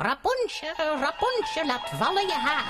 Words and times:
Rapunzel, 0.00 0.76
Rapunzel, 1.00 1.66
laat 1.66 1.90
vallen 1.98 2.26
je 2.26 2.32
haar. 2.32 2.64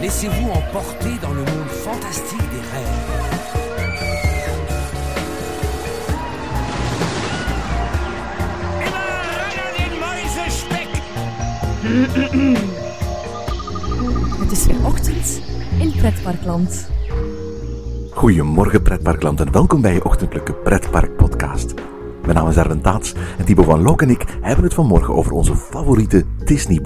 Laissez-vous 0.00 0.50
emporter 0.50 1.18
dans 1.20 1.32
le 1.32 1.44
monde 1.44 1.68
fantastique 1.68 2.50
des 2.50 2.60
rêves. 2.72 2.98
Het 14.38 14.52
is 14.52 14.66
weer 14.66 14.86
ochtend 14.86 15.40
in 15.78 15.92
Pretparkland. 15.96 16.88
Goedemorgen 18.10 18.82
pretparkland 18.82 19.40
en 19.40 19.52
welkom 19.52 19.80
bij 19.80 19.92
je 19.92 20.04
ochtendelijke 20.04 20.54
pretpark 20.54 21.16
podcast. 21.16 21.74
Mijn 22.30 22.42
naam 22.42 22.52
is 22.52 22.58
Erwin 22.58 22.80
Taats 22.80 23.14
en 23.38 23.44
Thibaut 23.44 23.66
van 23.66 23.82
Lok 23.82 24.02
en 24.02 24.10
ik 24.10 24.24
hebben 24.40 24.64
het 24.64 24.74
vanmorgen 24.74 25.14
over 25.14 25.32
onze 25.32 25.56
favoriete 25.56 26.24
Disney 26.44 26.80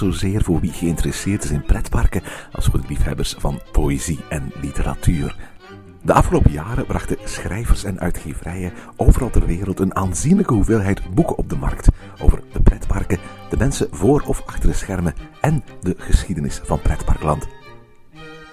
zozeer 0.00 0.42
voor 0.42 0.60
wie 0.60 0.72
geïnteresseerd 0.72 1.44
is 1.44 1.50
in 1.50 1.64
pretparken 1.64 2.22
als 2.52 2.66
voor 2.66 2.80
de 2.80 2.88
liefhebbers 2.88 3.34
van 3.38 3.60
poëzie 3.72 4.18
en 4.28 4.52
literatuur. 4.60 5.36
De 6.02 6.12
afgelopen 6.12 6.52
jaren 6.52 6.86
brachten 6.86 7.16
schrijvers 7.24 7.84
en 7.84 8.00
uitgeverijen 8.00 8.72
overal 8.96 9.30
ter 9.30 9.46
wereld 9.46 9.80
een 9.80 9.96
aanzienlijke 9.96 10.54
hoeveelheid 10.54 11.14
boeken 11.14 11.38
op 11.38 11.48
de 11.48 11.56
markt 11.56 11.88
over 12.22 12.42
de 12.52 12.60
pretparken, 12.60 13.18
de 13.50 13.56
mensen 13.56 13.88
voor 13.90 14.22
of 14.26 14.42
achter 14.46 14.68
de 14.68 14.76
schermen 14.76 15.14
en 15.40 15.64
de 15.80 15.94
geschiedenis 15.98 16.60
van 16.64 16.80
pretparkland. 16.80 17.59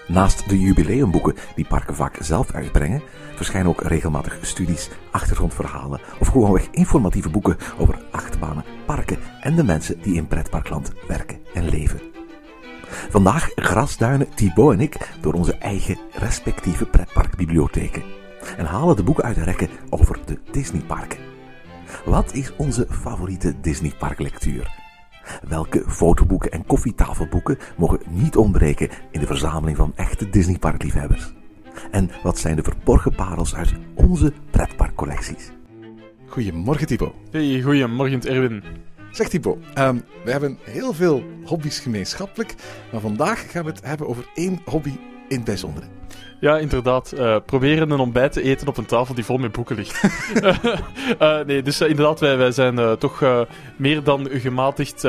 Naast 0.08 0.50
de 0.50 0.60
jubileumboeken 0.60 1.36
die 1.56 1.66
parken 1.66 1.96
vaak 1.96 2.18
zelf 2.20 2.52
uitbrengen, 2.52 3.02
verschijnen 3.36 3.70
ook 3.70 3.82
regelmatig 3.82 4.38
studies, 4.42 4.90
achtergrondverhalen 5.12 6.00
of 6.20 6.28
gewoonweg 6.28 6.68
informatieve 6.72 7.30
boeken 7.30 7.58
over 7.78 8.00
achtbanen, 8.12 8.64
parken 8.86 9.18
en 9.42 9.56
de 9.56 9.64
mensen 9.64 10.02
die 10.02 10.16
in 10.16 10.28
pretparkland 10.28 10.92
werken 11.08 11.40
en 11.54 11.70
leven. 11.70 12.02
Vandaag 13.10 13.52
grasduinen 13.56 14.30
Thibaut 14.36 14.74
en 14.74 14.80
ik 14.80 15.10
door 15.22 15.34
onze 15.34 15.58
eigen 15.58 15.98
respectieve 16.12 16.86
pretparkbibliotheken 16.86 18.04
en 18.58 18.66
halen 18.66 18.96
de 18.96 19.04
boeken 19.04 19.24
uit 19.24 19.36
de 19.36 19.44
rekken 19.44 19.70
over 19.90 20.20
de 20.26 20.40
Disneyparken. 20.52 21.20
Wat 22.06 22.34
is 22.34 22.56
onze 22.56 22.88
favoriete 22.90 23.60
Disneyparklectuur? 23.62 24.87
Welke 25.48 25.84
fotoboeken 25.88 26.52
en 26.52 26.66
koffietafelboeken 26.66 27.58
mogen 27.78 28.00
niet 28.10 28.36
ontbreken 28.36 28.90
in 29.12 29.20
de 29.20 29.26
verzameling 29.26 29.78
van 29.78 29.94
echte 29.96 30.30
Disneyparkliefhebbers? 30.30 31.34
En 31.92 32.12
wat 32.24 32.38
zijn 32.38 32.56
de 32.56 32.64
verborgen 32.64 33.16
parels 33.16 33.56
uit 33.56 33.74
onze 33.94 34.34
pretparkcollecties? 34.52 35.52
Goedemorgen 36.28 36.88
Thibaut. 36.88 37.14
Hey, 37.32 37.62
goeiemorgen 37.62 38.22
Erwin. 38.22 38.64
Zeg 39.12 39.30
Thibaut, 39.30 39.58
ehm, 39.74 40.00
we 40.24 40.32
hebben 40.32 40.58
heel 40.64 40.94
veel 40.94 41.24
hobby's 41.46 41.80
gemeenschappelijk, 41.80 42.56
maar 42.92 43.02
vandaag 43.02 43.52
gaan 43.52 43.64
we 43.64 43.70
het 43.70 43.86
hebben 43.86 44.08
over 44.08 44.30
één 44.34 44.60
hobby 44.66 44.94
in 45.28 45.36
het 45.36 45.46
bijzondere. 45.46 45.86
Ja, 46.40 46.58
inderdaad. 46.58 47.12
eh, 47.12 47.36
proberen 47.46 47.92
een 47.92 48.00
ontbijt 48.00 48.32
te 48.32 48.42
eten 48.42 48.68
op 48.68 48.78
een 48.78 48.86
tafel 48.86 49.16
die 49.16 49.26
vol 49.26 49.38
met 49.38 49.52
boeken 49.52 49.76
ligt. 49.76 50.02
Eh, 51.20 51.40
nee, 51.46 51.62
dus 51.62 51.80
eh, 51.80 51.90
inderdaad, 51.90 52.20
wij, 52.20 52.38
wij 52.38 52.52
zijn 52.52 52.98
toch 52.98 53.46
meer 53.76 54.04
dan 54.04 54.28
gematigd 54.30 55.08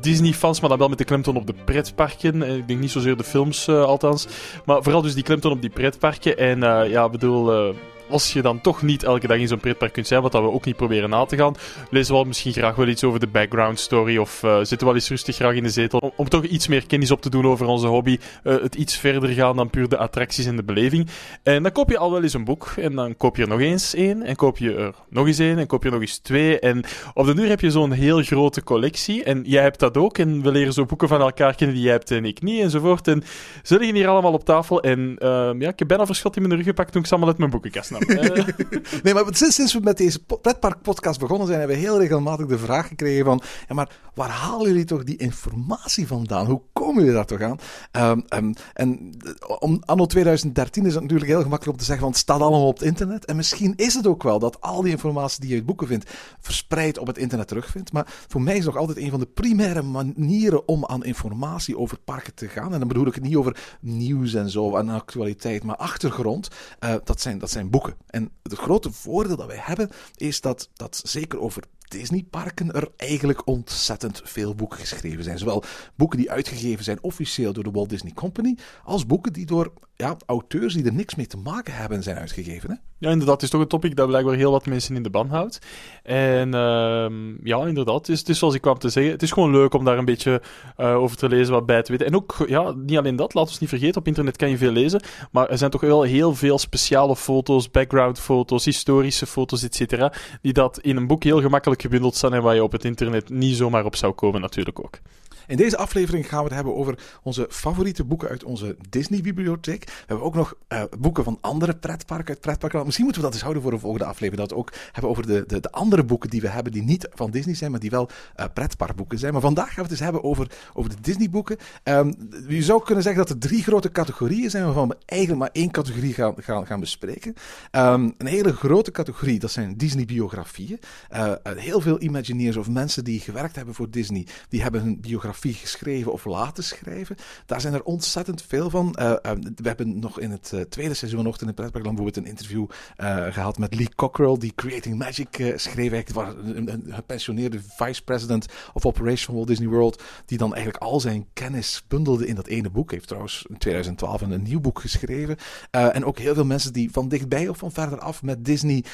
Disney-fans, 0.00 0.60
maar 0.60 0.68
dan 0.68 0.78
wel 0.78 0.88
met 0.88 0.98
de 0.98 1.04
klemtoon 1.04 1.36
op 1.36 1.46
de 1.46 1.54
pretparken. 1.64 2.42
Ik 2.42 2.68
denk 2.68 2.80
niet 2.80 2.90
zozeer 2.90 3.16
de 3.16 3.24
films, 3.24 3.68
althans. 3.68 4.26
Maar 4.64 4.82
vooral 4.82 5.02
dus 5.02 5.14
die 5.14 5.22
klemtoon 5.22 5.52
op 5.52 5.60
die 5.60 5.70
pretparken. 5.70 6.38
En 6.38 6.60
ja, 6.88 7.04
ik 7.04 7.10
bedoel... 7.10 7.74
als 8.08 8.32
je 8.32 8.42
dan 8.42 8.60
toch 8.60 8.82
niet 8.82 9.02
elke 9.02 9.26
dag 9.26 9.38
in 9.38 9.48
zo'n 9.48 9.60
pretpark 9.60 9.92
kunt 9.92 10.06
zijn, 10.06 10.22
wat 10.22 10.32
dat 10.32 10.42
we 10.42 10.50
ook 10.50 10.64
niet 10.64 10.76
proberen 10.76 11.10
na 11.10 11.24
te 11.24 11.36
gaan, 11.36 11.54
lezen 11.90 12.10
we 12.10 12.18
wel 12.18 12.24
misschien 12.24 12.52
graag 12.52 12.74
wel 12.74 12.88
iets 12.88 13.04
over 13.04 13.20
de 13.20 13.26
background 13.26 13.78
story 13.80 14.16
of 14.16 14.42
eh, 14.42 14.56
zitten 14.56 14.78
we 14.78 14.84
wel 14.84 14.94
eens 14.94 15.08
rustig 15.08 15.36
graag 15.36 15.54
in 15.54 15.62
de 15.62 15.70
zetel 15.70 15.98
om, 15.98 16.10
om 16.16 16.28
toch 16.28 16.44
iets 16.44 16.68
meer 16.68 16.86
kennis 16.86 17.10
op 17.10 17.22
te 17.22 17.30
doen 17.30 17.46
over 17.46 17.66
onze 17.66 17.86
hobby, 17.86 18.18
eh, 18.42 18.56
het 18.62 18.74
iets 18.74 18.96
verder 18.96 19.28
gaan 19.28 19.56
dan 19.56 19.70
puur 19.70 19.88
de 19.88 19.96
attracties 19.96 20.46
en 20.46 20.56
de 20.56 20.64
beleving. 20.64 21.08
En 21.42 21.62
dan 21.62 21.72
koop 21.72 21.90
je 21.90 21.98
al 21.98 22.12
wel 22.12 22.22
eens 22.22 22.34
een 22.34 22.44
boek 22.44 22.72
en 22.76 22.94
dan 22.94 23.16
koop 23.16 23.36
je 23.36 23.42
er 23.42 23.48
nog 23.48 23.60
eens 23.60 23.94
één 23.94 24.22
en 24.22 24.36
koop 24.36 24.58
je 24.58 24.74
er 24.74 24.94
nog 25.08 25.26
eens 25.26 25.38
één 25.38 25.58
en 25.58 25.66
koop 25.66 25.82
je 25.82 25.88
er 25.88 25.94
nog 25.94 26.02
eens 26.02 26.18
twee 26.18 26.58
en 26.58 26.84
op 27.14 27.26
de 27.26 27.34
duur 27.34 27.48
heb 27.48 27.60
je 27.60 27.70
zo'n 27.70 27.92
heel 27.92 28.22
grote 28.22 28.62
collectie 28.62 29.24
en 29.24 29.42
jij 29.46 29.62
hebt 29.62 29.78
dat 29.78 29.96
ook 29.96 30.18
en 30.18 30.42
we 30.42 30.50
leren 30.50 30.72
zo 30.72 30.84
boeken 30.84 31.08
van 31.08 31.20
elkaar 31.20 31.54
kennen 31.54 31.76
die 31.76 31.84
jij 31.84 31.94
hebt 31.94 32.10
en 32.10 32.24
ik 32.24 32.42
niet 32.42 32.60
enzovoort 32.60 33.08
en 33.08 33.22
ze 33.62 33.78
liggen 33.78 33.96
hier 33.96 34.08
allemaal 34.08 34.32
op 34.32 34.44
tafel 34.44 34.82
en 34.82 35.16
ehm, 35.18 35.60
ja, 35.60 35.68
ik 35.68 35.78
heb 35.78 35.88
bijna 35.88 36.06
verschot 36.06 36.36
in 36.36 36.42
mijn 36.42 36.54
rug 36.54 36.64
gepakt 36.64 36.92
toen 36.92 37.00
ik 37.00 37.06
ze 37.06 37.12
allemaal 37.12 37.30
uit 37.30 37.38
mijn 37.38 37.50
boekenkast 37.50 37.90
Eh, 38.00 38.46
Nee, 39.02 39.14
maar 39.14 39.24
sinds, 39.30 39.72
we 39.72 39.80
met 39.80 39.96
deze 39.96 40.24
po- 40.24 40.36
pretpark-podcast 40.36 41.20
begonnen 41.20 41.46
zijn, 41.46 41.58
hebben 41.58 41.76
we 41.76 41.82
heel 41.82 41.98
regelmatig 42.00 42.46
de 42.46 42.58
vraag 42.58 42.88
gekregen 42.88 43.24
van... 43.24 43.42
Ja, 43.68 43.74
maar 43.74 43.96
waar 44.14 44.28
halen 44.30 44.66
jullie 44.68 44.84
toch 44.84 45.04
die 45.04 45.16
informatie 45.16 46.06
vandaan? 46.06 46.46
Hoe 46.46 46.60
komen 46.72 46.98
jullie 46.98 47.12
daar 47.12 47.26
toch 47.26 47.40
aan? 47.40 47.58
Ehm, 47.90 48.20
ehm, 48.28 48.52
en 48.72 49.14
om, 49.58 49.82
anno 49.84 50.06
2013 50.06 50.86
is 50.86 50.92
het 50.92 51.02
natuurlijk 51.02 51.30
heel 51.30 51.42
gemakkelijk 51.42 51.72
om 51.72 51.78
te 51.78 51.84
zeggen, 51.84 52.04
want 52.04 52.16
het 52.16 52.24
staat 52.24 52.40
allemaal 52.40 52.66
op 52.66 52.78
het 52.78 52.86
internet. 52.86 53.24
En 53.24 53.36
misschien 53.36 53.72
is 53.76 53.94
het 53.94 54.06
ook 54.06 54.22
wel 54.22 54.38
dat 54.38 54.60
al 54.60 54.82
die 54.82 54.90
informatie 54.90 55.40
die 55.40 55.50
je 55.50 55.56
uit 55.56 55.66
boeken 55.66 55.86
vindt, 55.86 56.10
verspreid 56.40 56.98
op 56.98 57.06
het 57.06 57.18
internet 57.18 57.48
terugvindt. 57.48 57.92
Maar 57.92 58.06
voor 58.28 58.42
mij 58.42 58.56
is 58.56 58.64
nog 58.64 58.76
altijd 58.76 58.98
een 58.98 59.10
van 59.10 59.20
de 59.20 59.26
primaire 59.26 59.82
manieren 59.82 60.68
om 60.68 60.84
aan 60.86 61.04
informatie 61.04 61.78
over 61.78 61.98
parken 62.04 62.34
te 62.34 62.48
gaan. 62.48 62.72
En 62.72 62.78
dan 62.78 62.88
bedoel 62.88 63.06
ik 63.06 63.14
het 63.14 63.22
niet 63.24 63.36
over 63.36 63.56
nieuws 63.80 64.34
en 64.34 64.50
zo, 64.50 64.76
en 64.76 64.88
actualiteit, 64.88 65.62
maar 65.64 65.76
achtergrond. 65.76 66.48
eh, 66.78 66.94
dat, 67.04 67.20
zijn, 67.20 67.38
dat 67.38 67.50
zijn 67.50 67.70
boeken. 67.70 67.83
En 68.06 68.30
het 68.42 68.54
grote 68.54 68.92
voordeel 68.92 69.36
dat 69.36 69.46
wij 69.46 69.60
hebben, 69.60 69.90
is 70.16 70.40
dat, 70.40 70.68
dat 70.72 71.02
zeker 71.04 71.40
over 71.40 71.62
Disneyparken 71.88 72.72
er 72.72 72.88
eigenlijk 72.96 73.46
ontzettend 73.46 74.20
veel 74.24 74.54
boeken 74.54 74.78
geschreven 74.78 75.24
zijn. 75.24 75.38
Zowel 75.38 75.64
boeken 75.96 76.18
die 76.18 76.30
uitgegeven 76.30 76.84
zijn 76.84 77.02
officieel 77.02 77.52
door 77.52 77.64
de 77.64 77.70
Walt 77.70 77.88
Disney 77.88 78.12
Company, 78.12 78.56
als 78.84 79.06
boeken 79.06 79.32
die 79.32 79.46
door 79.46 79.72
ja, 79.96 80.16
auteurs 80.26 80.74
die 80.74 80.84
er 80.84 80.92
niks 80.92 81.14
mee 81.14 81.26
te 81.26 81.36
maken 81.36 81.74
hebben 81.74 82.02
zijn 82.02 82.16
uitgegeven. 82.16 82.80
Ja, 82.98 83.10
inderdaad. 83.10 83.34
Het 83.34 83.42
is 83.42 83.50
toch 83.50 83.60
een 83.60 83.68
topic 83.68 83.96
dat 83.96 84.06
blijkbaar 84.06 84.34
heel 84.34 84.50
wat 84.50 84.66
mensen 84.66 84.96
in 84.96 85.02
de 85.02 85.10
ban 85.10 85.28
houdt. 85.28 85.58
En 86.02 86.54
ehm, 86.54 87.46
ja, 87.46 87.66
inderdaad. 87.66 88.06
Het 88.06 88.28
is, 88.28 88.38
zoals 88.38 88.54
ik 88.54 88.60
kwam 88.60 88.78
te 88.78 88.88
zeggen. 88.88 89.12
Het 89.12 89.22
is 89.22 89.32
gewoon 89.32 89.50
leuk 89.50 89.74
om 89.74 89.84
daar 89.84 89.98
een 89.98 90.04
beetje 90.04 90.42
eh, 90.76 90.96
over 90.96 91.16
te 91.16 91.28
lezen, 91.28 91.52
wat 91.52 91.66
bij 91.66 91.82
te 91.82 91.92
weten. 91.92 92.06
En 92.06 92.14
ook, 92.14 92.44
ja, 92.46 92.72
niet 92.76 92.98
alleen 92.98 93.16
dat. 93.16 93.34
Laat 93.34 93.48
ons 93.48 93.58
niet 93.58 93.68
vergeten, 93.68 94.00
op 94.00 94.06
internet 94.06 94.36
kan 94.36 94.50
je 94.50 94.56
veel 94.56 94.70
lezen. 94.70 95.02
Maar 95.30 95.48
er 95.48 95.58
zijn 95.58 95.70
toch 95.70 95.80
wel 95.80 96.02
heel 96.02 96.34
veel 96.34 96.58
speciale 96.58 97.16
foto's, 97.16 97.70
background-foto's, 97.70 98.64
historische 98.64 99.26
foto's, 99.26 99.62
et 99.62 99.74
cetera. 99.74 100.12
Die 100.42 100.52
dat 100.52 100.78
in 100.78 100.96
een 100.96 101.06
boek 101.06 101.24
heel 101.24 101.40
gemakkelijk 101.40 101.73
gebundeld 101.82 102.16
staan 102.16 102.34
en 102.34 102.42
waar 102.42 102.54
je 102.54 102.62
op 102.62 102.72
het 102.72 102.84
internet 102.84 103.28
niet 103.28 103.56
zomaar 103.56 103.84
op 103.84 103.96
zou 103.96 104.12
komen, 104.12 104.40
natuurlijk 104.40 104.78
ook. 104.84 104.98
In 105.46 105.56
deze 105.56 105.76
aflevering 105.76 106.28
gaan 106.28 106.38
we 106.38 106.44
het 106.44 106.54
hebben 106.54 106.74
over 106.74 106.98
onze 107.22 107.46
favoriete 107.50 108.04
boeken 108.04 108.28
uit 108.28 108.44
onze 108.44 108.76
Disney-bibliotheek. 108.88 109.84
We 109.84 109.92
hebben 110.06 110.26
ook 110.26 110.34
nog 110.34 110.54
eh, 110.68 110.82
boeken 110.98 111.24
van 111.24 111.38
andere 111.40 111.76
pretparken 111.76 112.28
uit 112.28 112.40
pretparkland. 112.40 112.84
Misschien 112.84 113.04
moeten 113.04 113.22
we 113.22 113.28
dat 113.28 113.36
eens 113.36 113.44
houden 113.44 113.62
voor 113.62 113.72
een 113.72 113.80
volgende 113.80 114.06
aflevering. 114.06 114.48
Dat 114.48 114.50
we 114.50 114.56
ook 114.56 114.72
hebben 114.92 115.10
over 115.10 115.26
de, 115.26 115.44
de, 115.46 115.60
de 115.60 115.70
andere 115.70 116.04
boeken 116.04 116.30
die 116.30 116.40
we 116.40 116.48
hebben, 116.48 116.72
die 116.72 116.82
niet 116.82 117.08
van 117.12 117.30
Disney 117.30 117.54
zijn, 117.54 117.70
maar 117.70 117.80
die 117.80 117.90
wel 117.90 118.08
eh, 118.34 118.46
pretparkboeken 118.54 119.18
zijn. 119.18 119.32
Maar 119.32 119.42
vandaag 119.42 119.66
gaan 119.66 119.74
we 119.76 119.82
het 119.82 119.90
eens 119.90 120.00
hebben 120.00 120.24
over, 120.24 120.50
over 120.74 120.90
de 120.90 121.00
Disney-boeken. 121.00 121.56
Ehm, 121.82 122.12
je 122.48 122.62
zou 122.62 122.84
kunnen 122.84 123.02
zeggen 123.02 123.22
dat 123.26 123.30
er 123.30 123.38
drie 123.38 123.62
grote 123.62 123.90
categorieën 123.90 124.50
zijn, 124.50 124.64
waarvan 124.64 124.88
we 124.88 124.96
eigenlijk 125.04 125.40
maar 125.40 125.50
één 125.52 125.70
categorie 125.70 126.14
gaan, 126.14 126.34
gaan, 126.36 126.66
gaan 126.66 126.80
bespreken. 126.80 127.34
Ehm, 127.70 128.10
een 128.18 128.26
hele 128.26 128.52
grote 128.52 128.90
categorie, 128.90 129.38
dat 129.38 129.50
zijn 129.50 129.76
Disney-biografieën. 129.76 130.80
Eh, 131.08 131.32
heel 131.44 131.80
veel 131.80 132.02
Imagineers 132.02 132.56
of 132.56 132.68
mensen 132.68 133.04
die 133.04 133.20
gewerkt 133.20 133.56
hebben 133.56 133.74
voor 133.74 133.90
Disney, 133.90 134.26
die 134.48 134.62
hebben 134.62 134.80
hun 134.80 135.00
biografie 135.00 135.33
geschreven 135.40 136.12
of 136.12 136.24
laten 136.24 136.64
schrijven. 136.64 137.16
Daar 137.46 137.60
zijn 137.60 137.74
er 137.74 137.82
ontzettend 137.82 138.42
veel 138.42 138.70
van. 138.70 138.94
Eh, 138.94 139.10
eh, 139.10 139.32
we 139.54 139.68
hebben 139.68 139.98
nog 139.98 140.20
in 140.20 140.30
het 140.30 140.52
eh, 140.52 140.60
tweede 140.60 140.94
seizoen 140.94 141.18
vanochtend 141.18 141.42
in 141.42 141.46
het 141.46 141.56
pretparkland 141.56 141.96
bijvoorbeeld 141.96 142.26
een 142.26 142.32
interview 142.32 142.66
eh, 142.96 143.32
gehad 143.32 143.58
met 143.58 143.74
Lee 143.74 143.94
Cockrell, 143.94 144.36
die 144.38 144.52
Creating 144.54 144.98
Magic 144.98 145.52
schreef. 145.56 146.12
Was 146.12 146.28
een, 146.44 146.72
een 146.72 146.84
gepensioneerde 146.88 147.60
vice 147.62 148.04
president 148.04 148.46
of 148.72 148.86
operation 148.86 149.24
van 149.24 149.34
Walt 149.34 149.46
Disney 149.46 149.68
World, 149.68 150.02
die 150.26 150.38
dan 150.38 150.54
eigenlijk 150.54 150.84
al 150.84 151.00
zijn 151.00 151.26
kennis 151.32 151.84
bundelde 151.88 152.26
in 152.26 152.34
dat 152.34 152.46
ene 152.46 152.70
boek. 152.70 152.90
Heeft 152.90 153.06
trouwens 153.06 153.46
in 153.48 153.58
2012 153.58 154.20
een 154.20 154.42
nieuw 154.42 154.60
boek 154.60 154.80
geschreven. 154.80 155.36
En 155.70 156.04
ook 156.04 156.18
heel 156.18 156.34
veel 156.34 156.44
mensen 156.44 156.72
die 156.72 156.90
van 156.90 157.08
dichtbij 157.08 157.48
of 157.48 157.58
van 157.58 157.72
verder 157.72 157.98
af 157.98 158.22
met 158.22 158.44
Disney 158.44 158.84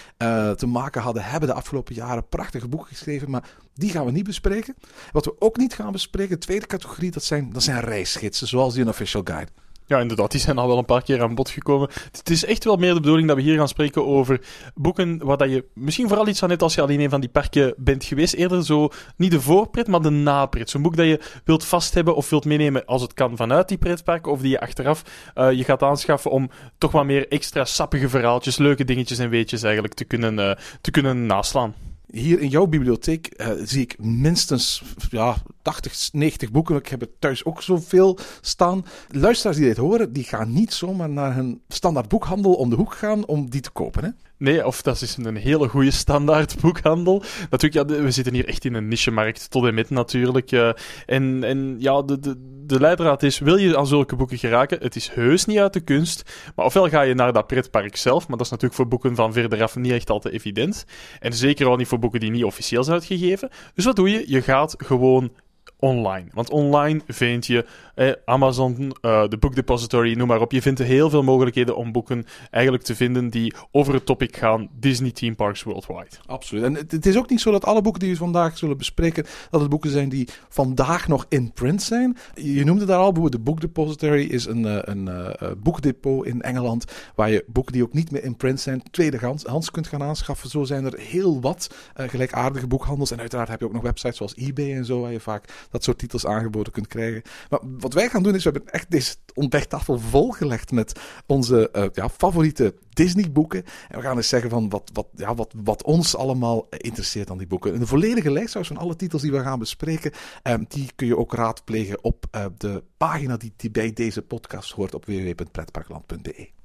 te 0.56 0.66
maken 0.66 1.02
hadden, 1.02 1.24
hebben 1.24 1.48
de 1.48 1.54
afgelopen 1.54 1.94
jaren 1.94 2.28
prachtige 2.28 2.68
boeken 2.68 2.88
geschreven. 2.88 3.30
Maar 3.30 3.50
die 3.74 3.90
gaan 3.90 4.04
we 4.04 4.10
niet 4.10 4.24
bespreken. 4.24 4.74
Wat 5.12 5.24
we 5.24 5.40
ook 5.40 5.56
niet 5.56 5.74
gaan 5.74 5.92
bespreken, 5.92 6.29
de 6.30 6.38
tweede 6.38 6.66
categorie, 6.66 7.10
dat 7.10 7.24
zijn, 7.24 7.52
dat 7.52 7.62
zijn 7.62 7.80
reisgidsen, 7.80 8.48
zoals 8.48 8.74
die 8.74 8.82
Unofficial 8.82 9.22
Guide. 9.24 9.50
Ja, 9.90 10.00
inderdaad, 10.00 10.30
die 10.30 10.40
zijn 10.40 10.58
al 10.58 10.68
wel 10.68 10.78
een 10.78 10.84
paar 10.84 11.02
keer 11.02 11.22
aan 11.22 11.34
bod 11.34 11.50
gekomen. 11.50 11.90
Het 12.12 12.30
is 12.30 12.44
echt 12.44 12.64
wel 12.64 12.76
meer 12.76 12.94
de 12.94 13.00
bedoeling 13.00 13.28
dat 13.28 13.36
we 13.36 13.42
hier 13.42 13.56
gaan 13.56 13.68
spreken 13.68 14.06
over 14.06 14.40
boeken 14.74 15.24
waar 15.24 15.36
dat 15.36 15.50
je 15.50 15.64
misschien 15.74 16.08
vooral 16.08 16.28
iets 16.28 16.42
aan 16.42 16.48
hebt 16.48 16.62
als 16.62 16.74
je 16.74 16.80
al 16.80 16.88
in 16.88 17.00
een 17.00 17.10
van 17.10 17.20
die 17.20 17.30
parken 17.30 17.74
bent 17.76 18.04
geweest. 18.04 18.34
Eerder 18.34 18.64
zo, 18.64 18.88
niet 19.16 19.30
de 19.30 19.40
voorpret, 19.40 19.86
maar 19.86 20.02
de 20.02 20.10
napret. 20.10 20.70
Zo'n 20.70 20.82
boek 20.82 20.96
dat 20.96 21.06
je 21.06 21.20
wilt 21.44 21.64
vasthebben 21.64 22.16
of 22.16 22.30
wilt 22.30 22.44
meenemen 22.44 22.84
als 22.84 23.02
het 23.02 23.14
kan 23.14 23.36
vanuit 23.36 23.68
die 23.68 23.78
pretparken, 23.78 24.32
of 24.32 24.40
die 24.40 24.50
je 24.50 24.60
achteraf 24.60 25.02
uh, 25.34 25.52
je 25.52 25.64
gaat 25.64 25.82
aanschaffen 25.82 26.30
om 26.30 26.50
toch 26.78 26.92
wat 26.92 27.04
meer 27.04 27.28
extra 27.28 27.64
sappige 27.64 28.08
verhaaltjes, 28.08 28.56
leuke 28.56 28.84
dingetjes 28.84 29.18
en 29.18 29.30
weetjes 29.30 29.62
eigenlijk 29.62 29.94
te 29.94 30.04
kunnen, 30.04 30.38
uh, 30.38 30.52
te 30.80 30.90
kunnen 30.90 31.26
naslaan. 31.26 31.74
Hier 32.12 32.40
in 32.40 32.48
jouw 32.48 32.66
bibliotheek 32.66 33.34
uh, 33.36 33.48
zie 33.64 33.80
ik 33.80 33.98
minstens 33.98 34.82
ja, 35.10 35.36
80, 35.62 36.12
90 36.12 36.50
boeken. 36.50 36.76
Ik 36.76 36.88
heb 36.88 37.00
er 37.00 37.08
thuis 37.18 37.44
ook 37.44 37.62
zoveel 37.62 38.18
staan. 38.40 38.84
Luisteraars 39.08 39.56
die 39.56 39.66
dit 39.66 39.76
horen, 39.76 40.12
die 40.12 40.24
gaan 40.24 40.52
niet 40.52 40.72
zomaar 40.72 41.08
naar 41.08 41.34
hun 41.34 41.60
standaard 41.68 42.08
boekhandel 42.08 42.54
om 42.54 42.70
de 42.70 42.76
hoek 42.76 42.94
gaan 42.94 43.26
om 43.26 43.50
die 43.50 43.60
te 43.60 43.70
kopen. 43.70 44.04
Hè? 44.04 44.10
Nee, 44.40 44.66
of 44.66 44.82
dat 44.82 45.02
is 45.02 45.16
een 45.16 45.36
hele 45.36 45.68
goede 45.68 45.90
standaard 45.90 46.60
boekhandel. 46.60 47.22
Natuurlijk, 47.50 47.90
we 47.90 48.10
zitten 48.10 48.34
hier 48.34 48.48
echt 48.48 48.64
in 48.64 48.74
een 48.74 48.88
niche-markt, 48.88 49.50
tot 49.50 49.66
en 49.66 49.74
met 49.74 49.90
natuurlijk. 49.90 50.52
Uh, 50.52 50.70
en, 51.06 51.76
ja, 51.78 52.02
de, 52.02 52.18
de, 52.18 52.62
de 52.66 52.80
leidraad 52.80 53.22
is, 53.22 53.38
wil 53.38 53.56
je 53.56 53.76
aan 53.76 53.86
zulke 53.86 54.16
boeken 54.16 54.38
geraken? 54.38 54.78
Het 54.82 54.96
is 54.96 55.08
heus 55.08 55.44
niet 55.44 55.58
uit 55.58 55.72
de 55.72 55.80
kunst, 55.80 56.50
maar 56.54 56.64
ofwel 56.64 56.88
ga 56.88 57.02
je 57.02 57.14
naar 57.14 57.32
dat 57.32 57.46
pretpark 57.46 57.96
zelf, 57.96 58.28
maar 58.28 58.36
dat 58.36 58.46
is 58.46 58.52
natuurlijk 58.52 58.80
voor 58.80 58.88
boeken 58.88 59.14
van 59.14 59.32
verderaf 59.32 59.76
niet 59.76 59.92
echt 59.92 60.10
altijd 60.10 60.34
evident. 60.34 60.84
En 61.18 61.32
zeker 61.32 61.66
al 61.66 61.76
niet 61.76 61.88
voor 61.88 61.98
boeken 61.98 62.20
die 62.20 62.30
niet 62.30 62.44
officieel 62.44 62.84
zijn 62.84 62.96
uitgegeven. 62.96 63.48
Dus 63.74 63.84
wat 63.84 63.96
doe 63.96 64.10
je? 64.10 64.24
Je 64.26 64.42
gaat 64.42 64.74
gewoon 64.78 65.32
online. 65.80 66.26
Want 66.32 66.50
online 66.50 67.00
vind 67.06 67.46
je 67.46 67.64
eh, 67.94 68.12
Amazon, 68.24 68.92
uh, 69.02 69.28
de 69.28 69.36
Book 69.36 69.54
Depository, 69.54 70.16
noem 70.16 70.28
maar 70.28 70.40
op. 70.40 70.52
Je 70.52 70.62
vindt 70.62 70.78
heel 70.78 71.10
veel 71.10 71.22
mogelijkheden 71.22 71.76
om 71.76 71.92
boeken 71.92 72.26
eigenlijk 72.50 72.84
te 72.84 72.94
vinden 72.94 73.30
die 73.30 73.54
over 73.70 73.94
het 73.94 74.06
topic 74.06 74.36
gaan 74.36 74.68
Disney 74.72 75.10
Theme 75.10 75.34
Parks 75.34 75.62
Worldwide. 75.62 76.08
Absoluut. 76.26 76.64
En 76.64 76.74
het, 76.74 77.06
is 77.06 77.16
ook 77.16 77.30
niet 77.30 77.40
zo 77.40 77.50
dat 77.50 77.64
alle 77.64 77.82
boeken 77.82 78.00
die 78.00 78.10
we 78.10 78.16
vandaag 78.16 78.58
zullen 78.58 78.76
bespreken, 78.76 79.26
dat 79.50 79.60
het 79.60 79.70
boeken 79.70 79.90
zijn 79.90 80.08
die 80.08 80.28
vandaag 80.48 81.08
nog 81.08 81.26
in 81.28 81.52
print 81.52 81.82
zijn. 81.82 82.16
Je 82.34 82.64
noemde 82.64 82.84
daar 82.84 82.98
al, 82.98 83.12
de 83.12 83.38
Book 83.38 83.60
Depository 83.60 84.24
is 84.24 84.46
een, 84.46 84.62
uh, 84.62 84.78
een 84.80 85.08
uh, 85.08 85.50
boekdepot 85.58 86.26
in 86.26 86.42
Engeland, 86.42 86.84
waar 87.14 87.30
je 87.30 87.44
boeken 87.46 87.72
die 87.72 87.82
ook 87.82 87.92
niet 87.92 88.10
meer 88.10 88.24
in 88.24 88.36
print 88.36 88.60
zijn, 88.60 88.82
tweedehands 88.90 89.70
kunt 89.70 89.86
gaan 89.86 90.02
aanschaffen. 90.02 90.50
Zo 90.50 90.64
zijn 90.64 90.84
er 90.84 90.98
heel 90.98 91.40
wat 91.40 91.74
gelijkaardige 91.94 92.66
boekhandels. 92.66 93.10
En 93.10 93.20
uiteraard 93.20 93.48
heb 93.48 93.60
je 93.60 93.66
ook 93.66 93.72
nog 93.72 93.82
websites 93.82 94.16
zoals 94.16 94.36
eBay 94.36 94.74
en 94.74 94.84
zo, 94.84 95.00
waar 95.00 95.12
je 95.12 95.20
vaak 95.20 95.68
dat 95.70 95.84
soort 95.84 95.98
titels 95.98 96.26
aangeboden 96.26 96.72
kunt 96.72 96.86
krijgen. 96.86 97.22
Maar 97.50 97.60
wat 97.78 97.92
wij 97.92 98.08
gaan 98.08 98.22
doen 98.22 98.34
is, 98.34 98.44
we 98.44 98.50
hebben 98.50 98.72
echt 98.72 98.90
deze 98.90 99.14
ontdekktafel 99.34 99.98
volgelegd 99.98 100.72
met 100.72 101.00
onze 101.26 101.68
uh, 101.72 101.84
ja, 101.92 102.08
favoriete 102.08 102.74
Disney-boeken. 102.90 103.64
En 103.88 103.98
we 103.98 104.04
gaan 104.04 104.16
eens 104.16 104.28
zeggen 104.28 104.50
van 104.50 104.68
wat, 104.68 104.90
wat, 104.92 105.06
ja, 105.14 105.34
wat, 105.34 105.54
wat 105.64 105.82
ons 105.82 106.16
allemaal 106.16 106.66
interesseert 106.70 107.30
aan 107.30 107.38
die 107.38 107.46
boeken. 107.46 107.74
Een 107.74 107.86
volledige 107.86 108.30
lijst 108.30 108.56
van 108.60 108.76
alle 108.76 108.96
titels 108.96 109.22
die 109.22 109.32
we 109.32 109.40
gaan 109.40 109.58
bespreken, 109.58 110.12
um, 110.42 110.64
die 110.68 110.90
kun 110.96 111.06
je 111.06 111.16
ook 111.16 111.34
raadplegen 111.34 112.04
op 112.04 112.26
uh, 112.34 112.44
de 112.56 112.82
pagina 112.96 113.36
die, 113.36 113.52
die 113.56 113.70
bij 113.70 113.92
deze 113.92 114.22
podcast 114.22 114.70
hoort 114.70 114.94
op 114.94 115.04
www.pretparkland.be. 115.04 116.59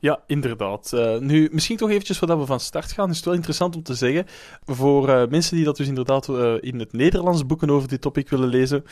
Ja, 0.00 0.22
inderdaad. 0.26 0.90
Uh, 0.94 1.18
nu, 1.18 1.48
misschien 1.52 1.76
toch 1.76 1.90
eventjes 1.90 2.18
voordat 2.18 2.38
we 2.38 2.46
van 2.46 2.60
start 2.60 2.92
gaan, 2.92 3.10
is 3.10 3.16
het 3.16 3.24
wel 3.24 3.34
interessant 3.34 3.76
om 3.76 3.82
te 3.82 3.94
zeggen, 3.94 4.26
voor 4.64 5.08
uh, 5.08 5.26
mensen 5.26 5.56
die 5.56 5.64
dat 5.64 5.76
dus 5.76 5.88
inderdaad 5.88 6.28
uh, 6.28 6.54
in 6.60 6.78
het 6.78 6.92
Nederlands 6.92 7.46
boeken 7.46 7.70
over 7.70 7.88
dit 7.88 8.00
topic 8.00 8.28
willen 8.28 8.48
lezen, 8.48 8.84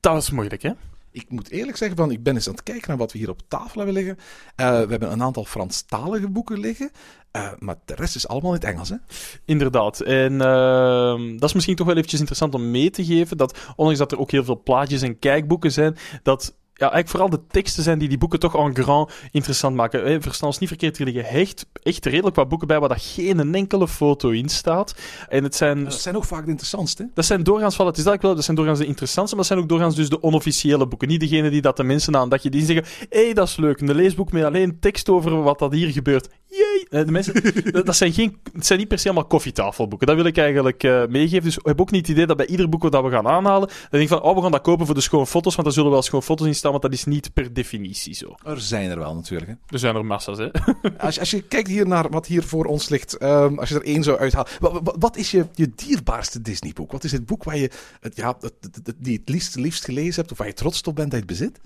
dat 0.00 0.22
is 0.22 0.30
moeilijk, 0.30 0.62
hè? 0.62 0.70
Ik 1.10 1.30
moet 1.30 1.50
eerlijk 1.50 1.76
zeggen, 1.76 1.96
van, 1.96 2.10
ik 2.10 2.22
ben 2.22 2.34
eens 2.34 2.46
aan 2.46 2.54
het 2.54 2.62
kijken 2.62 2.88
naar 2.88 2.96
wat 2.96 3.12
we 3.12 3.18
hier 3.18 3.30
op 3.30 3.40
tafel 3.48 3.76
hebben 3.76 3.94
liggen. 3.94 4.16
we 4.56 4.62
hebben 4.62 5.12
een 5.12 5.22
aantal 5.22 5.44
Franstalige 5.44 6.28
boeken 6.28 6.60
liggen. 6.60 6.90
Uh, 7.36 7.50
maar 7.58 7.76
de 7.84 7.94
rest 7.94 8.14
is 8.14 8.28
allemaal 8.28 8.54
in 8.54 8.60
het 8.60 8.68
Engels, 8.68 8.88
hè? 8.88 8.96
Inderdaad. 9.44 10.00
En 10.00 10.32
uh, 10.32 11.38
dat 11.38 11.48
is 11.48 11.52
misschien 11.52 11.76
toch 11.76 11.86
wel 11.86 11.96
eventjes 11.96 12.20
interessant 12.20 12.54
om 12.54 12.70
mee 12.70 12.90
te 12.90 13.04
geven. 13.04 13.36
Dat 13.36 13.58
ondanks 13.76 13.98
dat 13.98 14.12
er 14.12 14.18
ook 14.18 14.30
heel 14.30 14.44
veel 14.44 14.62
plaatjes 14.62 15.02
en 15.02 15.18
kijkboeken 15.18 15.72
zijn, 15.72 15.96
dat 16.22 16.54
ja, 16.78 16.90
eigenlijk 16.90 17.08
vooral 17.08 17.30
de 17.30 17.46
teksten 17.50 17.82
zijn 17.82 17.98
die 17.98 18.08
die 18.08 18.18
boeken 18.18 18.38
toch 18.38 18.54
en 18.54 18.74
grand 18.74 19.12
interessant 19.30 19.76
maken. 19.76 20.04
Eh, 20.04 20.16
verstaan 20.20 20.48
ons 20.48 20.58
niet 20.58 20.68
verkeerd, 20.68 20.98
er 20.98 21.04
liggen 21.04 21.24
echt, 21.24 21.66
echt 21.82 22.06
redelijk 22.06 22.36
wat 22.36 22.48
boeken 22.48 22.68
bij 22.68 22.80
waar 22.80 22.88
dat 22.88 23.02
geen 23.02 23.54
enkele 23.54 23.88
foto 23.88 24.30
in 24.30 24.48
staat. 24.48 24.94
En 25.28 25.44
het 25.44 25.54
zijn... 25.54 25.84
Dat 25.84 26.00
zijn 26.00 26.16
ook 26.16 26.24
vaak 26.24 26.44
de 26.44 26.50
interessantste. 26.50 27.10
Dat 27.14 27.24
zijn 27.24 27.42
doorgaans 27.42 27.76
wel, 27.76 27.86
het 27.86 27.96
is 27.96 28.04
dat 28.04 28.22
wel, 28.22 28.34
dat 28.34 28.44
zijn 28.44 28.56
doorgaans 28.56 28.78
de 28.78 28.86
interessantste, 28.86 29.36
maar 29.36 29.44
dat 29.44 29.52
zijn 29.54 29.64
ook 29.64 29.70
doorgaans 29.70 29.94
dus 29.94 30.08
de 30.08 30.22
onofficiële 30.22 30.86
boeken. 30.86 31.08
Niet 31.08 31.20
degene 31.20 31.50
die 31.50 31.62
dat 31.62 31.76
de 31.76 31.84
mensen 31.84 32.12
na 32.12 32.22
een 32.22 32.28
dagje 32.28 32.50
die 32.50 32.64
zeggen, 32.64 32.84
hé, 33.08 33.24
hey, 33.24 33.34
dat 33.34 33.48
is 33.48 33.56
leuk, 33.56 33.80
een 33.80 33.94
leesboek 33.94 34.32
met 34.32 34.44
alleen 34.44 34.78
tekst 34.80 35.08
over 35.08 35.42
wat 35.42 35.58
dat 35.58 35.72
hier 35.72 35.90
gebeurt. 35.90 36.28
Jee! 36.56 36.86
Eh, 36.90 37.06
de 37.06 37.12
mensen, 37.12 37.34
dat 37.84 37.96
zijn, 37.96 38.12
geen, 38.12 38.36
het 38.52 38.66
zijn 38.66 38.78
niet 38.78 38.88
per 38.88 38.98
se 38.98 39.04
allemaal 39.04 39.26
koffietafelboeken. 39.26 40.06
Dat 40.06 40.16
wil 40.16 40.24
ik 40.24 40.36
eigenlijk 40.38 40.82
uh, 40.82 41.06
meegeven. 41.06 41.44
Dus 41.44 41.56
ik 41.56 41.66
heb 41.66 41.80
ook 41.80 41.90
niet 41.90 42.00
het 42.00 42.10
idee 42.10 42.26
dat 42.26 42.36
bij 42.36 42.46
ieder 42.46 42.68
boek 42.68 42.90
dat 42.90 43.04
we 43.04 43.10
gaan 43.10 43.26
aanhalen, 43.26 43.68
dan 43.68 43.88
denk 43.90 44.02
ik 44.02 44.08
van, 44.08 44.22
oh, 44.22 44.34
we 44.34 44.42
gaan 44.42 44.50
dat 44.50 44.60
kopen 44.60 44.86
voor 44.86 44.94
de 44.94 45.00
schone 45.00 45.26
foto's, 45.26 45.54
want 45.54 45.66
daar 45.66 45.76
zullen 45.76 45.90
wel 45.90 46.02
schoon 46.02 46.22
foto's 46.22 46.46
in 46.46 46.54
staan, 46.54 46.70
want 46.70 46.82
dat 46.82 46.92
is 46.92 47.04
niet 47.04 47.32
per 47.32 47.52
definitie 47.52 48.14
zo. 48.14 48.34
Er 48.44 48.60
zijn 48.60 48.90
er 48.90 48.98
wel 48.98 49.14
natuurlijk. 49.14 49.50
Hè? 49.50 49.54
Er 49.68 49.78
zijn 49.78 49.96
er 49.96 50.04
massa's, 50.04 50.38
hè. 50.38 50.50
als, 50.98 51.14
je, 51.14 51.20
als 51.20 51.30
je 51.30 51.42
kijkt 51.42 51.68
hier 51.68 51.86
naar 51.86 52.10
wat 52.10 52.26
hier 52.26 52.42
voor 52.42 52.64
ons 52.64 52.88
ligt, 52.88 53.22
um, 53.22 53.58
als 53.58 53.68
je 53.68 53.74
er 53.74 53.84
één 53.84 54.02
zou 54.02 54.18
uithalen. 54.18 54.48
Wat, 54.60 54.96
wat, 54.98 55.16
is 55.16 55.30
je, 55.30 55.46
je 55.54 55.72
dierbaarste 55.74 56.42
Disney-boek? 56.42 56.92
Wat 56.92 57.04
is 57.04 57.12
het 57.12 57.26
boek 57.26 57.44
waar 57.44 57.56
je 57.56 57.70
het, 58.00 58.16
ja, 58.16 58.36
het, 58.40 58.54
het, 58.60 58.94
die 58.98 59.18
het 59.18 59.28
liefst, 59.28 59.56
liefst 59.56 59.84
gelezen 59.84 60.14
hebt, 60.14 60.32
of 60.32 60.38
waar 60.38 60.46
je 60.46 60.52
trots 60.52 60.82
op 60.82 60.94
bent 60.96 61.10
dat 61.10 61.20
je 61.20 61.26
het 61.26 61.38
bezit? 61.38 61.60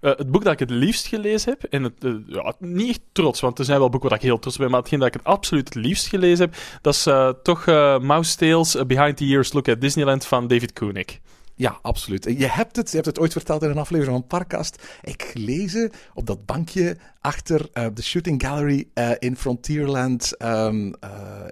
Uh, 0.00 0.10
het 0.16 0.30
boek 0.30 0.44
dat 0.44 0.52
ik 0.52 0.58
het 0.58 0.70
liefst 0.70 1.06
gelezen 1.06 1.50
heb, 1.50 1.72
en 1.72 1.82
het, 1.82 2.04
uh, 2.04 2.14
ja, 2.26 2.54
niet 2.58 2.88
echt 2.88 3.00
trots, 3.12 3.40
want 3.40 3.58
er 3.58 3.64
zijn 3.64 3.78
wel 3.78 3.88
boeken 3.88 4.08
waar 4.08 4.18
ik 4.18 4.24
heel 4.24 4.31
trots 4.38 4.56
ben, 4.56 4.70
maar 4.70 4.80
hetgeen 4.80 4.98
dat 4.98 5.08
ik 5.08 5.14
het 5.14 5.24
absoluut 5.24 5.74
het 5.74 5.84
liefst 5.84 6.06
gelezen 6.06 6.44
heb, 6.44 6.56
dat 6.80 6.94
is 6.94 7.06
uh, 7.06 7.28
toch 7.42 7.66
Mouse 8.00 8.36
Tales 8.36 8.86
Behind 8.86 9.16
the 9.16 9.26
Years 9.26 9.52
Look 9.52 9.68
at 9.68 9.80
Disneyland 9.80 10.26
van 10.26 10.46
David 10.46 10.72
Koenig. 10.72 11.18
Ja, 11.54 11.78
absoluut. 11.82 12.24
Je 12.24 12.46
hebt 12.46 12.76
het, 12.76 12.88
je 12.88 12.94
hebt 12.94 13.06
het 13.06 13.18
ooit 13.18 13.32
verteld 13.32 13.62
in 13.62 13.70
een 13.70 13.78
aflevering 13.78 14.16
van 14.16 14.26
Parkast. 14.26 14.82
Ik 15.02 15.30
lezen 15.34 15.90
op 16.14 16.26
dat 16.26 16.46
bankje 16.46 16.96
achter 17.22 17.68
uh, 17.74 17.86
de 17.94 18.02
shooting 18.02 18.42
gallery 18.42 18.88
uh, 18.94 19.10
in 19.18 19.36
Frontierland 19.36 20.34
um, 20.38 20.86
uh, 20.86 20.92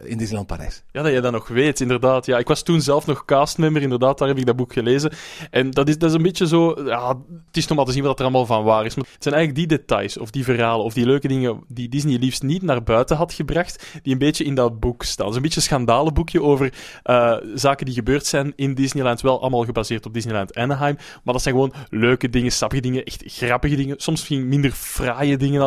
in 0.04 0.18
Disneyland 0.18 0.46
Parijs. 0.46 0.82
Ja, 0.92 1.02
dat 1.02 1.12
je 1.12 1.20
dat 1.20 1.32
nog 1.32 1.48
weet, 1.48 1.80
inderdaad. 1.80 2.26
Ja, 2.26 2.38
ik 2.38 2.48
was 2.48 2.62
toen 2.62 2.80
zelf 2.80 3.06
nog 3.06 3.24
castmember, 3.24 3.82
inderdaad, 3.82 4.18
daar 4.18 4.28
heb 4.28 4.38
ik 4.38 4.46
dat 4.46 4.56
boek 4.56 4.72
gelezen. 4.72 5.12
En 5.50 5.70
dat 5.70 5.88
is, 5.88 5.98
dat 5.98 6.10
is 6.10 6.16
een 6.16 6.22
beetje 6.22 6.46
zo... 6.46 6.84
Ja, 6.84 7.08
het 7.46 7.56
is 7.56 7.66
nog 7.66 7.86
te 7.86 7.92
zien 7.92 8.02
wat 8.02 8.18
er 8.18 8.24
allemaal 8.24 8.46
van 8.46 8.64
waar 8.64 8.84
is. 8.84 8.94
Maar 8.94 9.04
het 9.12 9.22
zijn 9.22 9.34
eigenlijk 9.34 9.68
die 9.68 9.78
details, 9.78 10.18
of 10.18 10.30
die 10.30 10.44
verhalen, 10.44 10.84
of 10.84 10.94
die 10.94 11.06
leuke 11.06 11.28
dingen 11.28 11.64
die 11.68 11.88
Disney 11.88 12.18
liefst 12.18 12.42
niet 12.42 12.62
naar 12.62 12.82
buiten 12.82 13.16
had 13.16 13.32
gebracht, 13.32 13.86
die 14.02 14.12
een 14.12 14.18
beetje 14.18 14.44
in 14.44 14.54
dat 14.54 14.80
boek 14.80 15.02
staan. 15.02 15.26
Het 15.26 15.30
is 15.30 15.36
een 15.36 15.42
beetje 15.42 15.60
een 15.60 15.66
schandalenboekje 15.66 16.42
over 16.42 16.72
zaken 17.54 17.86
die 17.86 17.94
gebeurd 17.94 18.26
zijn 18.26 18.52
in 18.56 18.74
Disneyland, 18.74 19.20
wel 19.20 19.40
allemaal 19.40 19.64
gebaseerd 19.64 20.06
op 20.06 20.14
Disneyland 20.14 20.54
Anaheim. 20.54 20.96
Maar 20.96 21.34
dat 21.34 21.42
zijn 21.42 21.54
gewoon 21.54 21.72
leuke 21.88 22.28
dingen, 22.28 22.52
sappige 22.52 22.82
dingen, 22.82 23.04
echt 23.04 23.22
grappige 23.26 23.76
dingen. 23.76 23.94
Soms 23.98 24.18
misschien 24.18 24.48
minder 24.48 24.70
fraaie 24.70 25.36
dingen 25.36 25.59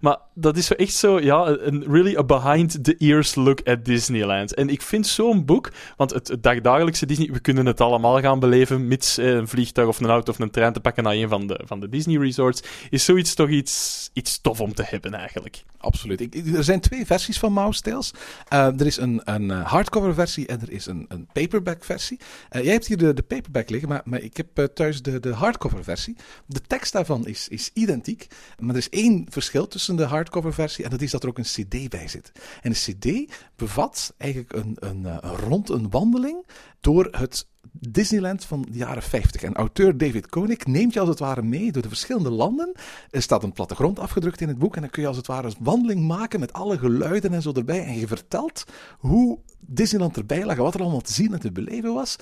maar 0.00 0.18
dat 0.34 0.56
is 0.56 0.66
zo 0.66 0.74
echt 0.74 0.94
zo, 0.94 1.20
ja, 1.20 1.46
een 1.46 1.84
really 1.88 2.16
a 2.16 2.24
behind 2.24 2.84
the 2.84 2.94
ears 2.98 3.34
look 3.34 3.60
at 3.64 3.84
Disneyland. 3.84 4.54
En 4.54 4.68
ik 4.68 4.82
vind 4.82 5.06
zo'n 5.06 5.44
boek, 5.44 5.70
want 5.96 6.10
het, 6.10 6.28
het 6.28 6.42
dagdagelijkse 6.42 7.06
Disney, 7.06 7.32
we 7.32 7.40
kunnen 7.40 7.66
het 7.66 7.80
allemaal 7.80 8.20
gaan 8.20 8.40
beleven, 8.40 8.88
mits 8.88 9.18
eh, 9.18 9.28
een 9.28 9.48
vliegtuig 9.48 9.88
of 9.88 10.00
een 10.00 10.06
auto 10.06 10.32
of 10.32 10.38
een 10.38 10.50
trein 10.50 10.72
te 10.72 10.80
pakken 10.80 11.02
naar 11.02 11.12
een 11.12 11.28
van 11.28 11.46
de, 11.46 11.60
van 11.64 11.80
de 11.80 11.88
Disney 11.88 12.18
resorts, 12.18 12.62
is 12.90 13.04
zoiets 13.04 13.34
toch 13.34 13.48
iets, 13.48 14.10
iets 14.12 14.40
tof 14.40 14.60
om 14.60 14.74
te 14.74 14.82
hebben 14.86 15.14
eigenlijk. 15.14 15.64
Absoluut. 15.78 16.20
Ik, 16.20 16.34
er 16.54 16.64
zijn 16.64 16.80
twee 16.80 17.06
versies 17.06 17.38
van 17.38 17.52
Mouse 17.52 17.80
Tales. 17.80 18.12
Uh, 18.52 18.80
er 18.80 18.86
is 18.86 18.96
een, 18.96 19.20
een 19.24 19.50
eh, 19.50 19.66
hardcover 19.66 20.14
versie 20.14 20.46
en 20.46 20.60
er 20.60 20.70
is 20.70 20.86
een, 20.86 21.04
een 21.08 21.28
paperback 21.32 21.84
versie. 21.84 22.18
Uh, 22.52 22.62
jij 22.62 22.72
hebt 22.72 22.86
hier 22.86 22.96
de, 22.96 23.14
de 23.14 23.22
paperback 23.22 23.70
liggen, 23.70 23.88
maar, 23.88 24.02
maar 24.04 24.20
ik 24.20 24.36
heb 24.36 24.68
thuis 24.74 25.02
de, 25.02 25.20
de 25.20 25.32
hardcover 25.32 25.84
versie. 25.84 26.16
De 26.46 26.60
tekst 26.66 26.92
daarvan 26.92 27.26
is, 27.26 27.48
is 27.48 27.70
identiek, 27.74 28.26
maar 28.58 28.70
er 28.70 28.80
is 28.80 28.88
één 28.88 29.26
verschil 29.40 29.68
tussen 29.68 29.96
de 29.96 30.04
hardcover 30.04 30.54
versie 30.54 30.84
en 30.84 30.90
dat 30.90 31.00
is 31.00 31.10
dat 31.10 31.22
er 31.22 31.28
ook 31.28 31.38
een 31.38 31.44
cd 31.44 31.88
bij 31.88 32.08
zit. 32.08 32.32
En 32.62 32.72
de 32.72 32.76
cd 32.76 33.32
bevat 33.56 34.14
eigenlijk 34.16 34.52
een, 34.52 34.76
een, 34.78 35.04
een 35.04 35.36
rond 35.36 35.68
een 35.68 35.90
wandeling 35.90 36.46
door 36.80 37.08
het 37.10 37.46
Disneyland 37.72 38.44
van 38.44 38.66
de 38.70 38.78
jaren 38.78 39.02
50. 39.02 39.42
En 39.42 39.54
auteur 39.54 39.96
David 39.96 40.26
Koenig 40.26 40.66
neemt 40.66 40.92
je 40.92 41.00
als 41.00 41.08
het 41.08 41.18
ware 41.18 41.42
mee 41.42 41.72
door 41.72 41.82
de 41.82 41.88
verschillende 41.88 42.30
landen. 42.30 42.72
Er 43.10 43.22
staat 43.22 43.42
een 43.42 43.52
plattegrond 43.52 43.98
afgedrukt 43.98 44.40
in 44.40 44.48
het 44.48 44.58
boek. 44.58 44.74
En 44.74 44.80
dan 44.80 44.90
kun 44.90 45.02
je 45.02 45.08
als 45.08 45.16
het 45.16 45.26
ware 45.26 45.46
een 45.46 45.54
wandeling 45.60 46.06
maken 46.06 46.40
met 46.40 46.52
alle 46.52 46.78
geluiden 46.78 47.32
en 47.32 47.42
zo 47.42 47.52
erbij. 47.52 47.84
En 47.84 47.98
je 47.98 48.06
vertelt 48.06 48.64
hoe 48.98 49.38
Disneyland 49.58 50.16
erbij 50.16 50.44
lag. 50.44 50.56
Wat 50.56 50.74
er 50.74 50.80
allemaal 50.80 51.00
te 51.00 51.12
zien 51.12 51.32
en 51.32 51.40
te 51.40 51.52
beleven 51.52 51.94
was 51.94 52.16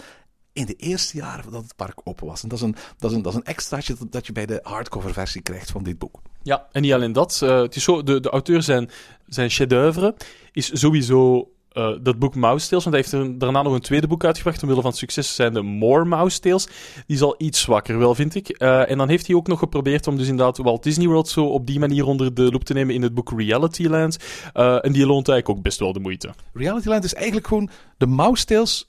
in 0.53 0.67
de 0.67 0.75
eerste 0.75 1.17
jaren 1.17 1.51
dat 1.53 1.63
het 1.63 1.77
park 1.77 2.01
open 2.05 2.27
was. 2.27 2.43
En 2.43 2.49
dat 2.49 2.59
is 2.59 2.65
een, 2.65 2.77
dat 2.99 3.11
is 3.11 3.17
een, 3.17 3.23
dat 3.23 3.33
is 3.33 3.39
een 3.39 3.45
extraatje 3.45 3.97
dat, 4.11 4.27
je 4.27 4.33
bij 4.33 4.47
de 4.47 4.61
hardcover 4.63 5.13
versie 5.13 5.43
krijgt 5.43 5.71
van 5.71 5.83
dit 5.83 5.99
boek. 5.99 6.21
Ja, 6.43 6.67
en 6.73 6.83
niet 6.83 6.93
alleen 6.93 7.13
dat. 7.13 7.41
Uh, 7.45 7.61
het 7.61 7.77
is 7.77 7.83
zo, 7.85 8.03
de, 8.03 8.21
de 8.21 8.31
auteur 8.31 8.63
zijn, 8.63 8.91
zijn 9.27 9.51
chef-d'oeuvre 9.51 10.15
is 10.53 10.81
sowieso 10.81 11.51
eh, 11.79 11.91
dat 12.03 12.19
boek 12.19 12.35
Mouse 12.35 12.69
Tales, 12.69 12.85
want 12.85 12.97
hij 12.97 13.05
heeft 13.05 13.27
er 13.27 13.39
daarna 13.39 13.63
nog 13.63 13.73
een 13.73 13.81
tweede 13.81 14.07
boek 14.07 14.25
uitgebracht, 14.25 14.63
omwille 14.63 14.81
van 14.81 14.91
het 14.91 14.99
succes 14.99 15.35
zijn 15.35 15.53
de 15.53 15.63
More 15.63 16.05
Mouse 16.05 16.41
Tales. 16.41 16.67
Die 17.07 17.17
is 17.17 17.23
al 17.23 17.35
iets 17.39 17.61
zwakker 17.61 17.99
wel, 17.99 18.15
vind 18.15 18.35
ik. 18.35 18.49
Eh, 18.49 18.91
en 18.91 18.99
dan 18.99 19.09
heeft 19.09 19.27
hij 19.27 19.37
ook 19.37 19.47
nog 19.47 19.59
geprobeerd 19.59 20.07
om 20.07 20.17
dus 20.17 20.29
inderdaad 20.29 20.57
Walt 20.59 20.83
Disney 20.83 21.07
World 21.07 21.29
zo 21.29 21.45
op 21.45 21.67
die 21.67 21.79
manier 21.79 22.07
onder 22.07 22.35
de 22.35 22.43
loep 22.43 22.65
te 22.65 22.73
nemen 22.73 22.95
in 22.95 23.03
het 23.03 23.15
boek 23.15 23.33
Realityland. 23.37 24.17
Uh, 24.55 24.85
en 24.85 24.93
die 24.93 25.07
loont 25.07 25.29
eigenlijk 25.29 25.59
ook 25.59 25.65
best 25.65 25.79
wel 25.79 25.93
de 25.93 26.01
moeite. 26.01 26.31
Realityland 26.53 27.05
is 27.05 27.15
eigenlijk 27.15 27.47
gewoon 27.47 27.71
de 27.97 28.07
Mouse 28.07 28.45
Tales 28.45 28.89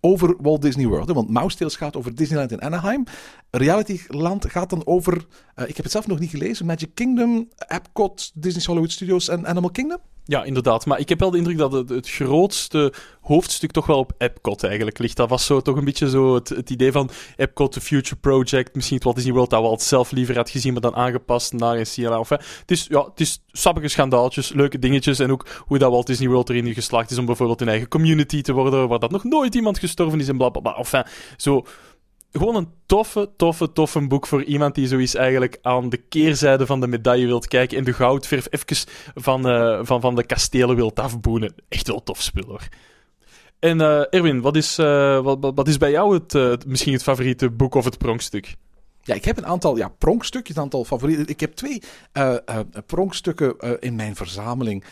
over 0.00 0.36
Walt 0.40 0.62
Disney 0.62 0.86
World. 0.86 1.12
Want 1.12 1.28
Mouse 1.28 1.56
Tales 1.56 1.76
gaat 1.76 1.96
over 1.96 2.14
Disneyland 2.14 2.52
in 2.52 2.60
Anaheim. 2.60 3.04
Realityland 3.50 4.50
gaat 4.50 4.70
dan 4.70 4.86
over, 4.86 5.14
uh, 5.16 5.68
ik 5.68 5.76
heb 5.76 5.84
het 5.84 5.90
zelf 5.90 6.06
nog 6.06 6.18
niet 6.18 6.30
gelezen, 6.30 6.66
Magic 6.66 6.94
Kingdom, 6.94 7.48
Epcot, 7.68 8.30
Disney 8.34 8.64
Hollywood 8.66 8.92
Studios 8.92 9.28
en 9.28 9.46
Animal 9.46 9.70
Kingdom. 9.70 9.98
Ja, 10.24 10.44
inderdaad. 10.44 10.86
Maar 10.86 10.98
ik 10.98 11.08
heb 11.08 11.20
wel 11.20 11.30
de 11.30 11.36
indruk 11.36 11.58
dat 11.58 11.72
het, 11.72 11.88
het, 11.88 12.10
grootste 12.10 12.92
hoofdstuk 13.20 13.70
toch 13.70 13.86
wel 13.86 13.98
op 13.98 14.12
Epcot 14.18 14.64
eigenlijk 14.64 14.98
ligt. 14.98 15.16
Dat 15.16 15.28
was 15.28 15.46
zo 15.46 15.60
toch 15.60 15.76
een 15.76 15.84
beetje 15.84 16.10
zo 16.10 16.34
het, 16.34 16.48
het 16.48 16.70
idee 16.70 16.92
van 16.92 17.10
Epcot, 17.36 17.72
the 17.72 17.80
Future 17.80 18.16
Project. 18.16 18.74
Misschien 18.74 18.96
het 18.96 19.04
Walt 19.04 19.16
Disney 19.16 19.34
World 19.34 19.50
dat 19.50 19.70
we 19.78 19.84
zelf 19.84 20.10
liever 20.10 20.36
had 20.36 20.50
gezien, 20.50 20.72
maar 20.72 20.82
dan 20.82 20.94
aangepast 20.94 21.52
naar 21.52 21.76
een 21.76 21.86
CLA. 21.94 22.18
Of, 22.18 22.28
het 22.28 22.42
is, 22.66 22.86
ja, 22.88 23.04
het 23.04 23.20
is 23.20 23.42
sappige 23.46 23.88
schandaaltjes, 23.88 24.52
leuke 24.52 24.78
dingetjes. 24.78 25.18
En 25.18 25.30
ook 25.30 25.46
hoe 25.66 25.78
dat 25.78 25.90
Walt 25.90 26.06
Disney 26.06 26.28
World 26.28 26.50
erin 26.50 26.74
geslaagd 26.74 27.10
is 27.10 27.18
om 27.18 27.26
bijvoorbeeld 27.26 27.60
een 27.60 27.68
eigen 27.68 27.88
community 27.88 28.40
te 28.42 28.52
worden, 28.52 28.88
waar 28.88 28.98
dat 28.98 29.10
nog 29.10 29.24
nooit 29.24 29.54
iemand 29.54 29.78
gestorven 29.78 30.20
is 30.20 30.28
en 30.28 30.36
blablabla. 30.36 30.76
Enfin, 30.76 31.04
zo 31.36 31.64
gewoon 32.32 32.56
een 32.56 32.68
toffe, 32.86 33.30
toffe, 33.36 33.72
toffe 33.72 34.06
boek 34.06 34.26
voor 34.26 34.44
iemand 34.44 34.74
die 34.74 34.86
zoiets 34.86 35.14
eigenlijk 35.14 35.58
aan 35.62 35.88
de 35.88 35.96
keerzijde 35.96 36.66
van 36.66 36.80
de 36.80 36.86
medaille 36.86 37.26
wilt 37.26 37.46
kijken 37.46 37.78
en 37.78 37.84
de 37.84 37.92
goudverf 37.92 38.46
even 38.50 38.86
van, 39.14 39.50
uh, 39.50 39.78
van, 39.82 40.00
van 40.00 40.14
de 40.14 40.24
kastelen 40.24 40.76
wilt 40.76 41.00
afboenen. 41.00 41.54
Echt 41.68 41.86
wel 41.86 42.02
tof 42.02 42.22
spul 42.22 42.46
hoor. 42.46 42.68
En 43.58 43.80
uh, 43.80 44.02
Erwin, 44.10 44.40
wat 44.40 44.56
is, 44.56 44.78
uh, 44.78 45.20
wat, 45.20 45.52
wat 45.54 45.68
is 45.68 45.76
bij 45.76 45.90
jou 45.90 46.14
het, 46.14 46.66
misschien 46.66 46.92
het 46.92 47.02
favoriete 47.02 47.50
boek 47.50 47.74
of 47.74 47.84
het 47.84 47.98
pronkstuk? 47.98 48.54
Ja, 49.10 49.16
ik 49.16 49.24
heb 49.24 49.36
een 49.36 49.46
aantal 49.46 49.76
ja, 49.76 49.88
pronkstukjes, 49.88 50.56
een 50.56 50.62
aantal 50.62 50.84
favorieten. 50.84 51.28
Ik 51.28 51.40
heb 51.40 51.52
twee 51.52 51.82
uh, 52.12 52.36
uh, 52.50 52.60
pronkstukken 52.86 53.54
uh, 53.60 53.72
in 53.80 53.94
mijn 53.94 54.16
verzameling, 54.16 54.84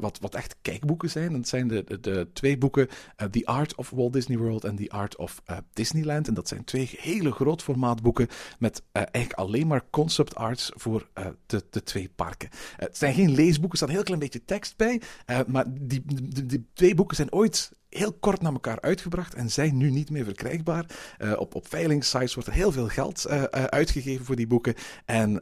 wat, 0.00 0.18
wat 0.20 0.34
echt 0.34 0.56
kijkboeken 0.62 1.10
zijn. 1.10 1.32
Dat 1.32 1.48
zijn 1.48 1.68
de, 1.68 1.98
de, 2.00 2.28
twee 2.32 2.58
boeken, 2.58 2.88
The 3.30 3.46
Art 3.46 3.74
of 3.74 3.90
Walt 3.90 4.12
Disney 4.12 4.38
World 4.38 4.64
en 4.64 4.76
The 4.76 4.90
Art 4.90 5.16
of 5.16 5.42
Disneyland. 5.72 6.28
En 6.28 6.34
dat 6.34 6.48
zijn 6.48 6.64
twee 6.64 6.90
hele 6.98 7.32
groot 7.32 7.62
formaat 7.62 8.02
boeken 8.02 8.28
met 8.58 8.82
eigenlijk 8.92 9.32
alleen 9.32 9.66
maar 9.66 9.84
concept 9.90 10.34
arts 10.34 10.70
voor 10.74 11.08
de, 11.46 11.64
de 11.70 11.82
twee 11.82 12.08
parken. 12.14 12.48
het 12.76 12.98
zijn 12.98 13.14
geen 13.14 13.34
leesboeken, 13.34 13.70
er 13.70 13.76
staat 13.76 13.88
een 13.88 13.94
heel 13.94 14.04
klein 14.04 14.20
beetje 14.20 14.44
tekst 14.44 14.76
bij. 14.76 15.00
maar 15.46 15.64
die, 15.68 16.02
die 16.44 16.66
twee 16.74 16.94
boeken 16.94 17.16
zijn 17.16 17.32
ooit 17.32 17.70
heel 17.92 18.12
kort 18.12 18.42
na 18.42 18.50
elkaar 18.50 18.80
uitgebracht 18.80 19.34
en 19.34 19.50
zijn 19.50 19.76
nu 19.76 19.90
niet 19.90 20.10
meer 20.10 20.24
verkrijgbaar. 20.24 20.86
Uh, 21.18 21.32
op, 21.40 21.54
op 21.54 21.68
veilingsites 21.68 22.34
wordt 22.34 22.48
er 22.48 22.54
heel 22.54 22.72
veel 22.72 22.88
geld 22.88 23.26
uh, 23.28 23.34
uh, 23.34 23.44
uitgegeven 23.64 24.24
voor 24.24 24.36
die 24.36 24.46
boeken. 24.46 24.74
En 25.04 25.38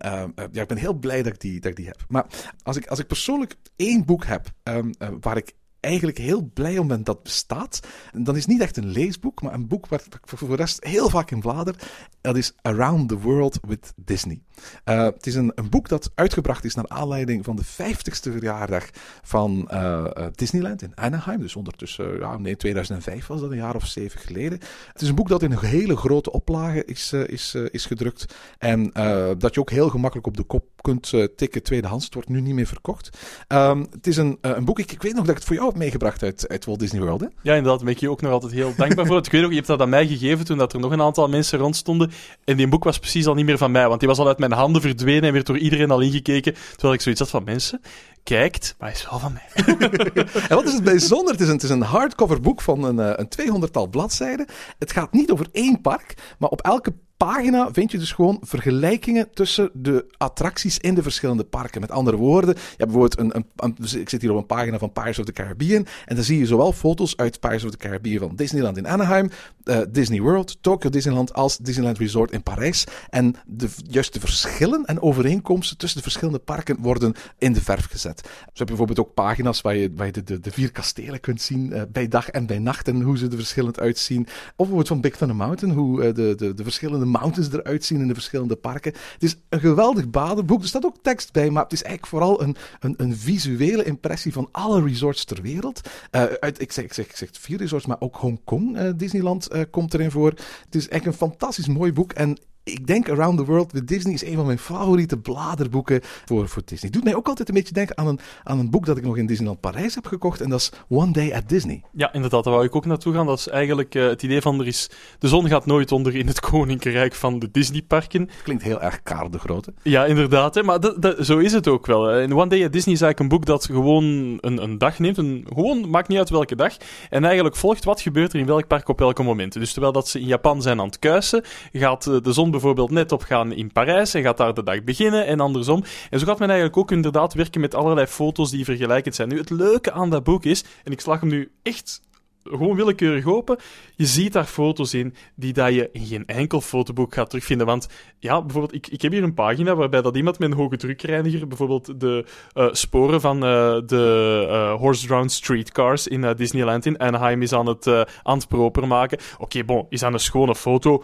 ja, 0.52 0.62
ik 0.62 0.68
ben 0.68 0.76
heel 0.76 0.94
blij 0.94 1.22
dat 1.22 1.32
ik 1.32 1.40
die, 1.40 1.60
dat 1.60 1.70
ik 1.70 1.76
die 1.76 1.86
heb. 1.86 2.04
Maar 2.08 2.26
als 2.62 2.76
ik, 2.76 2.86
als 2.86 2.98
ik 2.98 3.06
persoonlijk 3.06 3.54
één 3.76 4.04
boek 4.04 4.24
heb 4.24 4.52
um, 4.62 4.94
waar 5.20 5.36
ik 5.36 5.52
eigenlijk 5.80 6.18
heel 6.18 6.50
blij 6.54 6.78
om 6.78 6.88
ben 6.88 7.04
dat 7.04 7.22
bestaat. 7.22 7.80
Dan 8.12 8.36
is 8.36 8.46
niet 8.46 8.60
echt 8.60 8.76
een 8.76 8.90
leesboek, 8.90 9.42
maar 9.42 9.54
een 9.54 9.68
boek 9.68 9.86
waar 9.86 10.02
ik 10.10 10.38
voor 10.38 10.48
de 10.48 10.56
rest 10.56 10.84
heel 10.84 11.08
vaak 11.08 11.30
in 11.30 11.40
blader. 11.40 11.74
Dat 12.20 12.36
is 12.36 12.54
Around 12.62 13.08
the 13.08 13.18
World 13.18 13.58
with 13.66 13.92
Disney. 13.96 14.42
Uh, 14.84 15.02
het 15.02 15.26
is 15.26 15.34
een, 15.34 15.52
een, 15.54 15.70
boek 15.70 15.88
dat 15.88 16.10
uitgebracht 16.14 16.64
is 16.64 16.74
naar 16.74 16.88
aanleiding 16.88 17.44
van 17.44 17.56
de 17.56 17.64
50ste 17.64 18.32
verjaardag 18.32 18.88
van 19.22 19.70
uh, 19.72 20.06
Disneyland 20.34 20.82
in 20.82 20.96
Anaheim. 20.96 21.40
Dus 21.40 21.56
ondertussen, 21.56 22.18
ja, 22.18 22.38
nee, 22.38 22.56
2005 22.56 23.26
was 23.26 23.40
dat, 23.40 23.50
een 23.50 23.56
jaar 23.56 23.74
of 23.74 23.86
zeven 23.86 24.20
geleden. 24.20 24.58
Het 24.92 25.02
is 25.02 25.08
een 25.08 25.14
boek 25.14 25.28
dat 25.28 25.42
in 25.42 25.52
een 25.52 25.64
hele 25.64 25.96
grote 25.96 26.32
oplage 26.32 26.84
is, 26.84 27.12
is, 27.12 27.54
is 27.54 27.86
gedrukt. 27.86 28.34
En 28.58 28.90
dat 29.38 29.54
je 29.54 29.60
ook 29.60 29.70
heel 29.70 29.88
gemakkelijk 29.88 30.26
op 30.26 30.36
de 30.36 30.42
kop 30.42 30.64
kunt 30.80 31.12
tikken 31.36 31.62
tweedehands. 31.62 32.04
Het 32.04 32.14
wordt 32.14 32.28
nu 32.28 32.40
niet 32.40 32.54
meer 32.54 32.66
verkocht. 32.66 33.18
Um, 33.48 33.86
het 33.90 34.06
is 34.06 34.16
een, 34.16 34.38
een 34.40 34.64
boek, 34.64 34.78
ik, 34.78 34.92
ik 34.92 35.02
weet 35.02 35.14
nog 35.14 35.20
dat 35.20 35.30
ik 35.30 35.36
het 35.36 35.44
voor 35.44 35.56
jou 35.56 35.69
meegebracht 35.76 36.22
uit, 36.22 36.48
uit 36.48 36.64
Walt 36.64 36.78
Disney 36.78 37.00
World. 37.00 37.20
Hè? 37.20 37.26
Ja, 37.26 37.54
inderdaad. 37.54 37.76
Daar 37.76 37.84
ben 37.84 37.94
ik 37.94 38.00
je 38.00 38.10
ook 38.10 38.20
nog 38.20 38.32
altijd 38.32 38.52
heel 38.52 38.72
dankbaar 38.76 39.06
voor. 39.06 39.16
Ik 39.16 39.32
weet 39.32 39.44
ook, 39.44 39.50
je 39.50 39.56
hebt 39.56 39.66
dat 39.66 39.80
aan 39.80 39.88
mij 39.88 40.06
gegeven 40.06 40.44
toen 40.44 40.58
dat 40.58 40.72
er 40.72 40.80
nog 40.80 40.92
een 40.92 41.02
aantal 41.02 41.28
mensen 41.28 41.58
rondstonden. 41.58 42.10
En 42.44 42.56
die 42.56 42.68
boek 42.68 42.84
was 42.84 42.98
precies 42.98 43.26
al 43.26 43.34
niet 43.34 43.44
meer 43.44 43.58
van 43.58 43.70
mij, 43.70 43.88
want 43.88 44.00
die 44.00 44.08
was 44.08 44.18
al 44.18 44.26
uit 44.26 44.38
mijn 44.38 44.52
handen 44.52 44.82
verdwenen 44.82 45.22
en 45.22 45.32
werd 45.32 45.46
door 45.46 45.58
iedereen 45.58 45.90
al 45.90 46.00
ingekeken. 46.00 46.54
Terwijl 46.70 46.94
ik 46.94 47.00
zoiets 47.00 47.20
had 47.20 47.30
van 47.30 47.44
mensen 47.44 47.80
kijkt, 48.22 48.74
maar 48.78 48.88
hij 48.88 48.98
is 48.98 49.10
wel 49.10 49.18
van 49.18 49.32
mij. 49.32 49.64
en 50.48 50.56
wat 50.56 50.66
is 50.66 50.72
het 50.72 50.84
bijzonder? 50.84 51.32
Het 51.32 51.40
is 51.40 51.46
een, 51.46 51.54
het 51.54 51.62
is 51.62 51.70
een 51.70 51.82
hardcover 51.82 52.40
boek 52.40 52.60
van 52.60 52.84
een, 52.84 53.20
een 53.20 53.28
200-tal 53.68 53.86
bladzijden. 53.86 54.46
Het 54.78 54.92
gaat 54.92 55.12
niet 55.12 55.30
over 55.30 55.46
één 55.52 55.80
park, 55.80 56.34
maar 56.38 56.50
op 56.50 56.60
elke 56.60 56.92
pagina 57.26 57.72
vind 57.72 57.90
je 57.90 57.98
dus 57.98 58.12
gewoon 58.12 58.38
vergelijkingen 58.42 59.30
tussen 59.32 59.70
de 59.72 60.06
attracties 60.16 60.78
in 60.78 60.94
de 60.94 61.02
verschillende 61.02 61.44
parken. 61.44 61.80
Met 61.80 61.90
andere 61.90 62.16
woorden, 62.16 62.54
je 62.54 62.60
hebt 62.76 62.90
bijvoorbeeld 62.90 63.18
een, 63.18 63.44
een, 63.56 63.74
dus 63.78 63.94
ik 63.94 64.08
zit 64.08 64.20
hier 64.20 64.30
op 64.30 64.36
een 64.36 64.46
pagina 64.46 64.78
van 64.78 64.92
Pirates 64.92 65.18
of 65.18 65.24
the 65.24 65.32
Caribbean 65.32 65.86
en 66.04 66.14
dan 66.14 66.24
zie 66.24 66.38
je 66.38 66.46
zowel 66.46 66.72
foto's 66.72 67.16
uit 67.16 67.40
Pirates 67.40 67.64
of 67.64 67.70
the 67.70 67.76
Caribbean 67.76 68.18
van 68.18 68.36
Disneyland 68.36 68.76
in 68.76 68.86
Anaheim, 68.86 69.30
uh, 69.64 69.78
Disney 69.90 70.20
World, 70.20 70.58
Tokyo 70.60 70.90
Disneyland 70.90 71.32
als 71.32 71.56
Disneyland 71.56 71.98
Resort 71.98 72.30
in 72.30 72.42
Parijs. 72.42 72.84
En 73.10 73.34
de, 73.46 73.68
juist 73.82 74.12
de 74.12 74.20
verschillen 74.20 74.84
en 74.84 75.02
overeenkomsten 75.02 75.76
tussen 75.76 75.98
de 75.98 76.04
verschillende 76.04 76.38
parken 76.38 76.76
worden 76.80 77.14
in 77.38 77.52
de 77.52 77.62
verf 77.62 77.86
gezet. 77.90 78.20
Zo 78.24 78.30
heb 78.42 78.54
je 78.54 78.64
bijvoorbeeld 78.64 79.00
ook 79.00 79.14
pagina's 79.14 79.60
waar 79.60 79.76
je, 79.76 79.94
de, 79.94 80.40
de, 80.40 80.50
vier 80.50 80.72
kastelen 80.72 81.20
kunt 81.20 81.42
zien 81.42 81.70
uh, 81.72 81.82
bij 81.92 82.08
dag 82.08 82.28
en 82.28 82.46
bij 82.46 82.58
nacht 82.58 82.88
en 82.88 83.02
hoe 83.02 83.18
ze 83.18 83.26
er 83.26 83.34
verschillend 83.34 83.80
uitzien. 83.80 84.22
Of 84.22 84.30
bijvoorbeeld 84.56 84.88
van 84.88 85.00
Big 85.00 85.16
Thunder 85.16 85.36
Mountain, 85.36 85.74
hoe 85.74 86.06
uh, 86.06 86.14
de, 86.14 86.34
de, 86.36 86.54
de 86.54 86.62
verschillende 86.62 87.08
mountains 87.10 87.52
eruit 87.52 87.84
zien 87.84 88.00
in 88.00 88.08
de 88.08 88.14
verschillende 88.14 88.56
parken. 88.56 88.92
Het 88.92 89.22
is 89.22 89.36
een 89.48 89.60
geweldig 89.60 90.10
badenboek. 90.10 90.62
Er 90.62 90.68
staat 90.68 90.84
ook 90.84 91.02
tekst 91.02 91.32
bij, 91.32 91.50
maar 91.50 91.62
het 91.62 91.72
is 91.72 91.82
eigenlijk 91.82 92.12
vooral 92.12 92.42
een, 92.42 92.56
een, 92.80 92.94
een 92.96 93.16
visuele 93.16 93.84
impressie 93.84 94.32
van 94.32 94.48
alle 94.52 94.82
resorts 94.82 95.24
ter 95.24 95.42
wereld. 95.42 95.80
Uh, 96.10 96.22
uit, 96.22 96.60
ik, 96.60 96.72
zeg, 96.72 96.84
ik, 96.84 96.92
zeg, 96.92 97.06
ik 97.06 97.16
zeg 97.16 97.28
vier 97.32 97.58
resorts, 97.58 97.86
maar 97.86 98.00
ook 98.00 98.16
Hongkong, 98.16 98.78
uh, 98.78 98.90
Disneyland, 98.96 99.54
uh, 99.54 99.62
komt 99.70 99.94
erin 99.94 100.10
voor. 100.10 100.30
Het 100.64 100.74
is 100.74 100.88
echt 100.88 101.06
een 101.06 101.12
fantastisch 101.12 101.68
mooi 101.68 101.92
boek. 101.92 102.12
En 102.12 102.38
ik 102.72 102.86
denk 102.86 103.10
Around 103.10 103.38
the 103.38 103.44
World 103.44 103.72
with 103.72 103.88
Disney 103.88 104.14
is 104.14 104.24
een 104.24 104.34
van 104.34 104.46
mijn 104.46 104.58
favoriete 104.58 105.18
bladerboeken 105.18 106.00
voor, 106.24 106.48
voor 106.48 106.62
Disney. 106.64 106.90
Het 106.90 106.92
doet 106.92 107.04
mij 107.04 107.14
ook 107.14 107.28
altijd 107.28 107.48
een 107.48 107.54
beetje 107.54 107.74
denken 107.74 107.98
aan 107.98 108.06
een, 108.06 108.18
aan 108.44 108.58
een 108.58 108.70
boek 108.70 108.86
dat 108.86 108.96
ik 108.96 109.04
nog 109.04 109.16
in 109.16 109.26
Disneyland 109.26 109.60
Parijs 109.60 109.94
heb 109.94 110.06
gekocht. 110.06 110.40
En 110.40 110.50
dat 110.50 110.60
is 110.60 110.72
One 110.88 111.12
Day 111.12 111.32
at 111.34 111.48
Disney. 111.48 111.82
Ja, 111.92 112.12
inderdaad. 112.12 112.44
Daar 112.44 112.52
wou 112.52 112.66
ik 112.66 112.76
ook 112.76 112.86
naartoe 112.86 113.14
gaan. 113.14 113.26
Dat 113.26 113.38
is 113.38 113.48
eigenlijk 113.48 113.94
uh, 113.94 114.08
het 114.08 114.22
idee 114.22 114.40
van 114.40 114.60
er 114.60 114.66
is... 114.66 114.90
De 115.18 115.28
zon 115.28 115.48
gaat 115.48 115.66
nooit 115.66 115.92
onder 115.92 116.16
in 116.16 116.26
het 116.26 116.40
koninkrijk 116.50 117.14
van 117.14 117.38
de 117.38 117.50
Disneyparken. 117.50 118.28
Klinkt 118.42 118.62
heel 118.62 118.82
erg 118.82 119.02
Karel 119.02 119.30
de 119.30 119.38
Grote. 119.38 119.72
Ja, 119.82 120.04
inderdaad. 120.04 120.54
Hè, 120.54 120.62
maar 120.62 120.80
dat, 120.80 121.02
dat, 121.02 121.26
zo 121.26 121.38
is 121.38 121.52
het 121.52 121.68
ook 121.68 121.86
wel. 121.86 122.10
En 122.10 122.32
One 122.32 122.48
Day 122.48 122.64
at 122.64 122.72
Disney 122.72 122.94
is 122.94 123.00
eigenlijk 123.00 123.18
een 123.20 123.38
boek 123.38 123.46
dat 123.46 123.64
gewoon 123.64 124.04
een, 124.40 124.62
een 124.62 124.78
dag 124.78 124.98
neemt. 124.98 125.18
Een, 125.18 125.46
gewoon, 125.48 125.90
maakt 125.90 126.08
niet 126.08 126.18
uit 126.18 126.30
welke 126.30 126.56
dag. 126.56 126.76
En 127.10 127.24
eigenlijk 127.24 127.56
volgt 127.56 127.84
wat 127.84 128.00
gebeurt 128.00 128.32
er 128.32 128.38
in 128.38 128.46
welk 128.46 128.66
park 128.66 128.88
op 128.88 128.98
welke 128.98 129.22
moment. 129.22 129.52
Dus 129.52 129.72
terwijl 129.72 129.92
dat 129.92 130.08
ze 130.08 130.20
in 130.20 130.26
Japan 130.26 130.62
zijn 130.62 130.80
aan 130.80 130.86
het 130.86 130.98
kuisen, 130.98 131.44
gaat 131.72 132.06
eh, 132.06 132.16
de 132.22 132.32
zon 132.32 132.50
bijvoorbeeld 132.60 132.90
net 132.90 133.12
op 133.12 133.22
gaan 133.22 133.52
in 133.52 133.72
Parijs 133.72 134.14
en 134.14 134.22
gaat 134.22 134.36
daar 134.36 134.54
de 134.54 134.62
dag 134.62 134.84
beginnen 134.84 135.26
en 135.26 135.40
andersom. 135.40 135.84
En 136.10 136.18
zo 136.18 136.26
gaat 136.26 136.38
men 136.38 136.48
eigenlijk 136.48 136.78
ook 136.78 136.90
inderdaad 136.90 137.34
werken 137.34 137.60
met 137.60 137.74
allerlei 137.74 138.06
foto's 138.06 138.50
die 138.50 138.64
vergelijkend 138.64 139.14
zijn. 139.14 139.28
Nu, 139.28 139.38
het 139.38 139.50
leuke 139.50 139.92
aan 139.92 140.10
dat 140.10 140.24
boek 140.24 140.44
is, 140.44 140.64
en 140.84 140.92
ik 140.92 141.00
slag 141.00 141.20
hem 141.20 141.28
nu 141.28 141.50
echt 141.62 142.02
gewoon 142.44 142.76
willekeurig 142.76 143.26
open. 143.26 143.56
Je 143.96 144.06
ziet 144.06 144.32
daar 144.32 144.44
foto's 144.44 144.94
in 144.94 145.14
die 145.34 145.52
dat 145.52 145.74
je 145.74 145.88
in 145.92 146.06
geen 146.06 146.26
enkel 146.26 146.60
fotoboek 146.60 147.14
gaat 147.14 147.30
terugvinden. 147.30 147.66
Want 147.66 147.88
ja, 148.18 148.42
bijvoorbeeld, 148.42 148.74
ik, 148.74 148.86
ik 148.86 149.02
heb 149.02 149.12
hier 149.12 149.22
een 149.22 149.34
pagina 149.34 149.74
waarbij 149.74 150.02
dat 150.02 150.16
iemand 150.16 150.38
met 150.38 150.50
een 150.50 150.56
hoge 150.56 150.76
drukreiniger 150.76 151.46
bijvoorbeeld 151.46 152.00
de 152.00 152.24
uh, 152.54 152.68
sporen 152.72 153.20
van 153.20 153.36
uh, 153.36 153.80
de 153.86 154.46
uh, 154.48 154.74
horse-drawn 154.74 155.28
streetcars 155.28 156.06
in 156.06 156.34
Disneyland 156.36 156.86
in 156.86 156.98
Anaheim 156.98 157.42
is 157.42 157.52
aan 157.52 157.66
het, 157.66 158.06
aan 158.22 158.46
proper 158.48 158.86
maken. 158.86 159.18
Oké, 159.38 159.64
bon, 159.64 159.86
is 159.88 160.02
aan 160.02 160.12
een 160.12 160.20
schone 160.20 160.54
foto 160.54 161.02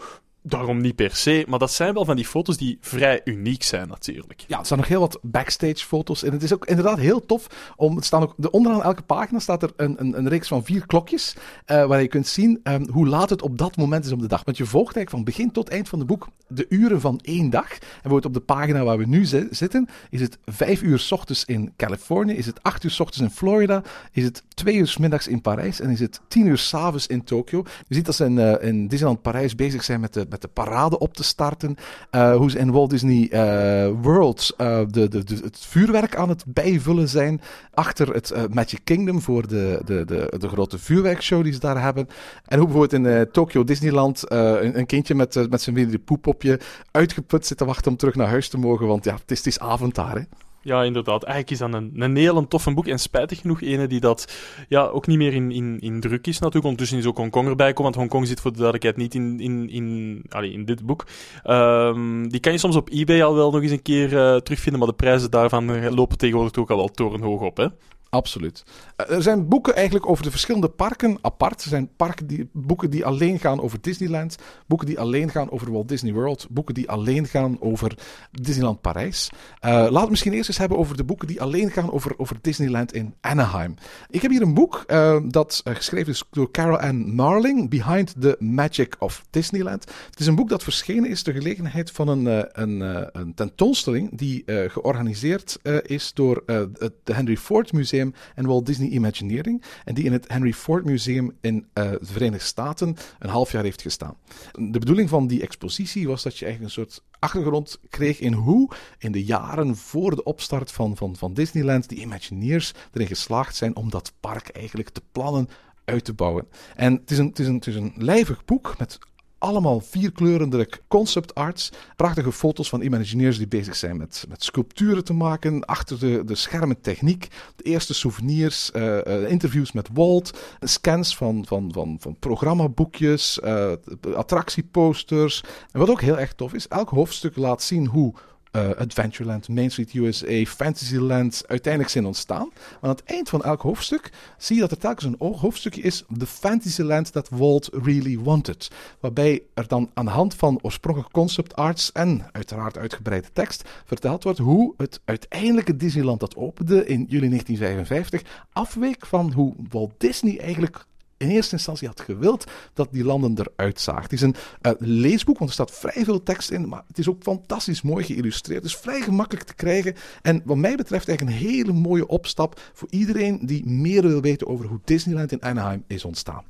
daarom 0.49 0.81
niet 0.81 0.95
per 0.95 1.15
se, 1.15 1.45
maar 1.47 1.59
dat 1.59 1.71
zijn 1.71 1.93
wel 1.93 2.05
van 2.05 2.15
die 2.15 2.25
foto's 2.25 2.57
die 2.57 2.77
vrij 2.81 3.21
uniek 3.23 3.63
zijn 3.63 3.87
natuurlijk. 3.87 4.43
Ja, 4.47 4.59
er 4.59 4.65
staan 4.65 4.77
nog 4.77 4.87
heel 4.87 4.99
wat 4.99 5.19
backstage 5.21 5.85
foto's 5.85 6.23
en 6.23 6.31
het 6.31 6.43
is 6.43 6.53
ook 6.53 6.65
inderdaad 6.65 6.99
heel 6.99 7.25
tof 7.25 7.73
om, 7.75 7.95
het 7.95 8.05
staan 8.05 8.21
ook, 8.21 8.33
de, 8.37 8.51
onderaan 8.51 8.83
elke 8.83 9.01
pagina 9.01 9.39
staat 9.39 9.63
er 9.63 9.71
een, 9.75 9.95
een, 9.99 10.17
een 10.17 10.29
reeks 10.29 10.47
van 10.47 10.63
vier 10.63 10.85
klokjes, 10.85 11.35
uh, 11.67 11.85
waar 11.85 12.01
je 12.01 12.07
kunt 12.07 12.27
zien 12.27 12.59
um, 12.63 12.89
hoe 12.91 13.07
laat 13.07 13.29
het 13.29 13.41
op 13.41 13.57
dat 13.57 13.77
moment 13.77 14.05
is 14.05 14.11
op 14.11 14.19
de 14.19 14.27
dag. 14.27 14.43
Want 14.43 14.57
je 14.57 14.65
volgt 14.65 14.95
eigenlijk 14.95 15.09
van 15.09 15.33
begin 15.33 15.51
tot 15.51 15.69
eind 15.69 15.89
van 15.89 15.99
het 15.99 16.07
boek 16.07 16.27
de 16.47 16.65
uren 16.69 17.01
van 17.01 17.19
één 17.23 17.49
dag. 17.49 17.71
En 17.71 17.79
bijvoorbeeld 17.79 18.25
op 18.25 18.33
de 18.33 18.39
pagina 18.39 18.83
waar 18.83 18.97
we 18.97 19.05
nu 19.05 19.25
zi 19.25 19.47
zitten, 19.51 19.87
is 20.09 20.21
het 20.21 20.37
vijf 20.45 20.81
uur 20.81 20.99
s 20.99 21.11
ochtends 21.11 21.45
in 21.45 21.73
Californië, 21.75 22.33
is 22.33 22.45
het 22.45 22.63
acht 22.63 22.83
uur 22.83 22.91
s 22.91 22.99
ochtends 22.99 23.27
in 23.29 23.37
Florida, 23.37 23.83
is 24.11 24.23
het 24.23 24.43
twee 24.53 24.75
uur 24.75 24.87
s 24.87 24.97
middags 24.97 25.27
in 25.27 25.41
Parijs 25.41 25.79
en 25.79 25.89
is 25.89 25.99
het 25.99 26.21
tien 26.27 26.45
uur 26.45 26.57
s 26.57 26.73
avonds 26.73 27.07
in 27.07 27.23
Tokio. 27.23 27.63
Je 27.87 27.95
ziet 27.95 28.05
dat 28.05 28.15
ze 28.15 28.25
in, 28.25 28.37
uh, 28.37 28.53
in 28.61 28.87
Disneyland 28.87 29.21
Parijs 29.21 29.55
bezig 29.55 29.83
zijn 29.83 29.99
met 29.99 30.13
de 30.13 30.25
met 30.29 30.36
de 30.41 30.47
parade 30.47 30.99
op 30.99 31.13
te 31.13 31.23
starten. 31.23 31.75
Eh, 32.09 32.35
hoe 32.35 32.51
ze 32.51 32.59
in 32.59 32.71
Walt 32.71 32.89
Disney 32.89 33.29
eh, 33.29 33.91
World 34.01 34.53
eh, 34.57 34.79
de, 34.89 35.07
de, 35.07 35.23
de, 35.23 35.35
het 35.35 35.59
vuurwerk 35.59 36.15
aan 36.15 36.29
het 36.29 36.43
bijvullen 36.47 37.09
zijn. 37.09 37.41
Achter 37.73 38.13
het 38.13 38.53
Magic 38.53 38.79
Kingdom 38.83 39.21
voor 39.21 39.47
de, 39.47 39.81
de, 39.85 40.05
de, 40.05 40.33
de 40.39 40.47
grote 40.47 40.79
vuurwerkshow 40.79 41.43
die 41.43 41.53
ze 41.53 41.59
daar 41.59 41.81
hebben. 41.81 42.07
En 42.45 42.57
hoe 42.59 42.67
bijvoorbeeld 42.67 43.05
in 43.05 43.31
Tokyo 43.31 43.63
Disneyland 43.63 44.23
een, 44.27 44.77
een 44.77 44.85
kindje 44.85 45.15
met, 45.15 45.49
met 45.49 45.61
zijn 45.61 45.75
Winnie 45.75 45.99
Poepopje 45.99 46.59
uitgeput 46.91 47.45
zit 47.45 47.57
te 47.57 47.65
wachten 47.65 47.91
om 47.91 47.97
terug 47.97 48.15
naar 48.15 48.27
huis 48.27 48.49
te 48.49 48.57
mogen. 48.57 48.87
Want 48.87 49.03
ja, 49.03 49.13
het 49.13 49.31
is, 49.31 49.37
het 49.37 49.47
is 49.47 49.59
avond 49.59 49.95
daar. 49.95 50.15
Hè. 50.15 50.21
Ja, 50.61 50.83
inderdaad. 50.83 51.23
Eigenlijk 51.23 51.51
is 51.51 51.57
dat 51.57 51.73
een, 51.73 51.91
een 51.95 52.15
heel 52.15 52.47
toffe 52.47 52.73
boek. 52.73 52.87
En 52.87 52.99
spijtig 52.99 53.41
genoeg 53.41 53.61
ene 53.61 53.87
die 53.87 53.99
dat 53.99 54.37
ja, 54.69 54.85
ook 54.85 55.07
niet 55.07 55.17
meer 55.17 55.33
in, 55.33 55.51
in, 55.51 55.79
in 55.79 55.99
druk 55.99 56.27
is 56.27 56.39
natuurlijk. 56.39 56.65
Ondertussen 56.65 56.97
is 56.97 57.05
ook 57.05 57.17
Hongkong 57.17 57.47
erbij 57.47 57.73
komen. 57.73 57.83
Want 57.83 57.95
Hongkong 57.95 58.27
zit 58.27 58.41
voor 58.41 58.51
de 58.51 58.57
duidelijkheid 58.57 58.97
niet 58.97 59.15
in, 59.15 59.39
in, 59.39 59.69
in, 59.69 60.23
in 60.51 60.65
dit 60.65 60.85
boek. 60.85 61.05
Ehm, 61.43 62.27
die 62.27 62.39
kan 62.39 62.51
je 62.51 62.57
soms 62.57 62.75
op 62.75 62.89
eBay 62.89 63.23
al 63.23 63.35
wel 63.35 63.51
nog 63.51 63.61
eens 63.61 63.71
een 63.71 63.81
keer 63.81 64.17
eh, 64.17 64.35
terugvinden. 64.35 64.79
Maar 64.79 64.89
de 64.89 64.95
prijzen 64.95 65.31
daarvan 65.31 65.71
eh, 65.71 65.91
lopen 65.91 66.17
tegenwoordig 66.17 66.57
ook 66.57 66.71
al 66.71 66.77
wel 66.77 66.87
torenhoog 66.87 67.41
op. 67.41 67.57
Hè? 67.57 67.67
Absoluut. 68.09 68.63
Eh, 68.97 69.15
Er 69.15 69.21
zijn 69.21 69.47
boeken 69.47 69.75
eigenlijk 69.75 70.09
over 70.09 70.23
de 70.23 70.31
verschillende 70.31 70.69
parken 70.69 71.17
apart. 71.21 71.63
Er 71.63 71.69
zijn 71.69 71.89
parken 71.95 72.27
die, 72.27 72.49
boeken 72.53 72.89
die 72.89 73.05
alleen 73.05 73.39
gaan 73.39 73.61
over 73.61 73.81
Disneyland, 73.81 74.35
boeken 74.67 74.87
die 74.87 74.99
alleen 74.99 75.29
gaan 75.29 75.51
over 75.51 75.71
Walt 75.71 75.87
Disney 75.87 76.13
World, 76.13 76.47
boeken 76.49 76.73
die 76.73 76.89
alleen 76.89 77.27
gaan 77.27 77.61
over 77.61 77.97
Disneyland 78.31 78.81
Parijs. 78.81 79.29
Eh, 79.59 79.71
laten 79.71 79.93
we 79.93 79.99
het 79.99 80.09
misschien 80.09 80.33
eerst 80.33 80.49
eens 80.49 80.57
hebben 80.57 80.77
over 80.77 80.97
de 80.97 81.03
boeken 81.03 81.27
die 81.27 81.41
alleen 81.41 81.71
gaan 81.71 81.91
over, 81.91 82.19
over 82.19 82.37
Disneyland 82.41 82.93
in 82.93 83.13
Anaheim. 83.21 83.75
Ik 84.09 84.21
heb 84.21 84.31
hier 84.31 84.41
een 84.41 84.53
boek 84.53 84.83
eh, 84.87 85.19
dat 85.27 85.61
geschreven 85.63 86.13
is 86.13 86.23
door 86.31 86.51
Carol 86.51 86.79
Ann 86.79 87.15
Marling, 87.15 87.69
Behind 87.69 88.21
the 88.21 88.35
Magic 88.39 88.95
of 88.99 89.25
Disneyland. 89.29 89.83
Het 90.09 90.19
is 90.19 90.27
een 90.27 90.35
boek 90.35 90.49
dat 90.49 90.63
verschenen 90.63 91.09
is 91.09 91.21
ter 91.21 91.33
gelegenheid 91.33 91.91
van 91.91 92.07
een, 92.07 92.25
een, 92.61 92.79
een 93.19 93.33
tentoonstelling 93.33 94.17
die 94.17 94.43
georganiseerd 94.45 95.59
is 95.81 96.13
door 96.13 96.43
het 96.45 96.93
Henry 97.03 97.37
Ford 97.37 97.73
Museum 97.73 98.13
en 98.35 98.45
Walt 98.45 98.65
Disney 98.65 98.86
Imagineering. 98.89 99.63
En 99.85 99.93
die 99.93 100.03
in 100.03 100.11
het 100.11 100.27
Henry 100.27 100.53
Ford 100.53 100.85
Museum 100.85 101.37
in 101.41 101.67
eh, 101.73 101.91
de 101.91 101.97
Verenigde 102.01 102.45
Staten 102.45 102.95
een 103.19 103.29
half 103.29 103.51
jaar 103.51 103.63
heeft 103.63 103.81
gestaan. 103.81 104.15
De 104.51 104.79
bedoeling 104.79 105.09
van 105.09 105.27
die 105.27 105.41
expositie 105.41 106.07
was 106.07 106.23
dat 106.23 106.37
je 106.37 106.45
eigenlijk 106.45 106.75
een 106.75 106.83
soort 106.83 107.03
achtergrond 107.19 107.79
kreeg 107.89 108.19
in 108.19 108.33
hoe 108.33 108.69
in 108.97 109.11
de 109.11 109.23
jaren 109.23 109.75
voor 109.75 110.15
de 110.15 110.23
opstart 110.23 110.71
van, 110.71 110.97
van, 110.97 111.15
van 111.15 111.33
Disneyland 111.33 111.89
die 111.89 111.99
Imagineers 111.99 112.73
erin 112.93 113.07
geslaagd 113.07 113.55
zijn 113.55 113.75
om 113.75 113.89
dat 113.89 114.13
park 114.19 114.49
eigenlijk 114.49 114.89
te 114.89 115.01
plannen 115.11 115.49
uit 115.85 116.03
te 116.03 116.13
bouwen. 116.13 116.47
En 116.75 116.93
het 116.93 117.11
is 117.11 117.17
een, 117.17 117.27
het 117.27 117.39
is 117.39 117.47
een, 117.47 117.55
het 117.55 117.67
is 117.67 117.75
een 117.75 117.93
lijvig 117.95 118.45
boek 118.45 118.75
met 118.77 118.99
allemaal 119.37 119.79
vierkleurende 119.79 120.69
concept 120.87 121.35
arts. 121.35 121.71
Prachtige 121.95 122.31
foto's 122.31 122.69
van 122.69 122.81
Imagineers 122.81 123.37
die 123.37 123.47
bezig 123.47 123.75
zijn 123.75 123.97
met, 123.97 124.25
met 124.29 124.43
sculpturen 124.43 125.03
te 125.03 125.13
maken. 125.13 125.65
Achter 125.65 125.99
de, 125.99 126.23
de 126.25 126.35
schermen 126.35 126.81
techniek. 126.81 127.27
De 127.55 127.63
eerste 127.63 127.93
souvenirs, 127.93 128.71
eh, 128.71 129.05
eh, 129.05 129.31
interviews 129.31 129.71
met 129.71 129.89
Walt. 129.93 130.39
Scans 130.59 131.17
van, 131.17 131.45
van, 131.45 131.73
van, 131.73 131.97
van 131.99 132.15
programmaboekjes. 132.19 133.39
eh, 133.39 133.71
attractieposters. 134.15 135.43
En 135.71 135.79
wat 135.79 135.89
ook 135.89 136.01
heel 136.01 136.19
erg 136.19 136.33
tof 136.33 136.53
is, 136.53 136.67
elk 136.67 136.89
hoofdstuk 136.89 137.35
laat 137.35 137.61
zien 137.61 137.87
hoe 137.87 138.13
eh, 138.57 138.69
Adventureland, 138.77 139.49
Main 139.49 139.71
Street 139.71 139.93
USA, 139.93 140.45
Fantasyland 140.45 141.43
uiteindelijk 141.47 141.93
zijn 141.93 142.05
ontstaan. 142.05 142.49
Maar 142.53 142.77
aan 142.81 142.89
het 142.89 143.03
eind 143.03 143.29
van 143.29 143.43
elk 143.43 143.61
hoofdstuk 143.61 144.11
zie 144.37 144.55
je 144.55 144.61
dat 144.61 144.71
er 144.71 144.77
telkens 144.77 145.03
een 145.03 145.35
hoofdstukje 145.35 145.81
is, 145.81 146.03
The 146.17 146.25
Fantasyland 146.25 147.11
that 147.11 147.29
Walt 147.29 147.69
really 147.71 148.19
wanted. 148.19 148.71
Waarbij 148.99 149.43
er 149.53 149.67
dan 149.67 149.89
aan 149.93 150.05
de 150.05 150.11
hand 150.11 150.35
van 150.35 150.59
oorspronkelijke 150.61 151.13
concept 151.13 151.55
arts 151.55 151.91
en 151.91 152.25
uiteraard 152.31 152.77
uitgebreide 152.77 153.27
tekst 153.33 153.69
verteld 153.85 154.23
wordt 154.23 154.39
hoe 154.39 154.73
het 154.77 154.99
uiteindelijke 155.05 155.75
Disneyland 155.75 156.19
dat 156.19 156.35
opende 156.35 156.85
in 156.85 157.05
juli 157.07 157.29
1955 157.29 158.21
afweek 158.53 159.05
van 159.05 159.31
hoe 159.33 159.53
Walt 159.69 159.93
Disney 159.97 160.39
eigenlijk 160.39 160.85
in 161.17 161.29
eerste 161.29 161.55
instantie 161.55 161.87
had 161.87 162.01
gewild 162.01 162.51
dat 162.73 162.87
die 162.91 163.03
landen 163.03 163.37
eruit 163.39 163.79
zagen. 163.79 164.01
Het 164.01 164.13
is 164.13 164.21
een 164.21 164.35
eh, 164.61 164.71
leesboek, 164.77 165.37
want 165.37 165.49
er 165.49 165.55
staat 165.55 165.71
vrij 165.71 166.03
veel 166.03 166.23
tekst 166.23 166.51
in, 166.51 166.67
maar 166.67 166.83
het 166.87 166.97
is 166.97 167.09
ook 167.09 167.23
fantastisch 167.23 167.81
mooi 167.81 168.05
geïllustreerd. 168.05 168.63
Het 168.63 168.71
is 168.71 168.77
vrij 168.77 169.01
gemakkelijk 169.01 169.45
te 169.45 169.55
krijgen 169.55 169.95
en 170.21 170.41
wat 170.45 170.57
mij 170.57 170.75
betreft 170.75 171.07
eigenlijk 171.07 171.37
een 171.37 171.47
hele 171.47 171.73
mooie 171.73 172.07
opstap 172.07 172.61
voor 172.73 172.87
iedereen 172.91 173.39
die 173.41 173.65
meer 173.65 174.01
wil 174.01 174.21
weten 174.21 174.47
over 174.47 174.65
hoe 174.65 174.79
Disneyland 174.83 175.31
in 175.31 175.41
Anaheim 175.41 175.83
is 175.87 176.05
ontstaan. 176.05 176.43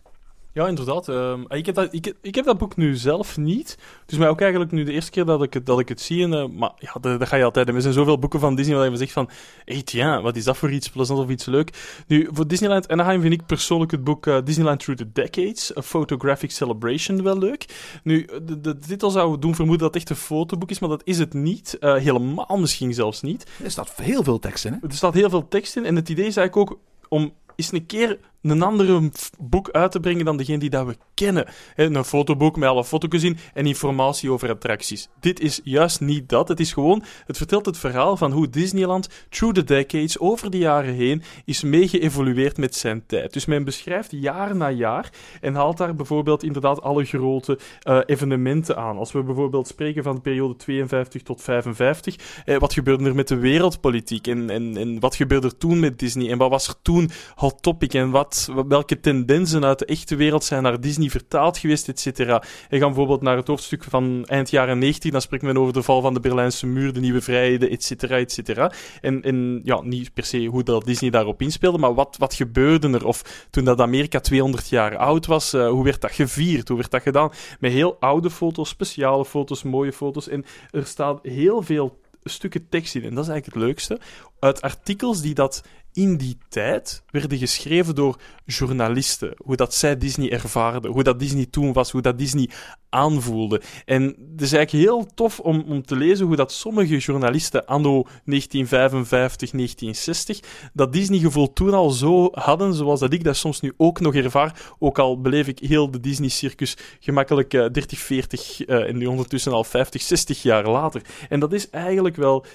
Ja, 0.54 0.68
inderdaad. 0.68 1.10
Ehm, 1.10 1.42
ik, 1.48 1.66
heb 1.66 1.76
dat, 1.76 1.94
ik, 1.94 2.14
ik 2.22 2.36
heb 2.36 2.46
dat 2.46 2.58
boek 2.58 2.76
nu 2.76 2.96
zelf 2.96 3.38
niet. 3.38 3.78
Het 4.02 4.12
is 4.12 4.18
mij 4.18 4.30
ook 4.30 4.42
eigenlijk 4.42 4.72
nu 4.72 4.84
de 4.84 4.92
eerste 4.92 5.12
keer 5.12 5.26
dat 5.26 5.44
ik 5.44 5.54
het, 5.54 5.66
dat 5.66 5.80
ik 5.80 5.90
het 5.90 6.02
zie. 6.02 6.24
En, 6.24 6.34
eh, 6.34 6.48
maar 6.48 6.72
ja, 6.80 6.92
dat, 7.02 7.20
dat 7.20 7.28
ga 7.28 7.36
je 7.36 7.44
altijd 7.44 7.66
hebben. 7.66 7.76
Er 7.76 7.82
zijn 7.82 7.94
zoveel 7.94 8.20
boeken 8.20 8.40
van 8.40 8.56
Disney 8.56 8.76
waar 8.76 8.90
je 8.90 8.98
zegt 8.98 9.12
van... 9.12 9.30
Hey, 9.66 9.82
tja, 9.82 10.22
wat 10.22 10.36
is 10.36 10.44
dat 10.44 10.58
voor 10.58 10.72
iets 10.72 10.90
plezant 10.90 11.20
of 11.20 11.30
iets 11.30 11.46
leuk? 11.46 12.04
Nu, 12.08 12.30
voor 12.32 12.48
Disneyland 12.48 12.88
Anaheim 12.88 13.22
vind 13.22 13.34
ik 13.34 13.46
persoonlijk 13.46 13.92
het 13.92 14.04
boek 14.04 14.28
eh, 14.28 14.38
Disneyland 14.44 14.80
Through 14.80 15.02
the 15.02 15.12
Decades, 15.12 15.78
A 15.78 15.82
Photographic 15.82 16.52
Celebration, 16.52 17.24
wel 17.24 17.38
leuk. 17.38 17.66
Nu, 18.04 18.30
de, 18.44 18.62
de 18.62 18.78
titel 18.78 19.10
zou 19.10 19.40
doen 19.40 19.56
vermoeden 19.56 19.86
dat 19.86 19.94
het 19.94 20.04
echt 20.04 20.10
een 20.10 20.26
fotoboek 20.26 20.70
is, 20.70 20.80
maar 20.80 20.90
dat 20.90 21.02
is 21.04 21.20
het 21.20 21.34
niet. 21.34 21.78
Eh, 21.80 21.96
helemaal 21.96 22.58
misschien 22.58 22.94
zelfs 22.94 23.22
niet. 23.22 23.50
Er 23.64 23.72
staat 23.72 23.94
heel 23.96 24.24
veel 24.24 24.40
tekst 24.40 24.66
in, 24.66 24.74
hè? 24.74 24.88
Er 24.88 24.94
staat 24.94 25.14
heel 25.14 25.30
veel 25.30 25.48
tekst 25.48 25.76
in 25.76 25.86
en 25.86 25.96
het 25.96 26.10
idee 26.10 26.26
is 26.26 26.38
eigenlijk 26.38 26.72
ook 26.72 26.80
om 27.10 27.34
eens 27.56 27.72
een 27.72 27.86
keer 27.86 28.20
een 28.50 28.62
andere 28.62 29.10
f- 29.18 29.32
boek 29.40 29.70
uit 29.72 29.92
te 29.92 30.00
brengen 30.00 30.26
dan 30.26 30.38
degene 30.38 30.58
die 30.58 30.70
dat 30.70 30.86
we 30.86 30.98
kennen. 31.14 31.48
Een 31.76 32.04
fotoboek 32.04 32.58
met 32.58 32.70
alle 32.70 32.84
foto's 32.84 33.24
in 33.24 33.38
en 33.54 33.66
informatie 33.66 34.32
over 34.32 34.50
attracties. 34.50 35.10
Dit 35.20 35.40
is 35.40 35.62
juist 35.64 36.02
niet 36.02 36.30
dat. 36.30 36.48
Het 36.48 36.60
is 36.60 36.74
gewoon, 36.74 37.04
het 37.26 37.38
vertelt 37.38 37.66
het 37.66 37.78
verhaal 37.78 38.18
van 38.18 38.32
hoe 38.32 38.50
Disneyland 38.50 39.10
through 39.30 39.56
the 39.56 39.64
decades, 39.64 40.20
over 40.20 40.52
de 40.52 40.58
jaren 40.58 40.94
heen, 40.94 41.24
is 41.46 41.64
meegeëvolueerd 41.64 42.58
met 42.58 42.76
zijn 42.76 43.04
tijd. 43.06 43.34
Dus 43.34 43.46
men 43.46 43.64
beschrijft 43.64 44.12
jaar 44.12 44.56
na 44.56 44.70
jaar 44.70 45.10
en 45.42 45.56
haalt 45.56 45.78
daar 45.78 45.96
bijvoorbeeld 45.96 46.44
inderdaad 46.44 46.82
alle 46.82 47.06
grote 47.06 47.60
eh, 47.82 48.00
evenementen 48.06 48.78
aan. 48.78 48.98
Als 48.98 49.12
we 49.12 49.24
bijvoorbeeld 49.24 49.68
spreken 49.68 50.04
van 50.04 50.16
de 50.16 50.22
periode 50.22 50.56
52 50.56 51.22
tot 51.22 51.42
55, 51.42 52.16
eh, 52.46 52.58
wat 52.58 52.74
gebeurde 52.74 53.06
er 53.06 53.16
met 53.16 53.28
de 53.28 53.38
wereldpolitiek 53.38 54.28
en, 54.28 54.50
en, 54.50 54.78
en 54.78 55.00
wat 55.00 55.16
gebeurde 55.16 55.48
er 55.48 55.58
toen 55.58 55.80
met 55.80 56.00
Disney 56.00 56.32
en 56.32 56.38
wat 56.38 56.50
was 56.50 56.68
er 56.68 56.76
toen 56.82 57.10
hot 57.36 57.62
topic 57.62 57.94
en 57.94 58.10
wat, 58.12 58.37
welke 58.46 59.00
tendensen 59.00 59.66
uit 59.66 59.80
de 59.80 59.86
echte 59.86 60.16
wereld 60.16 60.44
zijn 60.44 60.64
naar 60.64 60.82
Disney 60.82 61.10
vertaald 61.10 61.58
geweest, 61.58 61.88
et 61.88 62.00
cetera. 62.00 62.44
En 62.70 62.80
gaan 62.80 62.88
bijvoorbeeld 62.88 63.22
naar 63.22 63.38
het 63.38 63.48
hoofdstuk 63.48 63.84
van 63.84 64.26
eind 64.26 64.50
jaren 64.50 64.80
90, 64.80 65.12
dan 65.12 65.22
spreekt 65.22 65.44
men 65.44 65.58
over 65.58 65.74
de 65.74 65.84
val 65.84 66.02
van 66.02 66.14
de 66.14 66.20
Berlijnse 66.20 66.68
muur, 66.68 66.94
de 66.94 67.00
nieuwe 67.00 67.22
vrijheden, 67.22 67.70
et 67.70 67.84
cetera, 67.84 68.18
et 68.18 68.32
cetera. 68.32 68.72
En, 69.02 69.62
ja, 69.64 69.82
niet 69.82 70.14
per 70.14 70.26
se 70.26 70.46
hoe 70.46 70.64
dat 70.64 70.86
Disney 70.86 71.10
daarop 71.10 71.42
inspeelde, 71.42 71.78
maar 71.78 71.94
wat, 71.94 72.16
wat 72.20 72.34
gebeurde 72.34 72.90
er? 72.90 73.06
Of 73.06 73.48
toen 73.50 73.64
dat 73.64 73.82
Amerika 73.82 74.20
200 74.20 74.70
jaar 74.70 74.98
oud 74.98 75.26
was, 75.26 75.54
eh, 75.54 75.70
hoe 75.70 75.84
werd 75.84 76.02
dat 76.02 76.12
gevierd? 76.12 76.68
Hoe 76.68 76.78
werd 76.78 76.92
dat 76.92 77.02
gedaan? 77.02 77.32
Met 77.60 77.72
heel 77.72 77.98
oude 78.00 78.30
foto's, 78.30 78.70
speciale 78.70 79.26
foto's, 79.26 79.64
mooie 79.64 79.94
foto's. 79.94 80.28
En 80.28 80.46
er 80.72 80.86
staat 80.86 81.20
heel 81.24 81.62
veel 81.62 82.00
stukken 82.24 82.70
tekst 82.70 82.96
in. 82.96 83.04
En 83.04 83.16
dat 83.16 83.24
is 83.24 83.30
eigenlijk 83.30 83.60
het 83.60 83.68
leukste. 83.68 84.00
Uit 84.40 84.62
artikels 84.62 85.22
die 85.22 85.34
dat 85.34 85.64
in 85.98 86.18
die 86.18 86.38
tijd 86.50 87.04
werden 87.12 87.38
geschreven 87.38 87.96
door 87.96 88.18
journalisten. 88.46 89.34
Hoe 89.38 89.56
dat 89.56 89.74
zij 89.74 89.98
Disney 89.98 90.32
ervaarden, 90.32 90.92
hoe 90.92 91.04
dat 91.04 91.20
Disney 91.20 91.46
toen 91.46 91.74
was, 91.74 91.92
hoe 91.92 92.02
dat 92.02 92.18
Disney 92.18 92.50
aanvoelde. 92.90 93.62
En 93.86 94.04
het 94.04 94.42
is 94.42 94.54
eigenlijk 94.54 94.86
heel 94.86 95.06
tof 95.14 95.40
om, 95.40 95.64
om 95.68 95.86
te 95.86 95.96
lezen 95.96 96.26
hoe 96.26 96.36
dat 96.36 96.52
sommige 96.52 96.98
journalisten 96.98 97.66
anno 97.66 98.04
1955, 98.26 99.52
1960 99.52 100.40
dat 100.74 100.94
Disney-gevoel 100.94 101.54
toen 101.54 101.74
al 101.74 101.90
zo 101.90 102.30
hadden, 102.32 102.74
zoals 102.74 103.00
dat 103.00 103.14
ik 103.14 103.24
dat 103.24 103.36
soms 103.36 103.62
nu 103.62 103.74
ook 103.78 104.00
nog 104.00 104.16
ervaar. 104.16 104.76
Ook 104.80 105.00
al 105.00 105.22
beleef 105.22 105.48
ik 105.48 105.60
heel 105.60 105.92
de 105.92 106.00
Disney-circus 106.00 106.78
gemakkelijk 107.00 107.54
eh, 107.54 107.66
30, 107.72 108.00
40 108.00 108.66
eh, 108.66 108.90
en 108.90 108.98
nu 108.98 109.06
ondertussen 109.06 109.52
al 109.52 109.64
50, 109.64 110.02
60 110.02 110.42
jaar 110.42 110.70
later. 110.70 111.02
En 111.30 111.40
dat 111.40 111.54
is 111.54 111.70
eigenlijk 111.70 112.16
wel 112.16 112.46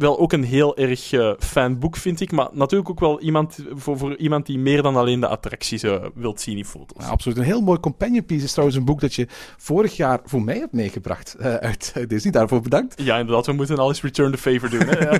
wel 0.00 0.18
ook 0.18 0.32
een 0.32 0.44
heel 0.44 0.76
erg 0.76 1.12
eh 1.12 1.32
fijn 1.38 1.78
boek, 1.78 1.96
vind 1.96 2.20
ik. 2.20 2.32
Maar 2.32 2.48
natuurlijk 2.52 2.90
ook 2.90 3.00
wel 3.00 3.20
iemand, 3.20 3.58
voor, 3.74 3.98
voor 3.98 4.16
iemand 4.16 4.46
die 4.46 4.58
meer 4.58 4.82
dan 4.82 4.96
alleen 4.96 5.20
de 5.20 5.28
attracties 5.28 5.82
eh, 5.82 6.04
wilt 6.14 6.40
zien 6.40 6.56
in 6.56 6.64
foto's. 6.64 7.04
Ja, 7.04 7.10
absoluut. 7.10 7.38
Een 7.38 7.44
heel 7.44 7.60
mooi 7.60 7.80
companion 7.80 8.24
piece 8.24 8.44
is 8.44 8.50
trouwens 8.50 8.78
een 8.78 8.84
boek 8.84 9.00
dat 9.00 9.14
je 9.14 9.26
vorig 9.56 9.96
jaar 9.96 10.20
voor 10.24 10.42
mij 10.42 10.58
hebt 10.58 10.72
meegebracht 10.72 11.34
eh, 11.38 11.54
uit 11.54 11.92
uit 11.94 12.08
Disney. 12.08 12.32
Daarvoor 12.32 12.60
bedankt. 12.60 13.02
Ja, 13.02 13.18
inderdaad, 13.18 13.46
we 13.46 13.52
moeten 13.52 13.78
al 13.78 13.88
eens 13.88 14.02
Return 14.02 14.32
the 14.32 14.38
Favor 14.38 14.70
doen. 14.70 14.86
Hè? 14.86 14.98
Ja. 15.10 15.18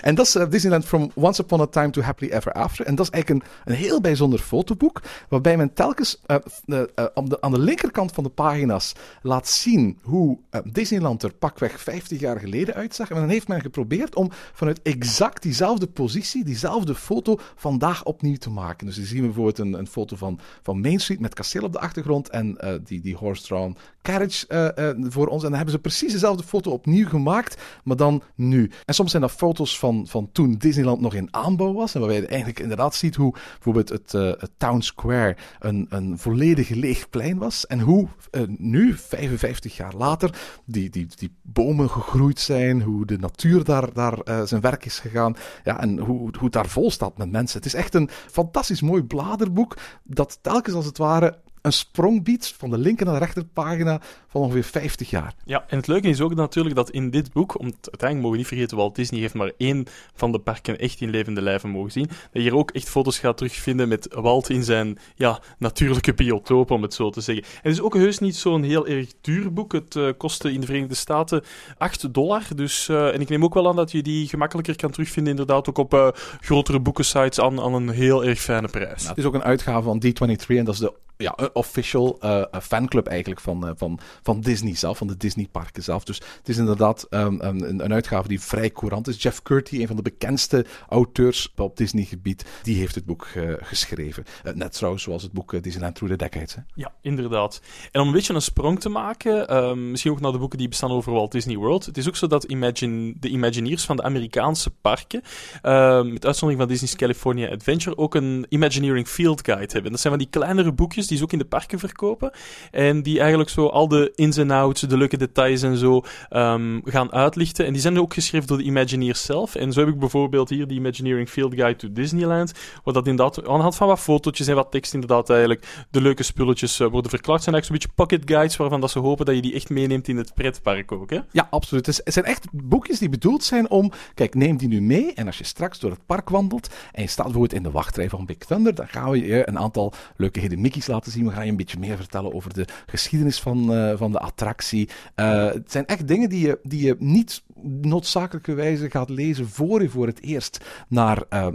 En 0.00 0.14
dat 0.14 0.26
is 0.26 0.36
Disneyland 0.50 0.84
From 0.84 1.10
Once 1.14 1.42
Upon 1.42 1.60
a 1.60 1.66
Time 1.66 1.90
to 1.90 2.02
Happily 2.02 2.30
Ever 2.30 2.52
After. 2.52 2.86
En 2.86 2.94
dat 2.94 3.06
is 3.06 3.12
eigenlijk 3.12 3.44
een, 3.44 3.72
een 3.72 3.78
heel 3.78 4.00
bijzonder 4.00 4.38
fotoboek, 4.38 5.02
waarbij 5.28 5.56
men 5.56 5.72
telkens 5.72 6.20
aan, 6.26 6.42
de, 6.64 7.38
aan 7.40 7.50
de 7.50 7.58
linkerkant 7.58 8.12
van 8.12 8.24
de 8.24 8.30
pagina's 8.30 8.92
laat 9.22 9.48
zien 9.48 9.98
hoe 10.02 10.38
Disneyland 10.64 11.22
er 11.22 11.34
pakweg 11.34 11.80
50 11.80 12.20
jaar 12.20 12.40
geleden 12.40 12.74
uitzag. 12.74 13.10
En 13.10 13.16
dan 13.16 13.28
heeft 13.28 13.48
men 13.48 13.60
geprobeerd 13.60 14.03
om 14.12 14.30
vanuit 14.52 14.82
exact 14.82 15.42
diezelfde 15.42 15.86
positie, 15.86 16.44
diezelfde 16.44 16.94
foto, 16.94 17.38
vandaag 17.54 18.04
opnieuw 18.04 18.36
te 18.36 18.50
maken. 18.50 18.86
Dus 18.86 18.96
je 18.96 19.04
zien 19.04 19.20
we 19.20 19.26
bijvoorbeeld 19.26 19.58
een, 19.58 19.72
een 19.72 19.86
foto 19.86 20.16
van, 20.16 20.38
van 20.62 20.80
Main 20.80 21.00
Street 21.00 21.20
met 21.20 21.34
kasteel 21.34 21.62
op 21.62 21.72
de 21.72 21.80
achtergrond 21.80 22.28
en 22.28 22.58
uh, 22.64 22.74
die, 22.84 23.00
die 23.00 23.16
horse-drawn 23.16 23.76
carriage 24.04 24.46
uh, 24.48 24.84
uh, 24.84 25.10
voor 25.10 25.26
ons. 25.26 25.42
En 25.42 25.48
dan 25.48 25.56
hebben 25.56 25.74
ze 25.74 25.80
precies 25.80 26.12
dezelfde 26.12 26.42
foto 26.42 26.70
opnieuw 26.70 27.08
gemaakt, 27.08 27.62
maar 27.84 27.96
dan 27.96 28.22
nu. 28.34 28.70
En 28.84 28.94
soms 28.94 29.10
zijn 29.10 29.22
dat 29.22 29.32
foto's 29.32 29.78
van, 29.78 30.06
van 30.06 30.28
toen 30.32 30.54
Disneyland 30.54 31.00
nog 31.00 31.14
in 31.14 31.34
aanbouw 31.34 31.72
was. 31.72 31.94
En 31.94 32.00
waarbij 32.00 32.20
je 32.20 32.26
eigenlijk 32.26 32.60
inderdaad 32.60 32.94
ziet 32.94 33.14
hoe 33.14 33.32
bijvoorbeeld 33.52 33.88
het, 33.88 34.12
het 34.12 34.50
Town 34.56 34.80
Square 34.80 35.36
een, 35.58 35.86
een 35.88 36.18
volledig 36.18 36.68
leeg 36.68 37.10
plein 37.10 37.38
was. 37.38 37.66
En 37.66 37.80
hoe 37.80 38.08
nu, 38.46 38.94
55 38.94 39.76
jaar 39.76 39.94
later, 39.94 40.38
die, 40.64 40.90
die, 40.90 41.06
die 41.16 41.32
bomen 41.42 41.90
gegroeid 41.90 42.40
zijn, 42.40 42.82
hoe 42.82 43.06
de 43.06 43.18
natuur 43.18 43.64
daar, 43.64 43.92
daar 43.92 44.46
zijn 44.46 44.60
werk 44.60 44.84
is 44.84 44.98
gegaan. 44.98 45.36
Ja, 45.64 45.80
en 45.80 45.98
hoe, 45.98 46.18
hoe 46.18 46.44
het 46.44 46.52
daar 46.52 46.68
vol 46.68 46.90
staat 46.90 47.18
met 47.18 47.30
mensen. 47.30 47.56
Het 47.56 47.66
is 47.66 47.74
echt 47.74 47.94
een 47.94 48.08
fantastisch 48.30 48.80
mooi 48.80 49.02
bladerboek 49.02 49.76
dat 50.02 50.38
telkens 50.42 50.74
als 50.76 50.86
het 50.86 50.98
ware 50.98 51.42
een 51.64 51.72
sprong 51.72 52.24
biedt 52.24 52.54
van 52.58 52.70
de 52.70 52.78
linker 52.78 53.06
naar 53.06 53.14
de 53.14 53.20
rechterpagina 53.20 54.00
van 54.28 54.40
ongeveer 54.40 54.64
50 54.64 55.10
jaar. 55.10 55.34
Ja, 55.44 55.64
en 55.68 55.76
het 55.76 55.86
leuke 55.86 56.08
is 56.08 56.20
ook 56.20 56.34
natuurlijk 56.34 56.74
dat 56.74 56.90
in 56.90 57.10
dit 57.10 57.32
boek, 57.32 57.58
om 57.58 57.64
uiteindelijk 57.64 58.14
mogen 58.14 58.30
we 58.30 58.36
niet 58.36 58.46
vergeten, 58.46 58.76
Walt 58.76 58.94
Disney 58.94 59.20
heeft 59.20 59.34
maar 59.34 59.52
één 59.56 59.86
van 60.14 60.32
de 60.32 60.38
parken 60.38 60.78
echt 60.78 61.00
in 61.00 61.10
levende 61.10 61.42
lijven 61.42 61.70
mogen 61.70 61.92
zien. 61.92 62.06
Dat 62.06 62.16
je 62.32 62.40
hier 62.40 62.56
ook 62.56 62.70
echt 62.70 62.88
foto's 62.88 63.18
gaat 63.18 63.36
terugvinden 63.36 63.88
met 63.88 64.14
Walt 64.14 64.50
in 64.50 64.64
zijn 64.64 64.98
ja, 65.14 65.40
natuurlijke 65.58 66.14
biotoop, 66.14 66.70
om 66.70 66.82
het 66.82 66.94
zo 66.94 67.10
te 67.10 67.20
zeggen. 67.20 67.44
En 67.44 67.60
het 67.62 67.72
is 67.72 67.80
ook 67.80 67.94
heus 67.94 68.18
niet 68.18 68.36
zo'n 68.36 68.62
heel 68.62 68.86
erg 68.86 69.12
duur 69.20 69.52
boek. 69.52 69.72
Het 69.72 69.94
uh, 69.94 70.10
kostte 70.16 70.52
in 70.52 70.60
de 70.60 70.66
Verenigde 70.66 70.94
Staten 70.94 71.42
8 71.78 72.14
dollar. 72.14 72.42
Dus, 72.54 72.88
uh, 72.88 73.14
en 73.14 73.20
ik 73.20 73.28
neem 73.28 73.44
ook 73.44 73.54
wel 73.54 73.68
aan 73.68 73.76
dat 73.76 73.92
je 73.92 74.02
die 74.02 74.28
gemakkelijker 74.28 74.76
kan 74.76 74.90
terugvinden, 74.90 75.32
inderdaad, 75.32 75.68
ook 75.68 75.78
op 75.78 75.94
uh, 75.94 76.08
grotere 76.40 76.80
boekensites 76.80 77.40
aan, 77.40 77.60
aan 77.60 77.74
een 77.74 77.88
heel 77.88 78.24
erg 78.24 78.40
fijne 78.40 78.68
prijs. 78.68 78.96
Nou, 78.96 79.08
het 79.08 79.18
is 79.18 79.24
ook 79.24 79.34
een 79.34 79.42
uitgave 79.42 79.82
van 79.82 80.02
D23 80.06 80.46
en 80.46 80.64
dat 80.64 80.74
is 80.74 80.80
de 80.80 80.92
ja, 81.16 81.36
official 81.52 82.18
uh, 82.22 82.42
fanclub 82.62 83.06
eigenlijk 83.06 83.40
van, 83.40 83.66
uh, 83.66 83.70
van, 83.76 83.98
van 84.22 84.40
Disney 84.40 84.74
zelf, 84.74 84.98
van 84.98 85.06
de 85.06 85.16
Disney-parken 85.16 85.82
zelf. 85.82 86.04
Dus 86.04 86.18
het 86.18 86.48
is 86.48 86.56
inderdaad 86.56 87.06
um, 87.10 87.40
een, 87.40 87.84
een, 87.84 87.92
uitgave 87.92 88.28
die 88.28 88.40
vrij 88.40 88.70
courant 88.70 89.08
is. 89.08 89.22
Jeff 89.22 89.42
Curty, 89.42 89.80
een 89.80 89.86
van 89.86 89.96
de 89.96 90.02
bekendste 90.02 90.66
auteurs 90.88 91.52
op 91.56 91.76
Disney-gebied, 91.76 92.44
die 92.62 92.78
heeft 92.78 92.94
het 92.94 93.04
boek 93.04 93.28
geschreven. 93.60 94.24
net 94.54 94.72
trouwens 94.72 95.02
zoals 95.02 95.22
het 95.22 95.32
boek 95.32 95.62
Disneyland 95.62 95.94
Through 95.94 96.16
the 96.16 96.24
Decades. 96.24 96.54
Hè? 96.54 96.60
Ja, 96.74 96.92
inderdaad. 97.00 97.60
En 97.90 98.00
om 98.00 98.06
een 98.06 98.12
beetje 98.12 98.34
een 98.34 98.42
sprong 98.42 98.80
te 98.80 98.88
maken, 98.88 99.48
ehm, 99.48 99.90
misschien 99.90 100.12
ook 100.12 100.20
naar 100.20 100.32
de 100.32 100.38
boeken 100.38 100.58
die 100.58 100.68
bestaan 100.68 100.90
over 100.90 101.12
Walt 101.12 101.32
Disney 101.32 101.56
World. 101.56 101.86
Het 101.86 101.96
is 101.96 102.08
ook 102.08 102.16
zo 102.16 102.26
dat 102.26 102.44
Imagine, 102.44 103.14
de 103.20 103.28
Imagineers 103.28 103.84
van 103.84 103.96
de 103.96 104.02
Amerikaanse 104.02 104.70
parken, 104.70 105.22
ehm, 105.62 106.12
met 106.12 106.26
uitzondering 106.26 106.58
van 106.58 106.68
Disney's 106.68 106.96
California 106.96 107.50
Adventure, 107.50 107.96
ook 107.96 108.14
een 108.14 108.46
Imagineering 108.48 109.08
Field 109.08 109.44
Guide 109.44 109.72
hebben. 109.72 109.90
Dat 109.90 110.00
zijn 110.00 110.12
van 110.12 110.22
die 110.22 110.40
kleinere 110.40 110.72
boekjes 110.72 111.03
die 111.06 111.16
ze 111.16 111.22
ook 111.22 111.32
in 111.32 111.38
de 111.38 111.44
parken 111.44 111.78
verkopen. 111.78 112.30
En 112.70 113.02
die 113.02 113.18
eigenlijk 113.18 113.50
zo 113.50 113.66
al 113.66 113.88
de 113.88 114.12
ins 114.14 114.36
en 114.36 114.50
outs, 114.50 114.80
de 114.80 114.96
leuke 114.96 115.16
details 115.16 115.62
en 115.62 115.76
zo 115.76 116.02
um, 116.30 116.80
gaan 116.84 117.12
uitlichten. 117.12 117.66
En 117.66 117.72
die 117.72 117.82
zijn 117.82 118.00
ook 118.00 118.14
geschreven 118.14 118.46
door 118.46 118.58
de 118.58 118.64
Imagineers 118.64 119.24
zelf. 119.24 119.54
En 119.54 119.72
zo 119.72 119.80
heb 119.80 119.88
ik 119.88 119.98
bijvoorbeeld 119.98 120.48
hier 120.48 120.66
die 120.66 120.78
Imagineering 120.78 121.28
Field 121.28 121.54
Guide 121.54 121.76
to 121.76 121.92
Disneyland. 121.92 122.52
Waar 122.84 122.94
dat 122.94 123.06
inderdaad 123.06 123.48
aan 123.48 123.56
de 123.56 123.62
hand 123.62 123.76
van 123.76 123.86
wat 123.86 124.00
fotootjes 124.00 124.46
en 124.46 124.54
wat 124.54 124.70
tekst 124.70 124.94
inderdaad 124.94 125.30
eigenlijk 125.30 125.86
de 125.90 126.00
leuke 126.00 126.22
spulletjes 126.22 126.80
uh, 126.80 126.88
worden 126.88 127.10
verklaard. 127.10 127.42
Zijn 127.42 127.54
eigenlijk 127.54 127.82
zo'n 127.82 127.92
beetje 127.92 128.16
pocket 128.16 128.30
guides 128.30 128.56
waarvan 128.56 128.80
dat 128.80 128.90
ze 128.90 128.98
hopen 128.98 129.26
dat 129.26 129.34
je 129.34 129.42
die 129.42 129.54
echt 129.54 129.70
meeneemt 129.70 130.08
in 130.08 130.16
het 130.16 130.34
pretpark 130.34 130.92
ook. 130.92 131.10
Hè? 131.10 131.18
Ja, 131.30 131.46
absoluut. 131.50 131.86
Het 131.86 132.02
zijn 132.04 132.24
echt 132.24 132.46
boekjes 132.52 132.98
die 132.98 133.08
bedoeld 133.08 133.44
zijn 133.44 133.70
om... 133.70 133.92
Kijk, 134.14 134.34
neem 134.34 134.56
die 134.56 134.68
nu 134.68 134.80
mee 134.80 135.12
en 135.14 135.26
als 135.26 135.38
je 135.38 135.44
straks 135.44 135.78
door 135.78 135.90
het 135.90 136.06
park 136.06 136.28
wandelt 136.28 136.68
en 136.92 137.02
je 137.02 137.08
staat 137.08 137.24
bijvoorbeeld 137.24 137.54
in 137.54 137.62
de 137.62 137.70
wachtrij 137.70 138.08
van 138.08 138.26
Big 138.26 138.38
Thunder, 138.38 138.74
dan 138.74 138.88
gaan 138.88 139.10
we 139.10 139.26
je 139.26 139.48
een 139.48 139.58
aantal 139.58 139.92
leuke 140.16 140.40
hidden 140.40 140.60
Mickey's 140.60 140.86
laten 140.86 140.93
zien. 141.02 141.26
We 141.26 141.32
gaan 141.32 141.44
je 141.44 141.50
een 141.50 141.56
beetje 141.56 141.78
meer 141.78 141.96
vertellen 141.96 142.34
over 142.34 142.54
de 142.54 142.66
geschiedenis 142.86 143.40
van, 143.40 143.72
uh, 143.72 143.96
van 143.96 144.12
de 144.12 144.18
attractie. 144.18 144.88
Uh, 145.16 145.46
het 145.46 145.72
zijn 145.72 145.86
echt 145.86 146.08
dingen 146.08 146.28
die 146.28 146.46
je, 146.46 146.58
die 146.62 146.86
je 146.86 146.96
niet 146.98 147.42
noodzakelijke 147.62 148.54
wijze 148.54 148.90
gaat 148.90 149.08
lezen 149.08 149.48
voor 149.48 149.82
je 149.82 149.88
voor 149.88 150.06
het 150.06 150.22
eerst 150.22 150.64
naar 150.88 151.22
uh, 151.30 151.46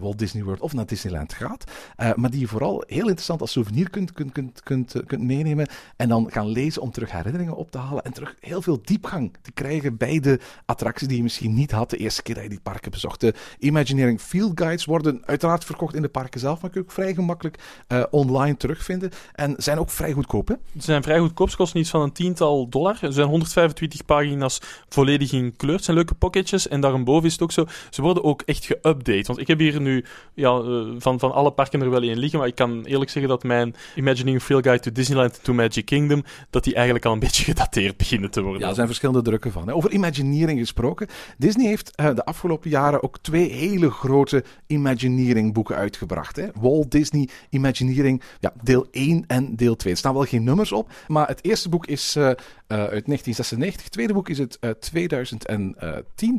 Walt 0.00 0.18
Disney 0.18 0.44
World 0.44 0.60
of 0.60 0.72
naar 0.72 0.86
Disneyland 0.86 1.32
gaat. 1.32 1.64
maar 2.16 2.30
die 2.30 2.40
je 2.40 2.46
vooral 2.46 2.84
heel 2.86 3.00
interessant 3.00 3.40
als 3.40 3.52
souvenir 3.52 3.90
kunt, 3.90 4.12
kunt, 4.12 4.32
kunt, 4.32 4.62
kunt, 4.62 4.94
kunt 5.06 5.22
meenemen. 5.22 5.68
En 5.96 6.08
dan 6.08 6.30
gaan 6.30 6.46
lezen 6.46 6.82
om 6.82 6.90
terug 6.90 7.12
herinneringen 7.12 7.56
op 7.56 7.70
te 7.70 7.78
halen. 7.78 8.04
En 8.04 8.12
terug 8.12 8.36
heel 8.40 8.62
veel 8.62 8.80
diepgang 8.82 9.32
te 9.42 9.52
krijgen 9.52 9.96
bij 9.96 10.20
de 10.20 10.40
attracties 10.66 11.08
die 11.08 11.16
je 11.16 11.22
misschien 11.22 11.54
niet 11.54 11.70
had 11.70 11.90
de 11.90 11.96
eerste 11.96 12.22
keer 12.22 12.34
dat 12.34 12.44
je 12.44 12.50
die 12.50 12.60
parken 12.60 12.90
bezocht. 12.90 13.20
De 13.20 13.34
Imagineering 13.58 14.20
Field 14.20 14.60
Guides 14.60 14.84
worden 14.84 15.22
uiteraard 15.24 15.64
verkocht 15.64 15.94
in 15.94 16.02
de 16.02 16.08
parken 16.08 16.40
zelf, 16.40 16.60
maar 16.60 16.70
kun 16.70 16.80
je 16.80 16.86
ook 16.86 16.92
vrij 16.92 17.14
gemakkelijk 17.14 17.58
online 18.10 18.56
En 19.32 19.54
zijn 19.56 19.78
ook 19.78 19.90
vrij 19.90 20.12
goedkoop, 20.12 20.48
hè? 20.48 20.54
Ze 20.74 20.82
zijn 20.82 21.02
vrij 21.02 21.18
goedkoop. 21.18 21.50
Ze 21.50 21.56
kosten 21.56 21.80
iets 21.80 21.90
van 21.90 22.00
een 22.00 22.12
tiental 22.12 22.68
dollar. 22.68 22.98
Er 23.00 23.12
zijn 23.12 23.28
125 23.28 24.04
pagina's 24.04 24.60
volledig 24.88 25.32
in 25.32 25.56
kleur. 25.56 25.74
Het 25.74 25.84
zijn 25.84 25.96
leuke 25.96 26.14
pocketjes. 26.14 26.68
En 26.68 26.80
daarboven 26.80 27.26
is 27.26 27.32
het 27.32 27.42
ook 27.42 27.52
zo. 27.52 27.66
Ze 27.90 28.02
worden 28.02 28.24
ook 28.24 28.42
echt 28.42 28.64
geüpdate. 28.72 29.26
Want 29.26 29.38
ik 29.38 29.46
heb 29.46 29.58
hier 29.58 29.80
nu 29.80 30.04
ja, 30.34 30.60
uh, 30.60 30.94
van, 30.98 31.18
van 31.18 31.32
alle 31.32 31.52
parken 31.52 31.80
er 31.80 31.90
wel 31.90 32.02
één 32.02 32.18
liggen. 32.18 32.38
Maar 32.38 32.48
ik 32.48 32.54
kan 32.54 32.84
eerlijk 32.84 33.10
zeggen 33.10 33.30
dat 33.30 33.42
mijn 33.42 33.74
Imagining 33.94 34.42
Field 34.42 34.62
Guide 34.62 34.82
to 34.82 34.92
Disneyland 34.92 35.44
to 35.44 35.52
Magic 35.52 35.84
Kingdom. 35.84 36.24
dat 36.50 36.64
die 36.64 36.74
eigenlijk 36.74 37.04
al 37.04 37.12
een 37.12 37.18
beetje 37.26 37.44
gedateerd 37.44 37.96
beginnen 37.96 38.30
te 38.30 38.42
worden. 38.42 38.60
Ja, 38.60 38.68
er 38.68 38.74
zijn 38.74 38.86
verschillende 38.86 39.22
drukken 39.22 39.52
van. 39.52 39.66
Hè. 39.66 39.74
Over 39.74 39.90
Imagineering 39.90 40.58
gesproken. 40.58 41.06
Disney 41.38 41.66
heeft 41.66 41.90
uh, 42.00 42.14
de 42.14 42.24
afgelopen 42.24 42.70
jaren 42.70 43.02
ook 43.02 43.18
twee 43.18 43.50
hele 43.52 43.90
grote 43.90 44.44
Imagineering 44.66 45.52
boeken 45.52 45.76
uitgebracht. 45.76 46.36
Hè. 46.36 46.46
Walt 46.54 46.90
Disney 46.90 47.28
Imagineering, 47.50 48.22
ja, 48.40 48.52
deel 48.72 48.86
1 48.90 49.24
en 49.26 49.56
deel 49.56 49.76
2. 49.76 49.92
Er 49.92 49.98
staan 49.98 50.14
wel 50.14 50.24
geen 50.24 50.44
nummers 50.44 50.72
op, 50.72 50.90
maar 51.08 51.28
het 51.28 51.44
eerste 51.44 51.68
boek 51.68 51.86
is 51.86 52.16
uh, 52.16 52.30
uit 52.72 53.06
1996. 53.06 53.82
Het 53.82 53.92
tweede 53.92 54.12
boek 54.12 54.28
is 54.28 54.38
uit 54.60 54.80
2010. 54.80 55.76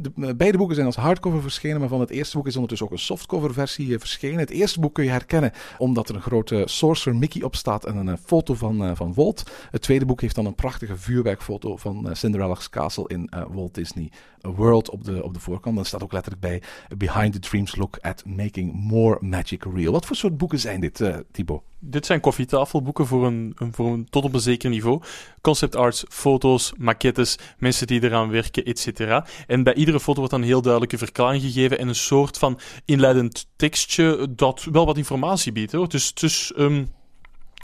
De, 0.02 0.36
beide 0.36 0.58
boeken 0.58 0.76
zijn 0.76 0.88
als 0.88 0.96
hardcover 0.96 1.42
verschenen, 1.42 1.80
maar 1.80 1.90
van 1.90 2.00
het 2.00 2.10
eerste 2.10 2.38
boek 2.38 2.48
is 2.48 2.54
ondertussen 2.54 2.88
ook 2.88 2.94
een 2.94 3.00
softcover 3.00 3.54
versie 3.54 4.00
verschenen. 4.00 4.40
Het 4.40 4.50
eerste 4.50 4.80
boek 4.80 4.94
kun 4.94 5.04
je 5.04 5.10
herkennen 5.10 5.52
omdat 5.78 6.10
er 6.10 6.16
een 6.16 6.22
grote 6.22 6.64
Sorcerer 6.66 7.18
Mickey 7.20 7.42
op 7.42 7.56
staat 7.56 7.86
en 7.86 8.08
een 8.08 8.18
foto 8.18 8.54
van, 8.54 8.96
van 8.96 9.14
Walt. 9.14 9.52
Het 9.72 9.82
tweede 9.82 10.06
boek 10.06 10.22
heeft 10.22 10.36
dan 10.36 10.46
een 10.46 10.56
prachtige 10.56 10.98
vuurwerkfoto 10.98 11.78
van 11.78 12.10
Cinderella's 12.12 12.70
Castle 12.70 13.08
in 13.08 13.30
Walt 13.50 13.74
Disney 13.74 14.12
World 14.52 14.90
op 14.90 15.04
de, 15.04 15.24
op 15.24 15.34
de 15.34 15.40
voorkant. 15.40 15.76
Dan 15.76 15.86
staat 15.86 16.04
ook 16.04 16.12
letterlijk 16.12 16.42
bij 16.42 16.62
Behind 16.98 17.34
the 17.34 17.40
Dreams 17.40 17.76
Look 17.76 17.98
at 18.02 18.26
Making 18.26 18.74
More 18.74 19.18
Magic 19.22 19.64
Real. 19.74 19.92
Wat 19.92 20.06
voor 20.06 20.16
soort 20.16 20.38
boeken 20.38 20.60
zijn 20.60 20.80
dit, 20.80 21.00
uh, 21.00 21.16
Thibaut? 21.32 21.62
Dit 21.80 22.06
zijn 22.06 22.20
koffietafelboeken 22.20 23.08
voor 23.08 23.26
een, 23.26 23.56
voor 23.72 23.94
een 23.94 24.10
tot 24.10 24.24
op 24.24 24.34
een 24.34 24.40
zeker 24.40 24.70
niveau. 24.70 25.02
Concept 25.42 25.76
arts, 25.76 26.04
foto's, 26.24 26.74
maquettes, 26.78 27.38
mensen 27.58 27.88
die 27.88 28.04
eraan 28.04 28.30
werken, 28.30 28.64
etc. 28.64 29.22
En 29.48 29.64
bij 29.64 29.74
iedere 29.74 30.00
foto 30.00 30.18
wordt 30.18 30.32
dan 30.32 30.42
een 30.42 30.48
heel 30.48 30.62
duidelijke 30.62 30.98
verklaring 30.98 31.44
gegeven 31.44 31.80
en 31.80 31.88
een 31.88 31.96
soort 31.96 32.38
van 32.38 32.60
inleidend 32.86 33.48
tekstje 33.56 34.28
dat 34.30 34.68
wel 34.72 34.86
wat 34.86 34.98
informatie 34.98 35.52
biedt. 35.52 35.72
Hoor. 35.72 35.90
Dus, 35.90 36.14
dus 36.14 36.54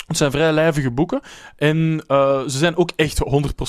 het 0.09 0.17
zijn 0.17 0.31
vrij 0.31 0.51
lijvige 0.51 0.91
boeken. 0.91 1.21
En 1.55 2.03
uh, 2.07 2.41
ze 2.41 2.57
zijn 2.57 2.77
ook 2.77 2.91
echt 2.95 3.19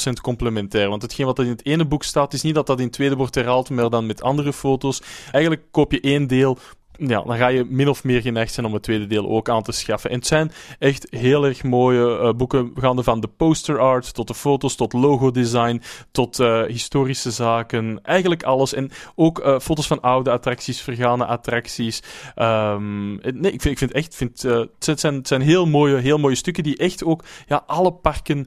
100% 0.08 0.12
complementair. 0.22 0.88
Want 0.88 1.02
hetgeen 1.02 1.26
wat 1.26 1.38
in 1.38 1.48
het 1.48 1.66
ene 1.66 1.84
boek 1.84 2.02
staat, 2.02 2.32
is 2.32 2.42
niet 2.42 2.54
dat 2.54 2.66
dat 2.66 2.78
in 2.78 2.84
het 2.84 2.92
tweede 2.92 3.16
wordt 3.16 3.34
herhaald, 3.34 3.70
maar 3.70 3.90
dan 3.90 4.06
met 4.06 4.22
andere 4.22 4.52
foto's. 4.52 5.02
Eigenlijk 5.32 5.64
koop 5.70 5.92
je 5.92 6.00
één 6.00 6.26
deel 6.26 6.58
ja, 7.08 7.22
dan 7.22 7.36
ga 7.36 7.48
je 7.48 7.66
min 7.68 7.88
of 7.88 8.04
meer 8.04 8.20
geneigd 8.20 8.52
zijn 8.52 8.66
om 8.66 8.72
het 8.72 8.82
tweede 8.82 9.06
deel 9.06 9.28
ook 9.28 9.48
aan 9.48 9.62
te 9.62 9.72
schaffen. 9.72 10.10
En 10.10 10.16
het 10.16 10.26
zijn 10.26 10.52
echt 10.78 11.06
heel 11.10 11.44
erg 11.46 11.62
mooie 11.62 12.20
uh, 12.20 12.32
boeken, 12.32 12.72
gaande 12.74 13.02
van 13.02 13.20
de 13.20 13.28
poster 13.28 13.78
art 13.78 14.14
tot 14.14 14.28
de 14.28 14.34
foto's, 14.34 14.74
tot 14.74 14.92
logo 14.92 15.30
design, 15.30 15.82
tot 16.10 16.38
uh, 16.38 16.62
historische 16.62 17.30
zaken, 17.30 18.00
eigenlijk 18.02 18.42
alles. 18.42 18.74
En 18.74 18.90
ook 19.14 19.44
uh, 19.44 19.58
foto's 19.58 19.86
van 19.86 20.00
oude 20.00 20.30
attracties, 20.30 20.80
vergane 20.80 21.26
attracties. 21.26 22.02
Um, 22.36 23.14
nee, 23.14 23.52
ik 23.52 23.60
vind, 23.60 23.64
ik 23.64 23.78
vind 23.78 23.92
echt, 23.92 24.14
vind, 24.14 24.42
het, 24.78 25.00
zijn, 25.00 25.26
zijn 25.26 25.40
heel 25.40 25.66
mooie, 25.66 25.96
heel 25.96 26.18
mooie 26.18 26.34
stukken 26.34 26.62
die 26.62 26.76
echt 26.76 27.04
ook 27.04 27.24
ja, 27.46 27.62
alle 27.66 27.92
parken 27.92 28.46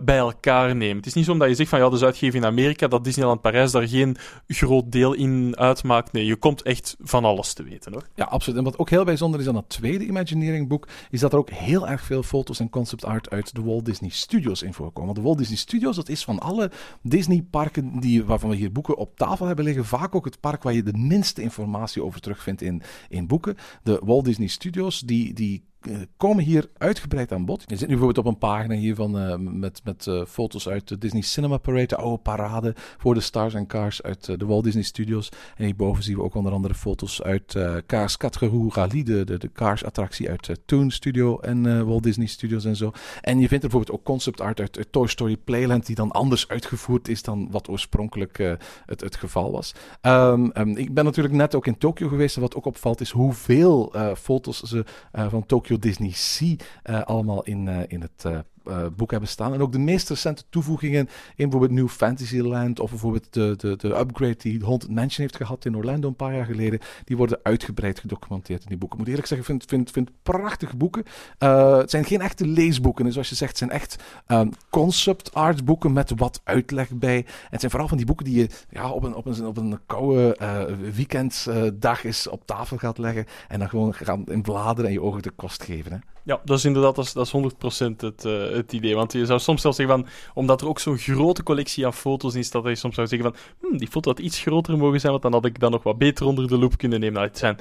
bij 0.00 0.18
elkaar 0.18 0.76
nemen. 0.76 0.96
Het 0.96 1.06
is 1.06 1.14
niet 1.14 1.24
zo 1.24 1.32
omdat 1.32 1.48
je 1.48 1.54
zegt 1.54 1.68
van 1.68 1.78
ja, 1.78 1.88
de 1.88 1.96
is 1.96 2.02
uitgegeven 2.02 2.38
in 2.38 2.46
Amerika, 2.46 2.88
dat 2.88 3.04
Disneyland 3.04 3.40
Parijs 3.40 3.72
daar 3.72 3.88
geen 3.88 4.16
groot 4.46 4.92
deel 4.92 5.12
in 5.12 5.54
uitmaakt. 5.56 6.12
Nee, 6.12 6.26
je 6.26 6.36
komt 6.36 6.62
echt 6.62 6.96
van 7.00 7.24
alles 7.24 7.52
te 7.52 7.62
weten. 7.62 7.89
Ja, 8.14 8.24
absoluut. 8.24 8.58
En 8.58 8.64
wat 8.64 8.78
ook 8.78 8.90
heel 8.90 9.04
bijzonder 9.04 9.40
is 9.40 9.48
aan 9.48 9.54
dat 9.54 9.68
tweede 9.68 10.06
Imagineering 10.06 10.68
boek, 10.68 10.88
is 11.10 11.20
dat 11.20 11.32
er 11.32 11.38
ook 11.38 11.50
heel 11.50 11.88
erg 11.88 12.02
veel 12.02 12.22
foto's 12.22 12.60
en 12.60 12.70
concept 12.70 13.04
art 13.04 13.30
uit 13.30 13.54
de 13.54 13.62
Walt 13.62 13.84
Disney 13.84 14.10
Studios 14.10 14.62
in 14.62 14.74
voorkomen. 14.74 15.04
Want 15.04 15.16
de 15.16 15.24
Walt 15.24 15.38
Disney 15.38 15.56
Studios, 15.56 15.96
dat 15.96 16.08
is 16.08 16.24
van 16.24 16.38
alle 16.38 16.70
Disney 17.02 17.42
parken 17.50 18.00
die, 18.00 18.24
waarvan 18.24 18.50
we 18.50 18.56
hier 18.56 18.72
boeken 18.72 18.96
op 18.96 19.16
tafel 19.16 19.46
hebben 19.46 19.64
liggen, 19.64 19.84
vaak 19.84 20.14
ook 20.14 20.24
het 20.24 20.40
park 20.40 20.62
waar 20.62 20.72
je 20.72 20.82
de 20.82 20.98
minste 20.98 21.42
informatie 21.42 22.04
over 22.04 22.20
terugvindt 22.20 22.62
in, 22.62 22.82
in 23.08 23.26
boeken. 23.26 23.56
De 23.82 24.00
Walt 24.04 24.24
Disney 24.24 24.48
Studios, 24.48 25.00
die, 25.00 25.32
die 25.32 25.68
komen 26.16 26.44
hier 26.44 26.70
uitgebreid 26.78 27.32
aan 27.32 27.44
bod. 27.44 27.64
Je 27.66 27.76
zit 27.76 27.88
nu 27.88 27.94
bijvoorbeeld 27.94 28.26
op 28.26 28.32
een 28.32 28.38
pagina 28.38 28.74
hier 28.74 28.94
van, 28.94 29.18
eh, 29.18 29.36
met, 29.36 29.80
met 29.84 30.06
eh, 30.06 30.24
foto's 30.24 30.68
uit 30.68 30.88
de 30.88 30.98
Disney 30.98 31.22
Cinema 31.22 31.56
Parade, 31.56 31.86
de 31.86 31.96
oude 31.96 32.22
parade 32.22 32.74
voor 32.76 33.14
de 33.14 33.20
Stars 33.20 33.54
and 33.54 33.66
Cars 33.66 34.02
uit 34.02 34.28
eh, 34.28 34.38
de 34.38 34.46
Walt 34.46 34.64
Disney 34.64 34.82
Studios. 34.82 35.28
En 35.56 35.64
hierboven 35.64 36.02
zien 36.02 36.16
we 36.16 36.22
ook 36.22 36.34
onder 36.34 36.52
andere 36.52 36.74
foto's 36.74 37.22
uit 37.22 37.54
eh 37.54 37.76
Cars 37.86 38.16
Quatre 38.16 38.68
Rallye, 38.68 39.04
de, 39.04 39.24
de, 39.24 39.38
de 39.38 39.52
Cars-attractie 39.52 40.28
uit 40.28 40.48
eh, 40.48 40.56
Toon 40.64 40.90
Studio 40.90 41.38
en 41.38 41.66
eh, 41.66 41.82
Walt 41.82 42.02
Disney 42.02 42.26
Studios 42.26 42.64
en 42.64 42.76
zo. 42.76 42.92
En 43.20 43.40
je 43.40 43.48
vindt 43.48 43.64
er 43.64 43.70
bijvoorbeeld 43.70 43.98
ook 43.98 44.04
concept 44.04 44.40
art 44.40 44.60
uit, 44.60 44.86
Toy 44.90 45.06
Story 45.06 45.36
Playland, 45.36 45.86
die 45.86 45.94
dan 45.94 46.10
anders 46.10 46.48
uitgevoerd 46.48 47.08
is 47.08 47.22
dan 47.22 47.48
wat 47.50 47.68
oorspronkelijk 47.68 48.38
eh, 48.38 48.52
het, 48.86 49.00
het 49.00 49.16
geval 49.16 49.52
was. 49.52 49.74
Ehm, 50.00 50.50
ehm, 50.50 50.68
ik 50.68 50.94
ben 50.94 51.04
natuurlijk 51.04 51.34
net 51.34 51.54
ook 51.54 51.66
in 51.66 51.78
Tokio 51.78 52.08
geweest. 52.08 52.36
En 52.36 52.42
wat 52.42 52.54
ook 52.54 52.64
opvalt 52.64 53.00
is 53.00 53.10
hoeveel 53.10 53.94
eh, 53.94 54.14
foto's 54.14 54.60
ze 54.60 54.84
eh, 55.12 55.30
van 55.30 55.46
Tokyo 55.70 55.88
Disney 55.88 56.10
Sea 56.12 56.56
eh, 56.82 57.02
allemaal 57.02 57.42
in, 57.44 57.68
eh, 57.68 57.82
in 57.88 58.00
het 58.00 58.44
eh, 58.64 58.86
boek 58.96 59.10
hebben 59.10 59.28
staan. 59.28 59.54
En 59.54 59.60
ook 59.60 59.72
de 59.72 59.78
meest 59.78 60.08
recente 60.08 60.42
toevoegingen 60.48 61.08
in 61.36 61.48
bijvoorbeeld 61.48 61.72
New 61.72 61.88
Fantasyland 61.88 62.80
of 62.80 62.90
bijvoorbeeld 62.90 63.32
de, 63.32 63.54
de, 63.56 63.76
de 63.76 63.98
upgrade 63.98 64.36
die 64.36 64.64
Haunted 64.64 64.90
Mansion 64.90 65.20
heeft 65.20 65.36
gehad 65.36 65.64
in 65.64 65.76
Orlando 65.76 66.08
een 66.08 66.16
paar 66.16 66.34
jaar 66.34 66.44
geleden, 66.44 66.80
die 67.04 67.16
worden 67.16 67.38
uitgebreid 67.42 68.00
gedocumenteerd 68.00 68.62
in 68.62 68.68
die 68.68 68.78
boeken. 68.78 68.98
Ik 68.98 69.04
moet 69.04 69.12
eerlijk 69.12 69.28
zeggen, 69.28 69.54
ik 69.54 69.60
vind, 69.60 69.70
vind, 69.70 69.90
vind 69.90 70.10
prachtige 70.22 70.76
boeken. 70.76 71.04
Eh, 71.38 71.76
het 71.76 71.90
zijn 71.90 72.04
geen 72.04 72.20
echte 72.20 72.46
leesboeken, 72.46 73.04
dus 73.04 73.12
zoals 73.12 73.28
je 73.28 73.34
zegt, 73.34 73.50
het 73.50 73.58
zijn 73.58 73.70
echt 73.70 73.96
ehm, 74.26 74.48
concept 74.70 75.34
art 75.34 75.64
boeken 75.64 75.92
met 75.92 76.12
wat 76.16 76.40
uitleg 76.44 76.88
bij. 76.90 77.16
En 77.16 77.24
het 77.50 77.60
zijn 77.60 77.70
vooral 77.70 77.88
van 77.88 77.96
die 77.96 78.06
boeken 78.06 78.24
die 78.24 78.38
je 78.38 78.48
ja, 78.70 78.90
op, 78.90 79.02
een, 79.02 79.14
op, 79.14 79.26
een, 79.26 79.46
op 79.46 79.56
een 79.56 79.78
koude 79.86 80.36
eh, 80.36 80.64
weekenddag 80.94 82.04
eens 82.04 82.28
op 82.28 82.46
tafel 82.46 82.78
gaat 82.78 82.98
leggen 82.98 83.26
en 83.48 83.58
dan 83.58 83.68
gewoon 83.68 83.94
gaan 83.94 84.24
in 84.26 84.42
bladeren 84.42 84.86
en 84.86 84.92
je 84.92 85.02
ogen 85.02 85.22
de 85.22 85.30
kost 85.30 85.62
geven. 85.62 85.92
Hè. 85.92 85.98
Ja, 86.30 86.40
dat 86.44 86.58
is 86.58 86.64
inderdaad 86.64 86.94
dat 86.94 87.04
is, 87.04 87.12
dat 87.12 87.26
is 87.26 87.32
100% 87.32 88.00
het, 88.00 88.24
eh, 88.24 88.50
het 88.50 88.72
idee. 88.72 88.94
Want 88.94 89.12
je 89.12 89.26
zou 89.26 89.38
soms 89.40 89.60
zelfs 89.60 89.76
zeggen 89.76 89.96
van, 89.96 90.06
omdat 90.34 90.60
er 90.60 90.68
ook 90.68 90.78
zo'n 90.78 90.98
grote 90.98 91.42
collectie 91.42 91.86
aan 91.86 91.94
foto's 91.94 92.34
in 92.34 92.44
staat, 92.44 92.62
dat 92.62 92.72
je 92.72 92.78
soms 92.78 92.94
zou 92.94 93.06
zeggen 93.06 93.32
van, 93.32 93.40
hm, 93.70 93.76
die 93.76 93.88
foto 93.88 94.10
had 94.10 94.18
iets 94.18 94.40
groter 94.40 94.78
mogen 94.78 95.00
zijn, 95.00 95.12
want 95.12 95.22
dan 95.22 95.32
had 95.32 95.44
ik 95.44 95.60
dat 95.60 95.70
nog 95.70 95.82
wat 95.82 95.98
beter 95.98 96.26
onder 96.26 96.48
de 96.48 96.58
loep 96.58 96.76
kunnen 96.76 97.00
nemen. 97.00 97.14
Nou, 97.14 97.26
het 97.26 97.38
zijn, 97.38 97.58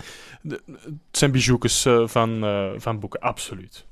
zijn 1.11 1.31
bijouetjes 1.31 1.85
eh, 1.85 2.07
van, 2.07 2.43
eh, 2.43 2.69
van 2.77 2.99
boeken, 2.99 3.19
absoluut. 3.19 3.85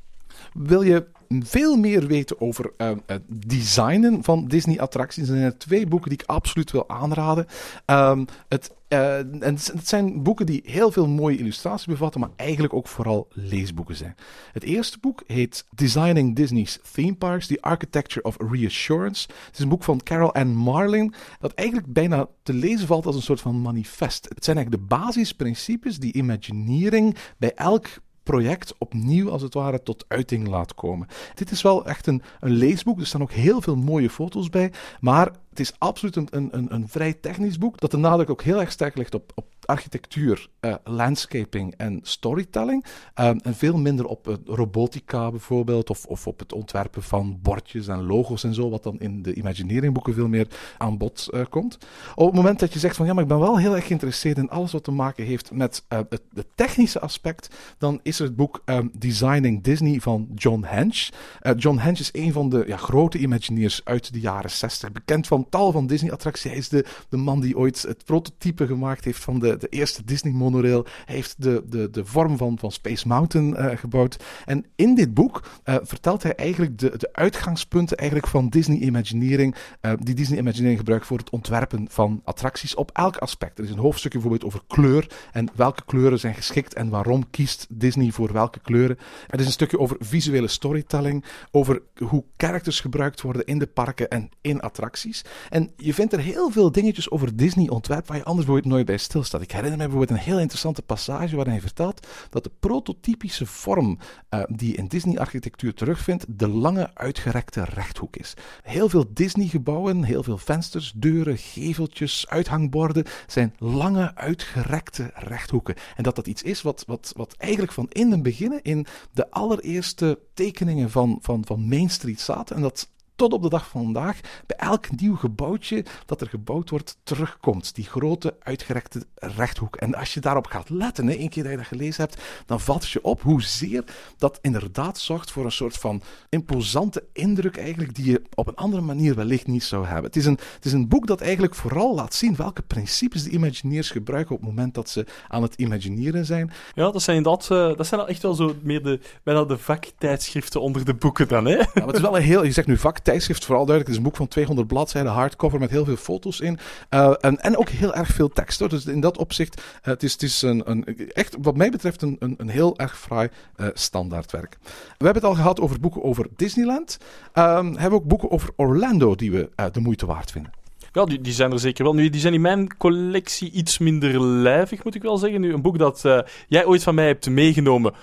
Wil 0.57 0.81
je 0.81 1.05
veel 1.29 1.77
meer 1.77 2.07
weten 2.07 2.41
over 2.41 2.71
eh, 2.77 2.91
het 3.05 3.21
designen 3.27 4.23
van 4.23 4.47
Disney-attracties? 4.47 5.27
Zijn 5.27 5.41
er 5.41 5.57
twee 5.57 5.87
boeken 5.87 6.09
die 6.09 6.19
ik 6.19 6.27
absoluut 6.27 6.71
wil 6.71 6.89
aanraden. 6.89 7.45
Ehm, 7.85 8.25
het, 8.47 8.73
eh, 8.87 9.17
en 9.17 9.41
het 9.41 9.87
zijn 9.87 10.23
boeken 10.23 10.45
die 10.45 10.61
heel 10.65 10.91
veel 10.91 11.07
mooie 11.07 11.37
illustraties 11.37 11.85
bevatten, 11.85 12.19
maar 12.19 12.29
eigenlijk 12.35 12.73
ook 12.73 12.87
vooral 12.87 13.27
leesboeken 13.31 13.95
zijn. 13.95 14.15
Het 14.51 14.63
eerste 14.63 14.97
boek 14.99 15.23
heet 15.27 15.65
Designing 15.69 16.35
Disney's 16.35 16.79
Theme 16.93 17.15
Parks: 17.15 17.47
The 17.47 17.61
Architecture 17.61 18.25
of 18.25 18.37
Reassurance. 18.51 19.27
Het 19.45 19.55
is 19.55 19.59
een 19.59 19.69
boek 19.69 19.83
van 19.83 20.03
Carol 20.03 20.33
Ann 20.33 20.55
Marlin, 20.55 21.13
dat 21.39 21.53
eigenlijk 21.53 21.93
bijna 21.93 22.27
te 22.43 22.53
lezen 22.53 22.87
valt 22.87 23.05
als 23.05 23.15
een 23.15 23.21
soort 23.21 23.41
van 23.41 23.61
manifest. 23.61 24.29
Het 24.29 24.45
zijn 24.45 24.57
eigenlijk 24.57 24.89
de 24.89 24.95
basisprincipes 24.95 25.99
die 25.99 26.13
Imagineering 26.13 27.17
bij 27.37 27.53
elk 27.53 27.87
project 28.27 28.73
opnieuw 28.77 29.31
als 29.31 29.41
het 29.41 29.53
ware 29.53 29.83
tot 29.83 30.05
uiting 30.07 30.47
laat 30.47 30.73
komen. 30.73 31.07
Dit 31.35 31.51
is 31.51 31.61
wel 31.61 31.85
echt 31.85 32.07
een, 32.07 32.21
een 32.39 32.51
leesboek, 32.51 32.99
er 32.99 33.05
staan 33.05 33.21
ook 33.21 33.31
heel 33.31 33.61
veel 33.61 33.75
mooie 33.75 34.09
foto's 34.09 34.49
bij, 34.49 34.71
maar 34.99 35.31
het 35.49 35.59
is 35.59 35.73
absoluut 35.77 36.15
een, 36.15 36.27
een, 36.31 36.73
een, 36.73 36.87
vrij 36.87 37.13
technisch 37.13 37.57
boek 37.57 37.79
dat 37.79 37.91
de 37.91 37.97
nadruk 37.97 38.29
ook 38.29 38.41
heel 38.41 38.59
erg 38.59 38.71
sterk 38.71 38.95
ligt 38.95 39.13
op, 39.13 39.31
op 39.35 39.45
architectuur, 39.67 40.49
eh, 40.59 40.75
landscaping 40.83 41.73
en 41.77 41.99
storytelling 42.03 42.85
eh, 43.13 43.27
en 43.27 43.55
veel 43.55 43.77
minder 43.77 44.05
op 44.05 44.39
robotica 44.45 45.31
bijvoorbeeld 45.31 45.89
of, 45.89 46.05
of 46.05 46.27
op 46.27 46.39
het 46.39 46.53
ontwerpen 46.53 47.03
van 47.03 47.39
bordjes 47.41 47.87
en 47.87 48.05
logo's 48.05 48.43
en 48.43 48.53
zo, 48.53 48.69
wat 48.69 48.83
dan 48.83 48.99
in 48.99 49.21
de 49.21 49.33
Imagineering 49.33 49.93
boeken 49.93 50.13
veel 50.13 50.27
meer 50.27 50.47
aan 50.77 50.97
bod 50.97 51.27
eh, 51.31 51.41
komt. 51.49 51.77
Op 52.15 52.25
het 52.25 52.35
moment 52.35 52.59
dat 52.59 52.73
je 52.73 52.79
zegt 52.79 52.95
van 52.95 53.05
ja, 53.05 53.13
maar 53.13 53.23
ik 53.23 53.29
ben 53.29 53.39
wel 53.39 53.57
heel 53.57 53.75
erg 53.75 53.85
geïnteresseerd 53.85 54.37
in 54.37 54.49
alles 54.49 54.71
wat 54.71 54.83
te 54.83 54.91
maken 54.91 55.25
heeft 55.25 55.51
met 55.51 55.83
eh, 55.87 55.99
het, 56.09 56.21
technische 56.55 56.99
aspect, 56.99 57.55
dan 57.77 57.99
is 58.03 58.19
er 58.19 58.25
het 58.25 58.35
boek 58.35 58.61
ehm, 58.65 58.87
Designing 58.97 59.63
Disney 59.63 59.99
van 59.99 60.27
John 60.35 60.63
Hench. 60.63 61.09
John 61.57 61.77
Hench 61.77 61.99
is 61.99 62.09
een 62.11 62.31
van 62.31 62.49
de 62.49 62.63
ja, 62.67 62.77
grote 62.77 63.17
Imagineers 63.17 63.81
uit 63.83 64.13
de 64.13 64.19
jaren 64.19 64.51
60, 64.51 64.91
bekend 64.91 65.27
van 65.27 65.49
tal 65.49 65.71
van 65.71 65.87
Disney-attracties. 65.87 66.51
Hij 66.51 66.59
is 66.59 66.69
de, 66.69 66.85
de 67.09 67.17
man 67.17 67.41
die 67.41 67.57
ooit 67.57 67.81
het 67.81 68.05
prototype 68.05 68.65
gemaakt 68.65 69.05
heeft 69.05 69.23
van 69.23 69.39
de, 69.39 69.56
de 69.59 69.67
eerste 69.67 70.03
Disney-monorail. 70.05 70.85
Hij 71.05 71.15
heeft 71.15 71.35
de, 71.43 71.63
de, 71.69 71.89
de 71.89 72.05
vorm 72.05 72.37
van, 72.37 72.59
van 72.59 72.71
Space 72.71 73.07
Mountain 73.07 73.55
eh, 73.55 73.77
gebouwd. 73.77 74.23
En 74.45 74.65
in 74.75 74.95
dit 74.95 75.13
boek 75.13 75.49
eh, 75.63 75.75
vertelt 75.81 76.23
hij 76.23 76.35
eigenlijk 76.35 76.79
de, 76.79 76.97
de 76.97 77.09
uitgangspunten 77.13 77.97
eigenlijk 77.97 78.29
van 78.29 78.49
Disney 78.49 78.77
Imagineering, 78.77 79.55
eh, 79.81 79.91
die 79.99 80.15
Disney 80.15 80.39
Imagineering 80.39 80.79
gebruikt 80.79 81.05
voor 81.05 81.17
het 81.17 81.29
ontwerpen 81.29 81.87
van 81.89 82.21
attracties 82.23 82.75
op 82.75 82.91
elk 82.93 83.17
aspect. 83.17 83.57
Er 83.57 83.63
is 83.63 83.69
een 83.69 83.77
hoofdstukje 83.77 84.19
bijvoorbeeld 84.19 84.53
over 84.53 84.65
kleur 84.67 85.07
en 85.31 85.49
welke 85.55 85.85
kleuren 85.85 86.19
zijn 86.19 86.35
geschikt 86.35 86.73
en 86.73 86.89
waarom 86.89 87.29
kiest 87.29 87.65
Disney 87.69 88.11
voor 88.11 88.33
welke 88.33 88.59
kleuren. 88.59 88.97
Er 89.27 89.39
is 89.39 89.45
een 89.45 89.51
stukje 89.51 89.79
over 89.79 89.95
visuele 89.99 90.47
storytelling, 90.47 91.25
over 91.51 91.81
hoe 91.97 92.23
characters 92.37 92.79
gebruikt 92.79 93.21
worden 93.21 93.45
in 93.45 93.59
de 93.59 93.67
parken 93.67 94.09
en 94.09 94.29
in 94.41 94.59
attracties. 94.59 95.25
En 95.49 95.71
je 95.77 95.93
vindt 95.93 96.13
er 96.13 96.19
heel 96.19 96.49
veel 96.49 96.71
dingetjes 96.71 97.11
over 97.11 97.35
Disney 97.35 97.69
ontwerp 97.69 98.07
waar 98.07 98.17
je 98.17 98.23
anders 98.23 98.47
nooit 98.65 98.85
bij 98.85 98.97
stilstaat. 98.97 99.41
Ik 99.47 99.53
herinner 99.53 99.77
me 99.77 99.87
bijvoorbeeld 99.87 100.19
een 100.19 100.25
heel 100.25 100.39
interessante 100.39 100.81
passage 100.81 101.35
waarin 101.35 101.53
hij 101.53 101.61
vertelt 101.61 102.07
dat 102.29 102.43
de 102.43 102.51
prototypische 102.59 103.45
vorm 103.45 103.97
eh, 104.29 104.43
die 104.47 104.75
in 104.75 104.87
Disney-architectuur 104.87 105.73
terugvindt, 105.73 106.25
de 106.27 106.47
lange 106.47 106.89
uitgerekte 106.93 107.63
rechthoek 107.63 108.15
is. 108.15 108.33
Heel 108.61 108.89
veel 108.89 109.05
Disney-gebouwen, 109.13 110.03
heel 110.03 110.23
veel 110.23 110.37
vensters, 110.37 110.93
deuren, 110.95 111.37
geveltjes, 111.37 112.27
uithangborden 112.29 113.05
zijn 113.27 113.55
lange 113.57 114.15
uitgerekte 114.15 115.11
rechthoeken. 115.13 115.75
En 115.95 116.03
dat 116.03 116.15
dat 116.15 116.27
iets 116.27 116.43
is 116.43 116.61
wat, 116.61 116.83
wat, 116.87 117.13
wat 117.15 117.35
eigenlijk 117.37 117.73
van 117.73 117.87
in 117.89 118.11
het 118.11 118.23
begin 118.23 118.59
in 118.61 118.85
de 119.11 119.31
allereerste 119.31 120.19
tekeningen 120.33 120.89
van, 120.89 121.19
van, 121.21 121.45
van 121.45 121.67
Main 121.67 121.89
Street 121.89 122.19
zaten. 122.21 122.55
En 122.55 122.61
dat 122.61 122.89
tot 123.17 123.33
op 123.33 123.41
de 123.41 123.49
dag 123.49 123.67
van 123.67 123.83
vandaag 123.83 124.19
bij 124.45 124.57
elk 124.57 124.99
nieuw 124.99 125.15
gebouwtje 125.15 125.85
dat 126.05 126.21
er 126.21 126.27
gebouwd 126.27 126.69
wordt 126.69 126.97
terugkomt. 127.03 127.75
Die 127.75 127.85
grote 127.85 128.35
uitgerekte 128.39 129.05
rechthoek. 129.15 129.75
En 129.75 129.95
als 129.95 130.13
je 130.13 130.19
daarop 130.19 130.47
gaat 130.47 130.69
letten, 130.69 131.07
hè, 131.07 131.13
één 131.13 131.29
keer 131.29 131.43
dat 131.43 131.51
je 131.51 131.57
dat 131.57 131.67
gelezen 131.67 132.03
hebt, 132.03 132.21
dan 132.45 132.59
valt 132.59 132.81
het 132.81 132.91
je 132.91 133.03
op 133.03 133.21
hoezeer 133.21 133.83
dat 134.17 134.39
inderdaad 134.41 134.99
zorgt 134.99 135.31
voor 135.31 135.45
een 135.45 135.51
soort 135.51 135.77
van 135.77 136.01
imposante 136.29 137.03
indruk 137.13 137.57
eigenlijk 137.57 137.95
die 137.95 138.11
je 138.11 138.21
op 138.33 138.47
een 138.47 138.55
andere 138.55 138.81
manier 138.81 139.15
wellicht 139.15 139.47
niet 139.47 139.63
zou 139.63 139.85
hebben. 139.85 140.03
Het 140.03 140.15
is 140.15 140.25
een, 140.25 140.39
het 140.55 140.65
is 140.65 140.73
een 140.73 140.87
boek 140.87 141.07
dat 141.07 141.21
eigenlijk 141.21 141.55
vooral 141.55 141.95
laat 141.95 142.13
zien 142.13 142.35
welke 142.35 142.61
principes 142.61 143.23
de 143.23 143.29
Imagineers 143.29 143.89
gebruiken 143.89 144.35
op 144.35 144.41
het 144.41 144.49
moment 144.49 144.73
dat 144.73 144.89
ze 144.89 145.05
aan 145.27 145.41
het 145.41 145.55
imagineren 145.55 146.25
zijn. 146.25 146.51
Ja, 146.73 146.91
dat 146.91 147.01
zijn, 147.01 147.23
dat, 147.23 147.41
eh, 147.51 147.75
dat 147.75 147.87
zijn 147.87 148.01
al 148.01 148.07
echt 148.07 148.21
wel 148.21 148.33
zo 148.33 148.55
meer 148.61 148.83
de, 148.83 148.99
bijna 149.23 149.43
de 149.43 149.57
vaktijdschriften 149.57 150.61
onder 150.61 150.85
de 150.85 150.93
boeken 150.93 151.27
dan, 151.27 151.45
hè? 151.45 151.55
Ja, 151.55 151.67
maar 151.73 151.87
het 151.87 151.95
is 151.95 152.01
wel 152.01 152.15
een 152.15 152.23
heel, 152.23 152.43
je 152.43 152.51
zegt 152.51 152.67
nu 152.67 152.77
vaktijdschrift, 153.07 153.45
vooral 153.45 153.65
duidelijk. 153.65 153.95
Het 153.95 153.97
is 153.97 154.05
een 154.05 154.11
boek 154.11 154.27
van 154.27 154.27
200 154.27 154.67
bladzijden, 154.67 155.11
hardcover 155.11 155.59
met 155.59 155.69
heel 155.69 155.85
veel 155.85 155.95
foto's 155.95 156.39
in. 156.39 156.57
Uh, 156.89 157.13
en, 157.19 157.37
en 157.37 157.57
ook 157.57 157.69
heel 157.69 157.93
erg 157.93 158.07
veel 158.07 158.29
tekst. 158.29 158.59
Hoor. 158.59 158.69
Dus 158.69 158.85
in 158.85 158.99
dat 158.99 159.17
opzicht, 159.17 159.61
uh, 159.61 159.63
het 159.83 160.03
is, 160.03 160.11
het 160.11 160.21
is 160.21 160.41
een, 160.41 160.61
een, 160.65 161.11
echt, 161.13 161.35
wat 161.41 161.55
mij 161.55 161.69
betreft, 161.69 162.01
een, 162.01 162.17
een, 162.19 162.49
heel 162.49 162.77
erg 162.77 162.99
fraai 162.99 163.29
uh, 163.57 163.67
standaardwerk. 163.73 164.57
We 164.97 165.05
hebben 165.05 165.21
het 165.21 165.31
al 165.31 165.35
gehad 165.35 165.59
over 165.59 165.79
boeken 165.79 166.03
over 166.03 166.27
Disneyland. 166.35 166.97
Um, 167.33 167.43
hebben 167.43 167.89
we 167.89 167.95
ook 167.95 168.03
boeken 168.03 168.31
over 168.31 168.49
Orlando 168.55 169.15
die 169.15 169.31
we 169.31 169.49
de 169.71 169.79
moeite 169.79 170.05
waard 170.05 170.31
vinden. 170.31 170.51
Ja, 170.91 171.05
die, 171.05 171.21
die 171.21 171.33
zijn 171.33 171.51
er 171.51 171.59
zeker 171.59 171.83
wel. 171.83 171.93
Nu, 171.93 172.09
die 172.09 172.21
zijn 172.21 172.33
in 172.33 172.41
mijn 172.41 172.77
collectie 172.77 173.51
iets 173.51 173.77
minder 173.77 174.21
lijvig, 174.23 174.83
moet 174.83 174.95
ik 174.95 175.01
wel 175.01 175.17
zeggen. 175.17 175.41
Nu, 175.41 175.53
een 175.53 175.61
boek 175.61 175.77
dat 175.77 176.23
jij 176.47 176.65
ooit 176.65 176.83
van 176.83 176.95
mij 176.95 177.07
hebt 177.07 177.29
meegenomen. 177.29 177.93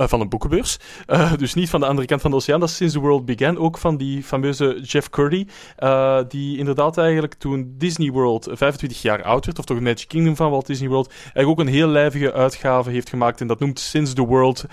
Uh, 0.00 0.08
van 0.08 0.20
een 0.20 0.28
boekenbeurs. 0.28 0.78
Uh, 1.06 1.32
dus 1.36 1.54
niet 1.54 1.70
van 1.70 1.80
de 1.80 1.86
andere 1.86 2.06
kant 2.06 2.20
van 2.20 2.30
de 2.30 2.36
oceaan. 2.36 2.60
Dat 2.60 2.68
is 2.68 2.76
Since 2.76 2.94
the 2.94 3.00
World 3.00 3.24
Began. 3.24 3.58
Ook 3.58 3.78
van 3.78 3.96
die 3.96 4.22
fameuze 4.22 4.80
Jeff 4.82 5.10
Curdy. 5.10 5.46
Uh, 5.78 6.18
die 6.28 6.58
inderdaad 6.58 6.98
eigenlijk 6.98 7.34
toen 7.34 7.74
Disney 7.78 8.10
World 8.10 8.48
25 8.50 9.02
jaar 9.02 9.22
oud 9.22 9.46
werd. 9.46 9.58
Of 9.58 9.64
toch 9.64 9.80
Magic 9.80 10.08
Kingdom 10.08 10.36
van 10.36 10.50
Walt 10.50 10.66
Disney 10.66 10.88
World. 10.88 11.08
Eigenlijk 11.08 11.48
ook 11.48 11.58
een 11.58 11.72
heel 11.72 11.88
lijvige 11.88 12.32
uitgave 12.32 12.90
heeft 12.90 13.08
gemaakt. 13.08 13.40
En 13.40 13.46
dat 13.46 13.58
noemt 13.58 13.78
Since 13.78 14.14
the 14.14 14.26
World 14.26 14.64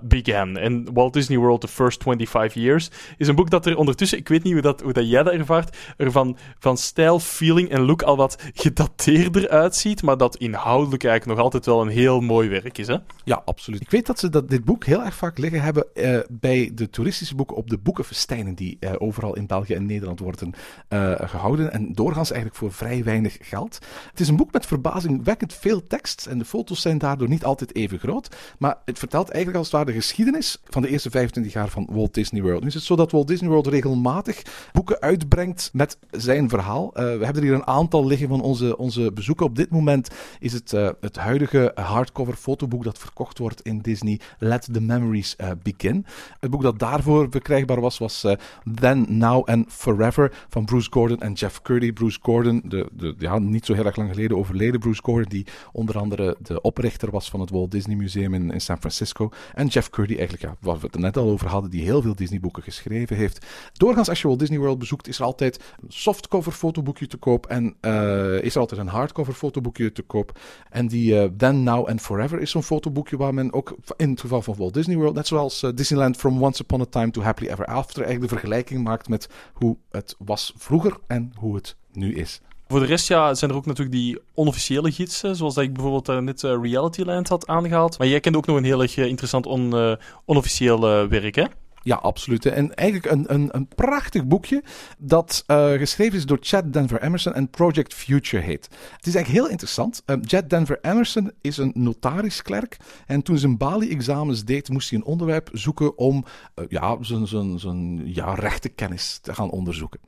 Began. 0.00 0.56
En 0.56 0.92
Walt 0.92 1.12
Disney 1.12 1.38
World 1.38 1.60
The 1.60 1.68
First 1.68 2.02
25 2.02 2.62
Years. 2.62 2.90
Is 3.16 3.28
een 3.28 3.34
boek 3.34 3.50
dat 3.50 3.66
er 3.66 3.76
ondertussen, 3.76 4.18
ik 4.18 4.28
weet 4.28 4.42
niet 4.42 4.52
hoe, 4.52 4.62
dat, 4.62 4.80
hoe 4.80 4.92
dat 4.92 5.08
jij 5.08 5.22
dat 5.22 5.32
ervaart. 5.32 5.76
Er 5.96 6.12
van, 6.12 6.36
van 6.58 6.76
stijl, 6.76 7.18
feeling 7.18 7.70
en 7.70 7.80
look 7.80 8.02
al 8.02 8.16
wat 8.16 8.38
gedateerder 8.54 9.48
uitziet. 9.48 10.02
Maar 10.02 10.16
dat 10.16 10.36
inhoudelijk 10.36 11.04
eigenlijk 11.04 11.36
nog 11.36 11.44
altijd 11.44 11.66
wel 11.66 11.80
een 11.80 11.88
heel 11.88 12.20
mooi 12.20 12.48
werk 12.48 12.78
is. 12.78 12.86
Hè? 12.86 12.96
Ja, 13.24 13.42
absoluut. 13.44 13.80
Ik 13.80 13.90
weet 13.90 14.06
dat 14.06 14.18
ze 14.18 14.28
dat 14.28 14.50
dit 14.52 14.64
boek 14.64 14.84
heel 14.84 15.04
erg 15.04 15.14
vaak 15.14 15.38
liggen 15.38 15.62
hebben 15.62 15.94
eh, 15.94 16.18
bij 16.30 16.70
de 16.74 16.90
toeristische 16.90 17.34
boeken 17.34 17.56
op 17.56 17.70
de 17.70 17.78
boekenfestijnen 17.78 18.54
die 18.54 18.76
eh, 18.80 18.92
overal 18.98 19.36
in 19.36 19.46
België 19.46 19.74
en 19.74 19.86
Nederland 19.86 20.18
worden 20.18 20.52
eh, 20.88 21.12
gehouden. 21.16 21.72
En 21.72 21.92
doorgaans 21.92 22.30
eigenlijk 22.30 22.60
voor 22.60 22.72
vrij 22.72 23.04
weinig 23.04 23.36
geld. 23.40 23.78
Het 24.10 24.20
is 24.20 24.28
een 24.28 24.36
boek 24.36 24.52
met 24.52 24.66
verbazingwekkend 24.66 25.54
veel 25.54 25.86
tekst 25.86 26.26
en 26.26 26.38
de 26.38 26.44
foto's 26.44 26.80
zijn 26.80 26.98
daardoor 26.98 27.28
niet 27.28 27.44
altijd 27.44 27.74
even 27.74 27.98
groot. 27.98 28.36
Maar 28.58 28.76
het 28.84 28.98
vertelt 28.98 29.28
eigenlijk 29.28 29.58
als 29.58 29.66
het 29.66 29.76
ware 29.76 29.90
de 29.90 30.00
geschiedenis 30.00 30.60
van 30.64 30.82
de 30.82 30.88
eerste 30.88 31.10
25 31.10 31.52
jaar 31.52 31.68
van 31.68 31.88
Walt 31.90 32.14
Disney 32.14 32.42
World. 32.42 32.60
Nu 32.60 32.66
is 32.66 32.74
het 32.74 32.82
zo 32.82 32.96
dat 32.96 33.12
Walt 33.12 33.28
Disney 33.28 33.48
World 33.50 33.66
regelmatig 33.66 34.42
boeken 34.72 35.00
uitbrengt 35.00 35.70
met 35.72 35.98
zijn 36.10 36.48
verhaal. 36.48 36.90
we 36.92 37.00
hebben 37.00 37.36
er 37.36 37.42
hier 37.42 37.54
een 37.54 37.66
aantal 37.66 38.06
liggen 38.06 38.28
van 38.28 38.40
onze, 38.40 38.76
onze 38.76 39.12
bezoeken. 39.12 39.46
Op 39.46 39.56
dit 39.56 39.70
moment 39.70 40.08
is 40.38 40.52
het 40.52 40.70
het 41.00 41.16
huidige 41.16 41.72
hardcover 41.74 42.34
fotoboek 42.34 42.84
dat 42.84 42.98
verkocht 42.98 43.38
wordt 43.38 43.62
in 43.62 43.78
Disney, 43.78 44.20
Let 44.42 44.68
the 44.72 44.80
Memories 44.80 45.36
uh, 45.40 45.50
Begin. 45.62 46.06
Het 46.40 46.50
boek 46.50 46.62
dat 46.62 46.78
daarvoor 46.78 47.26
verkrijgbaar 47.30 47.80
was, 47.80 47.98
was 47.98 48.24
uh, 48.24 48.32
Then, 48.74 49.06
Now 49.08 49.48
and 49.48 49.66
Forever 49.68 50.32
van 50.48 50.64
Bruce 50.64 50.88
Gordon 50.90 51.20
en 51.20 51.32
Jeff 51.32 51.62
Curdy. 51.62 51.92
Bruce 51.92 52.18
Gordon, 52.22 52.62
de, 52.64 52.88
de, 52.92 53.14
ja, 53.18 53.38
niet 53.38 53.66
zo 53.66 53.74
heel 53.74 53.84
erg 53.84 53.96
lang 53.96 54.10
geleden 54.10 54.36
overleden 54.36 54.80
Bruce 54.80 55.02
Gordon, 55.02 55.28
die 55.28 55.46
onder 55.72 55.98
andere 55.98 56.36
de 56.40 56.60
oprichter 56.60 57.10
was 57.10 57.30
van 57.30 57.40
het 57.40 57.50
Walt 57.50 57.70
Disney 57.70 57.96
Museum 57.96 58.34
in, 58.34 58.50
in 58.50 58.60
San 58.60 58.78
Francisco. 58.78 59.30
En 59.54 59.66
Jeff 59.66 59.90
Curdy, 59.90 60.16
eigenlijk, 60.16 60.42
ja, 60.42 60.56
waar 60.60 60.78
we 60.78 60.86
het 60.86 60.98
net 60.98 61.16
al 61.16 61.28
over 61.28 61.48
hadden, 61.48 61.70
die 61.70 61.82
heel 61.82 62.02
veel 62.02 62.14
Disney 62.14 62.40
boeken 62.40 62.62
geschreven 62.62 63.16
heeft. 63.16 63.46
Doorgaans, 63.72 64.08
als 64.08 64.20
je 64.20 64.26
Walt 64.26 64.38
Disney 64.38 64.58
World 64.58 64.78
bezoekt, 64.78 65.08
is 65.08 65.18
er 65.18 65.24
altijd 65.24 65.60
een 65.82 65.92
softcover 65.92 66.52
fotoboekje 66.52 67.06
te 67.06 67.16
koop 67.16 67.46
en 67.46 67.76
uh, 67.80 68.42
is 68.42 68.54
er 68.54 68.60
altijd 68.60 68.80
een 68.80 68.88
hardcover 68.88 69.34
fotoboekje 69.34 69.92
te 69.92 70.02
koop. 70.02 70.38
En 70.70 70.86
die 70.86 71.36
Then, 71.36 71.62
Now 71.62 71.88
and 71.88 72.00
Forever 72.00 72.40
is 72.40 72.50
zo'n 72.50 72.62
fotoboekje 72.62 73.16
waar 73.16 73.34
men 73.34 73.52
ook 73.52 73.76
in 73.96 74.10
het 74.10 74.20
van 74.40 74.54
Walt 74.58 74.74
Disney 74.74 74.96
World, 74.96 75.14
net 75.14 75.26
zoals 75.26 75.62
uh, 75.62 75.70
Disneyland 75.74 76.16
From 76.16 76.42
Once 76.42 76.62
Upon 76.62 76.80
a 76.80 76.84
Time 76.84 77.10
to 77.10 77.22
Happily 77.22 77.50
Ever 77.50 77.64
After, 77.64 78.02
eigenlijk 78.02 78.32
de 78.32 78.38
vergelijking 78.38 78.84
maakt 78.84 79.08
met 79.08 79.28
hoe 79.52 79.76
het 79.90 80.14
was 80.18 80.52
vroeger 80.56 80.96
en 81.06 81.32
hoe 81.36 81.54
het 81.54 81.76
nu 81.92 82.14
is. 82.14 82.40
Voor 82.68 82.80
de 82.80 82.86
rest 82.86 83.08
ja, 83.08 83.34
zijn 83.34 83.50
er 83.50 83.56
ook 83.56 83.66
natuurlijk 83.66 83.96
die 83.96 84.18
onofficiële 84.34 84.92
gidsen, 84.92 85.36
zoals 85.36 85.54
dat 85.54 85.64
ik 85.64 85.72
bijvoorbeeld 85.72 86.20
net 86.20 86.42
uh, 86.42 86.58
Realityland 86.62 87.28
had 87.28 87.46
aangehaald. 87.46 87.98
Maar 87.98 88.08
jij 88.08 88.20
kent 88.20 88.36
ook 88.36 88.46
nog 88.46 88.56
een 88.56 88.64
heel 88.64 88.82
erg 88.82 88.96
interessant 88.96 89.46
on, 89.46 89.96
onofficieel 90.24 90.80
werk, 91.08 91.34
hè? 91.34 91.44
Ja, 91.82 91.96
absoluut. 91.96 92.46
En 92.46 92.74
eigenlijk 92.74 93.12
een, 93.12 93.34
een, 93.34 93.48
een 93.52 93.68
prachtig 93.68 94.26
boekje 94.26 94.62
dat 94.98 95.44
uh, 95.46 95.72
geschreven 95.72 96.18
is 96.18 96.26
door 96.26 96.38
Chad 96.40 96.72
Denver 96.72 97.02
Emerson 97.02 97.34
en 97.34 97.50
Project 97.50 97.94
Future 97.94 98.42
heet. 98.42 98.68
Het 98.96 99.06
is 99.06 99.14
eigenlijk 99.14 99.44
heel 99.44 99.50
interessant. 99.50 100.02
Uh, 100.06 100.16
Chad 100.20 100.50
Denver 100.50 100.78
Emerson 100.80 101.32
is 101.40 101.56
een 101.56 101.72
notarisklerk 101.74 102.76
en 103.06 103.22
toen 103.22 103.38
zijn 103.38 103.56
Bali-examens 103.56 104.44
deed, 104.44 104.68
moest 104.68 104.90
hij 104.90 104.98
een 104.98 105.04
onderwerp 105.04 105.48
zoeken 105.52 105.98
om 105.98 106.24
uh, 106.54 106.64
ja, 106.68 106.96
zijn, 107.00 107.26
zijn, 107.26 107.58
zijn 107.58 108.12
ja, 108.14 108.34
rechtenkennis 108.34 109.18
te 109.22 109.34
gaan 109.34 109.50
onderzoeken. 109.50 110.00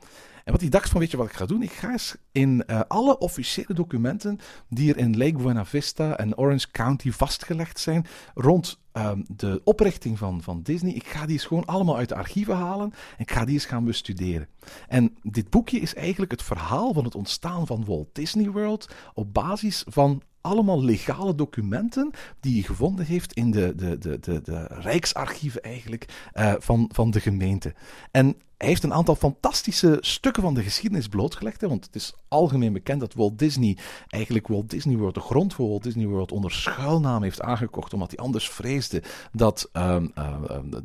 En 0.45 0.53
wat 0.53 0.61
hij 0.61 0.71
dacht 0.71 0.91
van, 0.91 1.01
weet 1.01 1.11
je 1.11 1.17
wat 1.17 1.27
ik 1.27 1.33
ga 1.33 1.47
doen? 1.47 1.63
Ik 1.63 1.73
ga 1.73 1.91
eens 1.91 2.17
in 2.33 2.65
uh, 2.67 2.81
alle 2.89 3.19
officiële 3.19 3.75
documenten 3.75 4.39
die 4.69 4.91
er 4.91 4.99
in 4.99 5.17
Lake 5.17 5.37
Buena 5.37 5.65
Vista 5.65 6.17
en 6.17 6.37
Orange 6.37 6.71
County 6.71 7.11
vastgelegd 7.11 7.81
zijn 7.81 8.07
rond 8.35 8.79
um, 8.93 9.25
de 9.29 9.61
oprichting 9.65 10.19
van, 10.19 10.43
van 10.43 10.63
Disney, 10.63 10.93
ik 10.93 11.07
ga 11.07 11.27
die 11.27 11.33
eens 11.33 11.45
gewoon 11.45 11.65
allemaal 11.65 11.97
uit 11.97 12.09
de 12.09 12.15
archieven 12.15 12.57
halen 12.57 12.91
en 12.91 13.23
ik 13.25 13.31
ga 13.31 13.45
die 13.45 13.55
eens 13.55 13.65
gaan 13.65 13.85
bestuderen. 13.85 14.49
En 14.89 15.17
dit 15.23 15.51
boekje 15.51 15.81
is 15.81 15.95
eigenlijk 15.95 16.31
het 16.31 16.43
verhaal 16.43 16.93
van 16.93 17.05
het 17.05 17.15
ontstaan 17.15 17.67
van 17.67 17.85
Walt 17.85 18.09
Disney 18.13 18.51
World 18.51 18.95
op 19.15 19.35
basis 19.35 19.85
van 19.89 20.23
allemaal 20.41 20.85
legale 20.85 21.35
documenten 21.35 22.11
die 22.41 22.53
hij 22.53 22.63
gevonden 22.63 23.07
heeft 23.07 23.33
in 23.33 23.51
de, 23.51 23.75
de, 23.75 23.99
de, 23.99 24.21
de, 24.21 24.41
de 24.43 24.67
rijksarchieven 24.69 25.63
eigenlijk 25.63 26.31
uh, 26.35 26.55
van, 26.59 26.91
van 26.93 27.11
de 27.11 27.21
gemeente. 27.21 27.75
En 28.11 28.37
hij 28.65 28.73
heeft 28.73 28.85
een 28.85 28.95
aantal 28.95 29.15
fantastische 29.15 29.97
stukken 30.01 30.43
van 30.43 30.55
de 30.55 30.63
geschiedenis 30.63 31.09
blootgelegd. 31.09 31.61
Hè, 31.61 31.69
want 31.69 31.85
het 31.85 31.95
is 31.95 32.15
algemeen 32.29 32.73
bekend 32.73 33.01
dat 33.01 33.15
Walt 33.15 33.39
Disney 33.39 33.77
eigenlijk 34.09 34.49
Walt 34.49 34.71
Disney 34.71 34.97
World, 34.97 35.15
de 35.15 35.21
grond 35.21 35.55
voor 35.55 35.69
Walt 35.69 35.83
Disney 35.83 36.07
World, 36.07 36.33
onder 36.33 36.53
schuilnaam 36.53 37.23
heeft 37.23 37.41
aangekocht. 37.41 37.93
Omdat 37.93 38.11
hij 38.11 38.19
anders 38.19 38.51
vreesde 38.51 39.03
dat 39.33 39.71
um, 39.73 40.13
uh, 40.19 40.35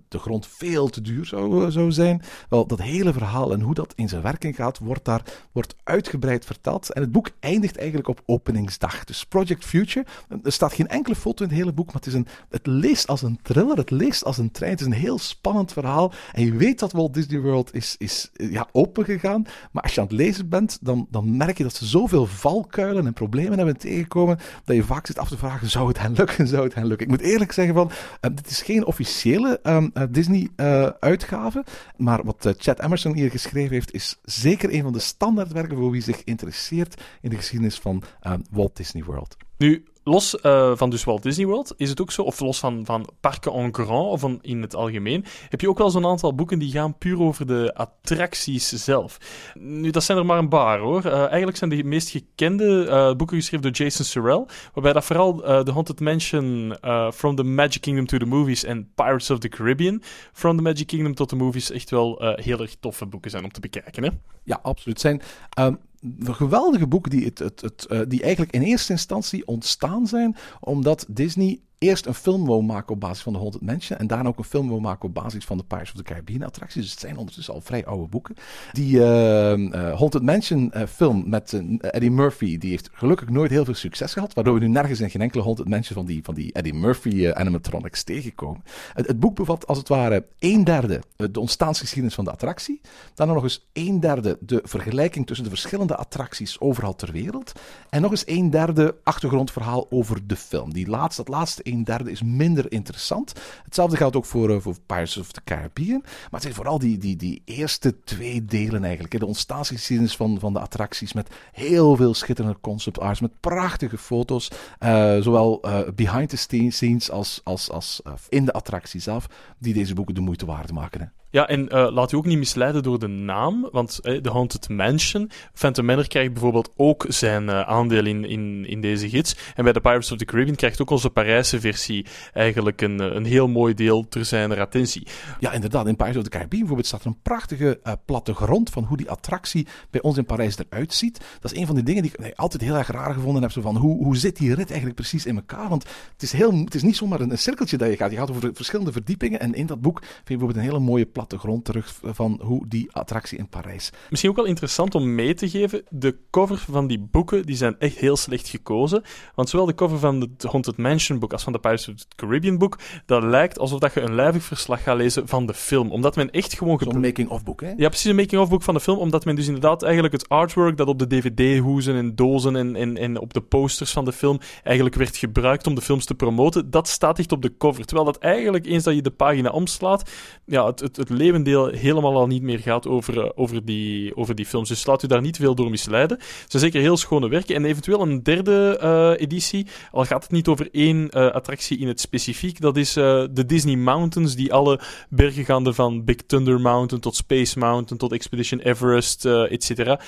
de 0.07 0.19
grond 0.19 0.47
veel 0.47 0.87
te 0.87 1.01
duur 1.01 1.25
zou, 1.25 1.71
zou 1.71 1.91
zijn. 1.91 2.21
Wel, 2.49 2.67
dat 2.67 2.81
hele 2.81 3.13
verhaal 3.13 3.51
en 3.53 3.61
hoe 3.61 3.73
dat 3.73 3.93
in 3.95 4.09
zijn 4.09 4.21
werking 4.21 4.55
gaat, 4.55 4.77
wordt 4.77 5.05
daar 5.05 5.23
wordt 5.51 5.75
uitgebreid 5.83 6.45
verteld. 6.45 6.93
En 6.93 7.01
het 7.01 7.11
boek 7.11 7.29
eindigt 7.39 7.77
eigenlijk 7.77 8.07
op 8.07 8.21
openingsdag. 8.25 9.03
Dus 9.03 9.25
Project 9.25 9.65
Future. 9.65 10.05
Er 10.43 10.51
staat 10.51 10.73
geen 10.73 10.87
enkele 10.87 11.15
foto 11.15 11.43
in 11.43 11.49
het 11.49 11.59
hele 11.59 11.73
boek, 11.73 11.85
maar 11.85 11.95
het, 11.95 12.05
is 12.05 12.13
een, 12.13 12.27
het 12.49 12.67
leest 12.67 13.07
als 13.07 13.21
een 13.21 13.39
thriller, 13.41 13.77
het 13.77 13.91
leest 13.91 14.23
als 14.23 14.37
een 14.37 14.51
trein. 14.51 14.71
Het 14.71 14.79
is 14.79 14.85
een 14.85 14.93
heel 14.93 15.19
spannend 15.19 15.73
verhaal. 15.73 16.11
En 16.31 16.45
je 16.45 16.53
weet 16.53 16.79
dat 16.79 16.91
Walt 16.91 17.13
Disney 17.13 17.39
World 17.39 17.68
is, 17.71 17.95
is 17.97 18.29
ja, 18.33 18.67
opengegaan. 18.71 19.45
Maar 19.71 19.83
als 19.83 19.93
je 19.93 20.01
aan 20.01 20.07
het 20.07 20.15
lezen 20.15 20.49
bent, 20.49 20.77
dan, 20.81 21.07
dan 21.09 21.37
merk 21.37 21.57
je 21.57 21.63
dat 21.63 21.75
ze 21.75 21.85
zoveel 21.85 22.25
valkuilen 22.25 23.05
en 23.05 23.13
problemen 23.13 23.57
hebben 23.57 23.77
tegengekomen, 23.77 24.37
dat 24.63 24.75
je 24.75 24.83
vaak 24.83 25.07
zit 25.07 25.17
af 25.19 25.29
te 25.29 25.37
vragen, 25.37 25.69
zou 25.69 25.87
het 25.87 25.99
hen 25.99 26.13
lukken, 26.13 26.47
zou 26.47 26.63
het 26.63 26.75
hen 26.75 26.85
lukken? 26.87 27.07
Ik 27.07 27.11
moet 27.11 27.21
eerlijk 27.21 27.51
zeggen 27.51 27.73
van, 27.73 27.91
uh, 27.91 28.31
dit 28.35 28.49
is 28.49 28.61
geen 28.61 28.85
officiële 28.85 29.59
um, 29.63 29.91
uh, 29.93 30.03
Disney-uitgave, 30.09 31.65
maar 31.97 32.23
wat 32.23 32.53
Chad 32.57 32.79
Emerson 32.79 33.15
hier 33.15 33.31
geschreven 33.31 33.73
heeft, 33.73 33.93
is 33.93 34.19
zeker 34.23 34.73
een 34.73 34.83
van 34.83 34.93
de 34.93 34.99
standaardwerken 34.99 35.77
voor 35.77 35.91
wie 35.91 36.01
zich 36.01 36.23
interesseert 36.23 37.01
in 37.21 37.29
de 37.29 37.35
geschiedenis 37.35 37.79
van 37.79 38.03
Walt 38.51 38.75
Disney 38.75 39.03
World. 39.03 39.37
Nu, 39.57 39.83
los 40.09 40.35
uh, 40.43 40.71
van 40.75 40.89
dus 40.89 41.03
Walt 41.03 41.23
Disney 41.23 41.45
World 41.45 41.73
is 41.77 41.89
het 41.89 42.01
ook 42.01 42.11
zo, 42.11 42.21
of 42.21 42.39
los 42.39 42.59
van, 42.59 42.85
van 42.85 43.09
parken 43.19 43.53
en 43.53 43.73
grand 43.73 44.11
of 44.11 44.19
van 44.19 44.39
in 44.41 44.61
het 44.61 44.75
algemeen, 44.75 45.25
heb 45.49 45.61
je 45.61 45.69
ook 45.69 45.77
wel 45.77 45.89
zo'n 45.89 46.05
aantal 46.05 46.35
boeken 46.35 46.59
die 46.59 46.71
gaan 46.71 46.97
puur 46.97 47.19
over 47.19 47.47
de 47.47 47.73
attracties 47.73 48.69
zelf. 48.69 49.17
Nu, 49.53 49.89
dat 49.89 50.03
zijn 50.03 50.17
er 50.17 50.25
maar 50.25 50.37
een 50.37 50.49
paar 50.49 50.79
hoor. 50.79 51.05
Uh, 51.05 51.25
eigenlijk 51.27 51.57
zijn 51.57 51.69
de 51.69 51.83
meest 51.83 52.09
gekende 52.09 52.85
uh, 52.85 53.15
boeken 53.15 53.37
geschreven 53.37 53.61
door 53.61 53.85
Jason 53.85 54.05
Sorrell, 54.05 54.45
waarbij 54.73 54.93
dat 54.93 55.05
vooral 55.05 55.35
The 55.63 55.71
Haunted 55.71 55.99
Mansion, 55.99 56.75
From 57.13 57.35
the 57.35 57.43
Magic 57.43 57.81
Kingdom 57.81 58.05
to 58.05 58.17
the 58.17 58.25
Movies 58.25 58.63
en 58.63 58.91
Pirates 58.95 59.29
of 59.29 59.39
the 59.39 59.49
Caribbean, 59.49 60.01
From 60.33 60.55
the 60.55 60.63
Magic 60.63 60.87
Kingdom 60.87 61.15
tot 61.15 61.29
the 61.29 61.35
Movies, 61.35 61.71
echt 61.71 61.89
wel 61.89 62.33
heel 62.35 62.59
erg 62.59 62.75
toffe 62.79 63.05
boeken 63.05 63.31
zijn 63.31 63.43
om 63.43 63.51
te 63.51 63.59
bekijken. 63.59 64.03
Hè? 64.03 64.09
Ja, 64.43 64.59
absoluut. 64.61 64.99
Zijn, 64.99 65.21
um 65.59 65.79
geweldige 66.23 66.87
boeken 66.87 67.11
die, 67.11 67.25
het, 67.25 67.39
het, 67.39 67.61
het, 67.61 67.85
uh, 67.89 68.01
die 68.07 68.21
eigenlijk 68.21 68.53
in 68.53 68.61
eerste 68.61 68.91
instantie 68.91 69.47
ontstaan 69.47 70.07
zijn 70.07 70.35
omdat 70.59 71.05
Disney 71.07 71.59
eerst 71.79 72.05
een 72.05 72.13
film 72.13 72.45
wou 72.45 72.63
maken 72.63 72.93
op 72.93 72.99
basis 72.99 73.23
van 73.23 73.33
de 73.33 73.39
100 73.39 73.63
mensen. 73.63 73.99
En 73.99 74.07
daarna 74.07 74.29
ook 74.29 74.37
een 74.37 74.43
film 74.43 74.69
wou 74.69 74.81
maken 74.81 75.07
op 75.07 75.13
basis 75.13 75.45
van 75.45 75.57
de 75.57 75.63
Pirates 75.63 75.91
of 75.91 75.97
the 75.97 76.03
Caribbean 76.03 76.43
attracties. 76.43 76.81
Dus 76.81 76.91
het 76.91 76.99
zijn 76.99 77.17
ondertussen 77.17 77.53
al 77.53 77.61
vrij 77.61 77.85
oude 77.85 78.07
boeken. 78.07 78.35
Die 78.71 78.95
uh, 78.95 79.57
uh, 79.57 79.71
Haunted 79.71 80.21
Mansion 80.21 80.71
uh, 80.75 80.83
film 80.83 81.29
met 81.29 81.61
Eddie 81.79 82.11
Murphy, 82.11 82.57
die 82.57 82.69
heeft 82.69 82.89
gelukkig 82.93 83.29
nooit 83.29 83.51
heel 83.51 83.65
veel 83.65 83.73
succes 83.73 84.13
gehad. 84.13 84.33
Waardoor 84.33 84.53
we 84.53 84.59
nu 84.59 84.67
nergens 84.67 84.99
in 84.99 85.09
geen 85.09 85.21
enkele 85.21 85.43
Haunted 85.43 85.67
Mansion 85.67 85.95
van 85.95 86.05
die, 86.05 86.23
van 86.23 86.33
die 86.33 86.53
Eddie 86.53 86.73
Murphy 86.73 87.31
animatronics 87.31 88.03
tegenkomen. 88.03 88.63
Het, 88.93 89.07
het, 89.07 89.19
boek 89.19 89.35
bevat 89.35 89.67
als 89.67 89.77
het 89.77 89.87
ware 89.87 90.25
een 90.39 90.63
derde 90.63 91.01
de 91.15 91.39
ontstaansgeschiedenis 91.39 92.15
van 92.15 92.23
de 92.23 92.31
attractie. 92.31 92.81
Dan 93.13 93.27
nog 93.27 93.43
eens 93.43 93.67
een 93.73 93.99
derde 93.99 94.37
de 94.39 94.61
vergelijking 94.63 95.27
tussen 95.27 95.45
de 95.45 95.51
verschillende 95.51 95.95
attracties 95.95 96.59
overal 96.59 96.95
ter 96.95 97.11
wereld. 97.11 97.51
En 97.89 98.01
nog 98.01 98.11
eens 98.11 98.27
een 98.27 98.49
derde 98.49 98.95
achtergrondverhaal 99.03 99.87
over 99.89 100.27
de 100.27 100.35
film. 100.35 100.73
Die 100.73 100.87
laatste, 100.87 101.23
dat 101.23 101.33
laatste 101.33 101.63
een 101.71 101.83
derde 101.83 102.11
is 102.11 102.21
minder 102.23 102.71
interessant. 102.71 103.33
Hetzelfde 103.63 103.97
geldt 103.97 104.15
ook 104.15 104.25
voor, 104.25 104.49
uh, 104.49 104.59
voor 104.59 104.75
Pirates 104.85 105.17
of 105.17 105.31
the 105.31 105.41
Caribbean. 105.43 105.99
Maar 106.01 106.29
het 106.31 106.41
zijn 106.41 106.53
vooral 106.53 106.79
die, 106.79 106.97
die, 106.97 107.15
die 107.15 107.41
eerste 107.45 108.03
twee 108.03 108.45
delen 108.45 108.83
eigenlijk. 108.83 109.19
De 109.19 109.25
ontstaansgeschiedenis 109.25 110.15
van, 110.15 110.39
van 110.39 110.53
de 110.53 110.59
attracties 110.59 111.13
met 111.13 111.29
heel 111.51 111.95
veel 111.95 112.13
schitterende 112.13 112.57
concept 112.61 112.99
arts, 112.99 113.19
met 113.19 113.39
prachtige 113.39 113.97
foto's. 113.97 114.51
Uh, 114.79 115.19
zowel 115.19 115.61
uh, 115.65 115.79
behind 115.95 116.29
the 116.29 116.69
scenes 116.69 117.11
als, 117.11 117.41
als, 117.43 117.71
als 117.71 118.01
in 118.29 118.45
de 118.45 118.53
attractie 118.53 119.01
zelf, 119.01 119.27
die 119.57 119.73
deze 119.73 119.93
boeken 119.93 120.15
de 120.15 120.21
moeite 120.21 120.45
waard 120.45 120.71
maken. 120.71 121.01
Hè. 121.01 121.07
Ja, 121.31 121.47
en 121.47 121.75
uh, 121.75 121.87
laat 121.91 122.11
u 122.11 122.17
ook 122.17 122.25
niet 122.25 122.37
misleiden 122.37 122.83
door 122.83 122.99
de 122.99 123.07
naam, 123.07 123.67
want 123.71 123.99
uh, 124.03 124.17
The 124.17 124.29
Haunted 124.29 124.69
Mansion, 124.69 125.29
Phantom 125.53 125.85
Manor 125.85 126.07
krijgt 126.07 126.33
bijvoorbeeld 126.33 126.71
ook 126.75 127.05
zijn 127.07 127.43
uh, 127.43 127.61
aandeel 127.61 128.05
in, 128.05 128.25
in, 128.25 128.65
in 128.67 128.81
deze 128.81 129.09
gids. 129.09 129.35
En 129.55 129.63
bij 129.63 129.73
de 129.73 129.79
Pirates 129.79 130.11
of 130.11 130.17
the 130.17 130.25
Caribbean 130.25 130.55
krijgt 130.55 130.81
ook 130.81 130.89
onze 130.89 131.09
Parijse 131.09 131.59
versie 131.59 132.05
eigenlijk 132.33 132.81
een, 132.81 133.15
een 133.15 133.25
heel 133.25 133.47
mooi 133.47 133.73
deel 133.73 134.07
ter 134.07 134.25
zijn 134.25 134.59
attentie. 134.59 135.07
Ja, 135.39 135.51
inderdaad. 135.51 135.87
In 135.87 135.95
Pirates 135.95 136.17
of 136.17 136.23
the 136.23 136.29
Caribbean 136.29 136.59
bijvoorbeeld 136.59 136.87
staat 136.87 137.01
er 137.01 137.07
een 137.07 137.21
prachtige 137.21 137.79
plattegrond 138.05 138.69
van 138.69 138.83
hoe 138.83 138.97
die 138.97 139.09
attractie 139.09 139.67
bij 139.89 140.01
ons 140.01 140.17
in 140.17 140.25
Parijs 140.25 140.57
eruit 140.57 140.93
ziet. 140.93 141.19
Dat 141.39 141.51
is 141.51 141.59
een 141.59 141.65
van 141.65 141.75
die 141.75 141.83
dingen 141.83 142.01
die 142.03 142.11
ik 142.17 142.35
altijd 142.35 142.61
heel 142.61 142.75
erg 142.75 142.87
raar 142.87 143.13
gevonden 143.13 143.41
heb. 143.41 143.51
Zo 143.51 143.61
van, 143.61 143.75
hoe, 143.75 144.03
hoe 144.03 144.17
zit 144.17 144.37
die 144.37 144.55
rit 144.55 144.67
eigenlijk 144.67 144.95
precies 144.95 145.25
in 145.25 145.35
elkaar? 145.35 145.69
Want 145.69 145.83
het 146.13 146.21
is, 146.21 146.31
heel, 146.31 146.53
het 146.53 146.75
is 146.75 146.83
niet 146.83 146.95
zomaar 146.95 147.19
een, 147.19 147.31
een 147.31 147.37
cirkeltje 147.37 147.77
dat 147.77 147.89
je 147.89 147.97
gaat. 147.97 148.11
Je 148.11 148.17
gaat 148.17 148.29
over 148.29 148.49
verschillende 148.53 148.91
verdiepingen 148.91 149.39
en 149.39 149.53
in 149.53 149.65
dat 149.65 149.81
boek 149.81 149.99
vind 149.99 150.11
je 150.15 150.23
bijvoorbeeld 150.23 150.57
een 150.65 150.71
hele 150.71 150.85
mooie 150.85 151.05
plattegrond 151.19 151.65
terug 151.65 151.99
van 152.03 152.39
hoe 152.43 152.67
die 152.67 152.91
attractie 152.91 153.37
in 153.37 153.49
Parijs. 153.49 153.91
Misschien 154.09 154.29
ook 154.29 154.35
wel 154.35 154.45
interessant 154.45 154.95
om 154.95 155.15
mee 155.15 155.33
te 155.33 155.49
geven, 155.49 155.83
de 155.89 156.17
cover 156.31 156.57
van 156.57 156.87
die 156.87 156.99
boeken 156.99 157.45
die 157.45 157.55
zijn 157.55 157.75
echt 157.79 157.97
heel 157.97 158.17
slecht 158.17 158.47
gekozen. 158.47 159.03
Want 159.35 159.49
zowel 159.49 159.65
de 159.65 159.75
cover 159.75 159.99
van 159.99 160.21
het 160.21 160.43
Haunted 160.43 160.77
Mansion 160.77 161.19
boek 161.19 161.31
als 161.31 161.43
van 161.43 161.53
de 161.53 161.59
Pirates 161.59 161.87
of 161.87 161.95
the 161.95 162.05
Caribbean 162.15 162.57
boek, 162.57 162.79
dat 163.05 163.23
lijkt 163.23 163.59
alsof 163.59 163.79
dat 163.79 163.93
je 163.93 164.01
een 164.01 164.15
lijvig 164.15 164.43
verslag 164.43 164.83
gaat 164.83 164.97
lezen 164.97 165.27
van 165.27 165.45
de 165.45 165.53
film. 165.53 165.91
Omdat 165.91 166.15
men 166.15 166.31
echt 166.31 166.53
gewoon... 166.53 166.79
Zo'n 166.83 166.99
making-of 166.99 167.43
boek, 167.43 167.61
hè? 167.61 167.73
Ja, 167.77 167.87
precies, 167.87 168.09
een 168.09 168.15
making-of 168.15 168.49
boek 168.49 168.63
van 168.63 168.73
de 168.73 168.79
film. 168.79 168.97
Omdat 168.97 169.25
men 169.25 169.35
dus 169.35 169.45
inderdaad 169.45 169.83
eigenlijk 169.83 170.13
het 170.13 170.29
artwork 170.29 170.77
dat 170.77 170.87
op 170.87 170.99
de 170.99 171.07
DVD-hoezen 171.07 171.95
en 171.95 172.15
dozen 172.15 172.55
en, 172.55 172.75
en, 172.75 172.97
en 172.97 173.19
op 173.19 173.33
de 173.33 173.41
posters 173.41 173.91
van 173.91 174.05
de 174.05 174.11
film 174.11 174.39
eigenlijk 174.63 174.95
werd 174.95 175.17
gebruikt 175.17 175.67
om 175.67 175.75
de 175.75 175.81
films 175.81 176.05
te 176.05 176.15
promoten, 176.15 176.69
dat 176.69 176.87
staat 176.87 177.19
echt 177.19 177.31
op 177.31 177.41
de 177.41 177.57
cover. 177.57 177.85
Terwijl 177.85 178.05
dat 178.05 178.17
eigenlijk, 178.17 178.65
eens 178.65 178.83
dat 178.83 178.95
je 178.95 179.01
de 179.01 179.11
pagina 179.11 179.49
omslaat, 179.49 180.09
ja, 180.45 180.65
het, 180.65 180.79
het, 180.79 180.95
het 180.95 181.08
levendeel 181.09 181.67
helemaal 181.67 182.15
al 182.15 182.27
niet 182.27 182.41
meer 182.41 182.59
gaat 182.59 182.87
over, 182.87 183.19
eh, 183.19 183.29
over, 183.35 183.65
die, 183.65 184.15
over 184.15 184.35
die 184.35 184.45
films. 184.45 184.69
Dus 184.69 184.85
laat 184.85 185.03
u 185.03 185.07
daar 185.07 185.21
niet 185.21 185.37
veel 185.37 185.55
door 185.55 185.69
misleiden. 185.69 186.17
Ze 186.19 186.25
zijn 186.47 186.63
zeker 186.63 186.81
heel 186.81 186.97
schone 186.97 187.29
werken. 187.29 187.55
En 187.55 187.65
eventueel 187.65 188.01
een 188.01 188.23
derde 188.23 188.77
eh, 188.81 189.21
editie, 189.21 189.67
al 189.91 190.05
gaat 190.05 190.23
het 190.23 190.31
niet 190.31 190.47
over 190.47 190.69
één 190.71 191.09
eh, 191.09 191.31
attractie 191.31 191.77
in 191.77 191.87
het 191.87 191.99
specifiek, 191.99 192.61
dat 192.61 192.77
is 192.77 192.93
de 192.93 193.43
Disney 193.45 193.75
Mountains, 193.75 194.35
die 194.35 194.53
alle 194.53 194.79
bergen 195.09 195.45
gaande 195.45 195.73
van 195.73 196.03
Big 196.03 196.15
Thunder 196.15 196.61
Mountain 196.61 197.01
tot 197.01 197.15
Space 197.15 197.59
Mountain 197.59 197.97
tot 197.97 198.11
Expedition 198.11 198.59
Everest, 198.59 199.25
et 199.25 199.63
cetera, 199.63 199.99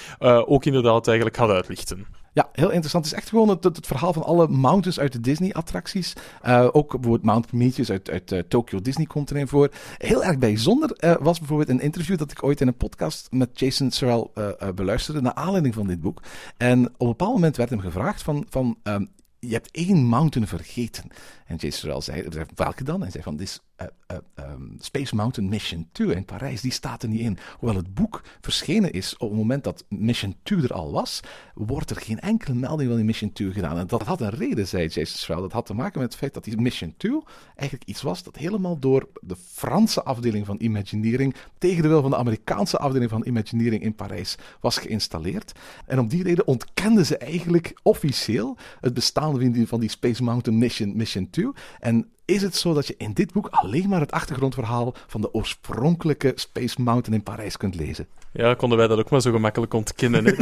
ook 0.45 0.65
inderdaad 0.65 1.07
eigenlijk 1.07 1.37
gaat 1.37 1.49
uitlichten. 1.49 2.20
Ja, 2.33 2.49
heel 2.51 2.69
interessant. 2.69 3.05
Het 3.05 3.13
is 3.13 3.19
echt 3.19 3.29
gewoon 3.29 3.49
het, 3.49 3.63
het 3.63 3.87
verhaal 3.87 4.13
van 4.13 4.23
alle 4.23 4.47
mountains 4.47 4.99
uit 4.99 5.11
de 5.11 5.19
Disney-attracties. 5.19 6.13
Uh, 6.45 6.67
ook 6.71 6.91
bijvoorbeeld 6.91 7.23
Mount 7.23 7.47
Prometheus 7.47 7.91
uit, 7.91 8.09
uit 8.09 8.31
uh, 8.31 8.39
Tokyo 8.39 8.81
Disney 8.81 9.05
komt 9.05 9.31
erin 9.31 9.47
voor. 9.47 9.69
Heel 9.97 10.23
erg 10.23 10.37
bijzonder 10.37 10.97
uh, 10.99 11.15
was 11.19 11.39
bijvoorbeeld 11.39 11.69
een 11.69 11.79
interview 11.79 12.17
dat 12.17 12.31
ik 12.31 12.43
ooit 12.43 12.61
in 12.61 12.67
een 12.67 12.77
podcast 12.77 13.27
met 13.31 13.59
Jason 13.59 13.91
Sorrell 13.91 14.27
beluisterde, 14.75 15.21
naar 15.21 15.33
aanleiding 15.33 15.73
van 15.73 15.87
dit 15.87 16.01
boek. 16.01 16.21
En 16.57 16.85
op 16.85 17.01
een 17.01 17.07
bepaald 17.07 17.33
moment 17.33 17.57
werd 17.57 17.69
hem 17.69 17.79
gevraagd 17.79 18.21
van, 18.21 18.45
van 18.49 18.77
um, 18.83 19.09
je 19.39 19.53
hebt 19.53 19.71
één 19.71 20.03
mountain 20.05 20.47
vergeten. 20.47 21.09
En 21.45 21.55
Jason 21.55 21.71
Sorrell 21.71 22.01
zei, 22.01 22.45
welke 22.55 22.83
dan? 22.83 22.95
En 22.95 23.01
hij 23.01 23.11
zei 23.11 23.23
van, 23.23 23.35
dit 23.35 23.61
uh, 23.81 24.17
um, 24.35 24.75
Space 24.79 25.15
Mountain 25.15 25.49
Mission 25.49 25.87
2 25.91 26.15
in 26.15 26.25
Parijs, 26.25 26.61
die 26.61 26.71
staat 26.71 27.03
er 27.03 27.09
niet 27.09 27.19
in. 27.19 27.37
Hoewel 27.57 27.77
het 27.77 27.93
boek 27.93 28.21
verschenen 28.41 28.91
is 28.91 29.17
op 29.17 29.29
het 29.29 29.37
moment 29.37 29.63
dat 29.63 29.85
Mission 29.89 30.35
2 30.43 30.63
er 30.63 30.73
al 30.73 30.91
was, 30.91 31.19
wordt 31.53 31.89
er 31.89 31.95
geen 31.95 32.19
enkele 32.19 32.55
melding 32.55 32.87
van 32.87 32.97
die 32.97 33.05
Mission 33.05 33.33
2 33.33 33.51
gedaan. 33.51 33.77
En 33.77 33.87
dat 33.87 34.01
had 34.01 34.21
een 34.21 34.29
reden, 34.29 34.67
zei 34.67 34.87
Jason 34.87 35.17
Schwell. 35.17 35.41
Dat 35.41 35.51
had 35.51 35.65
te 35.65 35.73
maken 35.73 35.99
met 35.99 36.09
het 36.09 36.19
feit 36.19 36.33
dat 36.33 36.43
die 36.43 36.57
Mission 36.57 36.93
2 36.97 37.21
eigenlijk 37.55 37.89
iets 37.89 38.01
was 38.01 38.23
dat 38.23 38.35
helemaal 38.35 38.79
door 38.79 39.07
de 39.21 39.35
Franse 39.35 40.03
afdeling 40.03 40.45
van 40.45 40.55
Imagineering 40.59 41.35
tegen 41.57 41.81
de 41.81 41.87
wil 41.87 42.01
van 42.01 42.11
de 42.11 42.17
Amerikaanse 42.17 42.77
afdeling 42.77 43.09
van 43.09 43.23
Imagineering 43.25 43.83
in 43.83 43.95
Parijs 43.95 44.37
was 44.59 44.77
geïnstalleerd. 44.77 45.51
En 45.85 45.99
om 45.99 46.07
die 46.07 46.23
reden 46.23 46.47
ontkenden 46.47 47.05
ze 47.05 47.17
eigenlijk 47.17 47.79
officieel 47.83 48.57
het 48.79 48.93
bestaan 48.93 49.31
van 49.31 49.51
die, 49.51 49.67
van 49.67 49.79
die 49.79 49.89
Space 49.89 50.23
Mountain 50.23 50.59
Mission, 50.59 50.95
Mission 50.95 51.29
2. 51.29 51.51
En 51.79 52.11
is 52.31 52.41
het 52.41 52.55
zo 52.55 52.73
dat 52.73 52.87
je 52.87 52.95
in 52.97 53.13
dit 53.13 53.33
boek 53.33 53.47
alleen 53.51 53.89
maar 53.89 53.99
het 53.99 54.11
achtergrondverhaal 54.11 54.93
van 55.07 55.21
de 55.21 55.33
oorspronkelijke 55.33 56.31
Space 56.35 56.81
Mountain 56.81 57.17
in 57.17 57.23
Parijs 57.23 57.57
kunt 57.57 57.75
lezen. 57.75 58.07
Ja, 58.33 58.53
konden 58.53 58.77
wij 58.77 58.87
dat 58.87 58.99
ook 58.99 59.09
maar 59.09 59.21
zo 59.21 59.31
gemakkelijk 59.31 59.73
ontkennen. 59.73 60.25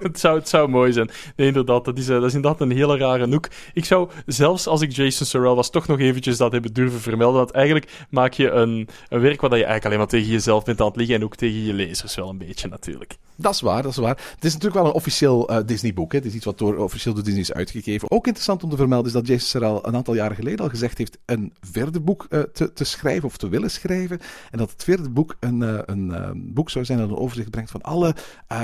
het, 0.00 0.18
zou, 0.20 0.38
het 0.38 0.48
zou 0.48 0.68
mooi 0.68 0.92
zijn. 0.92 1.10
Nee, 1.36 1.46
inderdaad, 1.46 1.84
dat 1.84 1.98
is, 1.98 2.08
eh, 2.08 2.14
dat 2.14 2.24
is 2.24 2.34
inderdaad 2.34 2.60
een 2.60 2.70
hele 2.70 2.96
rare 2.96 3.26
noek. 3.26 3.48
Ik 3.72 3.84
zou, 3.84 4.10
zelfs 4.26 4.66
als 4.66 4.80
ik 4.80 4.92
Jason 4.92 5.26
Sorrell 5.26 5.54
was, 5.54 5.70
toch 5.70 5.86
nog 5.86 5.98
eventjes 5.98 6.36
dat 6.36 6.52
hebben 6.52 6.72
durven 6.72 7.00
vermelden. 7.00 7.40
Dat 7.40 7.50
eigenlijk 7.50 8.06
maak 8.10 8.32
je 8.32 8.50
een, 8.50 8.88
een 9.08 9.20
werk 9.20 9.40
waar 9.40 9.50
je 9.50 9.56
eigenlijk 9.56 9.84
alleen 9.84 9.98
maar 9.98 10.06
tegen 10.06 10.28
jezelf 10.28 10.64
bent 10.64 10.80
aan 10.80 10.86
het 10.86 10.96
liggen 10.96 11.14
en 11.14 11.24
ook 11.24 11.36
tegen 11.36 11.64
je 11.64 11.72
lezers 11.72 12.14
wel 12.14 12.28
een 12.28 12.38
beetje 12.38 12.68
natuurlijk. 12.68 13.16
Dat 13.36 13.54
is 13.54 13.60
waar, 13.60 13.82
dat 13.82 13.90
is 13.90 13.96
waar. 13.96 14.18
Het 14.34 14.44
is 14.44 14.52
natuurlijk 14.52 14.82
wel 14.82 14.86
een 14.86 14.96
officieel 14.96 15.50
uh, 15.50 15.58
Disney-boek. 15.66 16.12
Het 16.12 16.24
is 16.24 16.34
iets 16.34 16.44
wat 16.44 16.58
door, 16.58 16.76
officieel 16.76 17.14
door 17.14 17.24
Disney 17.24 17.42
is 17.42 17.52
uitgegeven. 17.52 18.10
Ook 18.10 18.26
interessant 18.26 18.62
om 18.62 18.70
te 18.70 18.76
vermelden 18.76 19.06
is 19.06 19.12
dat 19.12 19.26
Jason 19.26 19.48
Sorrell 19.48 19.78
een 19.82 19.96
aantal 19.96 20.14
jaren 20.14 20.36
geleden 20.36 20.60
al 20.60 20.68
gezegd 20.68 20.98
heeft 20.98 21.18
een 21.24 21.52
vierde 21.60 22.00
boek 22.00 22.26
uh, 22.30 22.40
te, 22.40 22.72
te, 22.72 22.84
schrijven 22.84 23.28
of 23.28 23.36
te 23.36 23.48
willen 23.48 23.70
schrijven. 23.70 24.18
En 24.50 24.58
dat 24.58 24.70
het 24.70 24.84
vierde 24.84 25.08
boek 25.08 25.36
een, 25.40 25.90
een 25.90 26.52
boek 26.54 26.70
zou 26.70 26.84
zijn 26.84 26.98
dat 26.98 27.08
een 27.08 27.16
overzicht 27.36 27.50
brengt 27.50 27.70
van 27.70 27.82
alle 27.82 28.14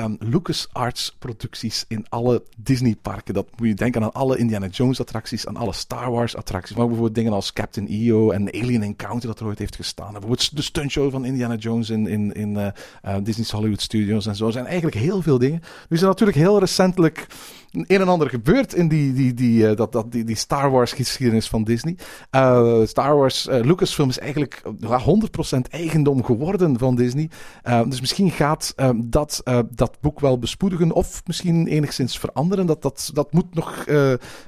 um, 0.05 0.17
LucasArts 0.21 1.17
producties 1.19 1.85
in 1.89 2.07
alle 2.09 2.43
Disney 2.57 2.97
parken. 3.03 3.35
Dat 3.35 3.47
moet 3.57 3.69
je 3.69 3.75
denken 3.75 4.03
aan 4.03 4.13
alle 4.13 4.37
Indiana 4.37 4.67
Jones 4.67 5.01
attracties, 5.01 5.47
aan 5.47 5.57
alle 5.57 5.73
Star 5.73 6.11
Wars 6.11 6.37
attracties. 6.37 6.77
Maar 6.77 6.87
bijvoorbeeld 6.87 7.15
dingen 7.15 7.33
als 7.33 7.53
Captain 7.53 7.89
EO 7.89 8.31
en 8.31 8.53
Alien 8.53 8.83
Encounter 8.83 9.29
dat 9.29 9.41
er 9.41 9.47
ooit 9.47 9.59
heeft 9.59 9.77
gestaan. 9.77 10.13
bijvoorbeeld 10.13 10.57
de 10.57 10.63
stuntshow 10.63 11.11
van 11.11 11.25
Indiana 11.25 11.55
Jones 11.55 11.91
in, 11.91 12.07
in, 12.07 12.33
in 12.33 12.73
Disney's 13.23 13.51
Hollywood 13.51 13.81
Studios 13.81 14.27
en 14.27 14.37
zo 14.37 14.51
zijn 14.51 14.67
eigenlijk 14.67 14.97
heel 14.97 15.23
veel 15.23 15.39
dingen. 15.39 15.61
Nu 15.89 15.97
is 15.97 16.03
er 16.03 16.09
natuurlijk 16.09 16.39
heel 16.39 16.59
recentelijk 16.59 17.27
een 17.73 18.01
en 18.01 18.09
ander 18.09 18.29
gebeurd 18.29 18.75
in 18.75 18.89
die, 18.89 19.13
die, 19.13 19.35
die, 19.35 19.71
uh, 19.71 19.77
dat, 19.77 19.93
dat, 19.93 20.13
die, 20.13 20.25
die 20.25 20.37
Star 20.37 20.71
Wars 20.71 20.93
geschiedenis 20.93 21.49
van 21.49 21.65
Disney. 21.65 21.97
Star 22.87 23.17
Wars, 23.17 23.47
uh, 23.47 23.61
Lucasfilm 23.61 24.09
is 24.09 24.19
eigenlijk 24.19 24.63
100% 24.81 25.59
eigendom 25.71 26.25
geworden 26.25 26.79
van 26.79 26.95
Disney. 26.95 27.31
dus 27.87 28.01
misschien 28.01 28.31
gaat 28.31 28.62
dat, 28.97 29.43
dat 29.71 30.01
boek 30.01 30.21
wel 30.21 30.39
bespoedigen 30.39 30.93
of 30.93 31.23
misschien 31.27 31.67
enigszins 31.67 32.19
veranderen. 32.19 32.67
Dat, 32.67 32.83
dat, 32.83 33.11
dat 33.15 33.33
moet 33.33 33.55
nog 33.55 33.85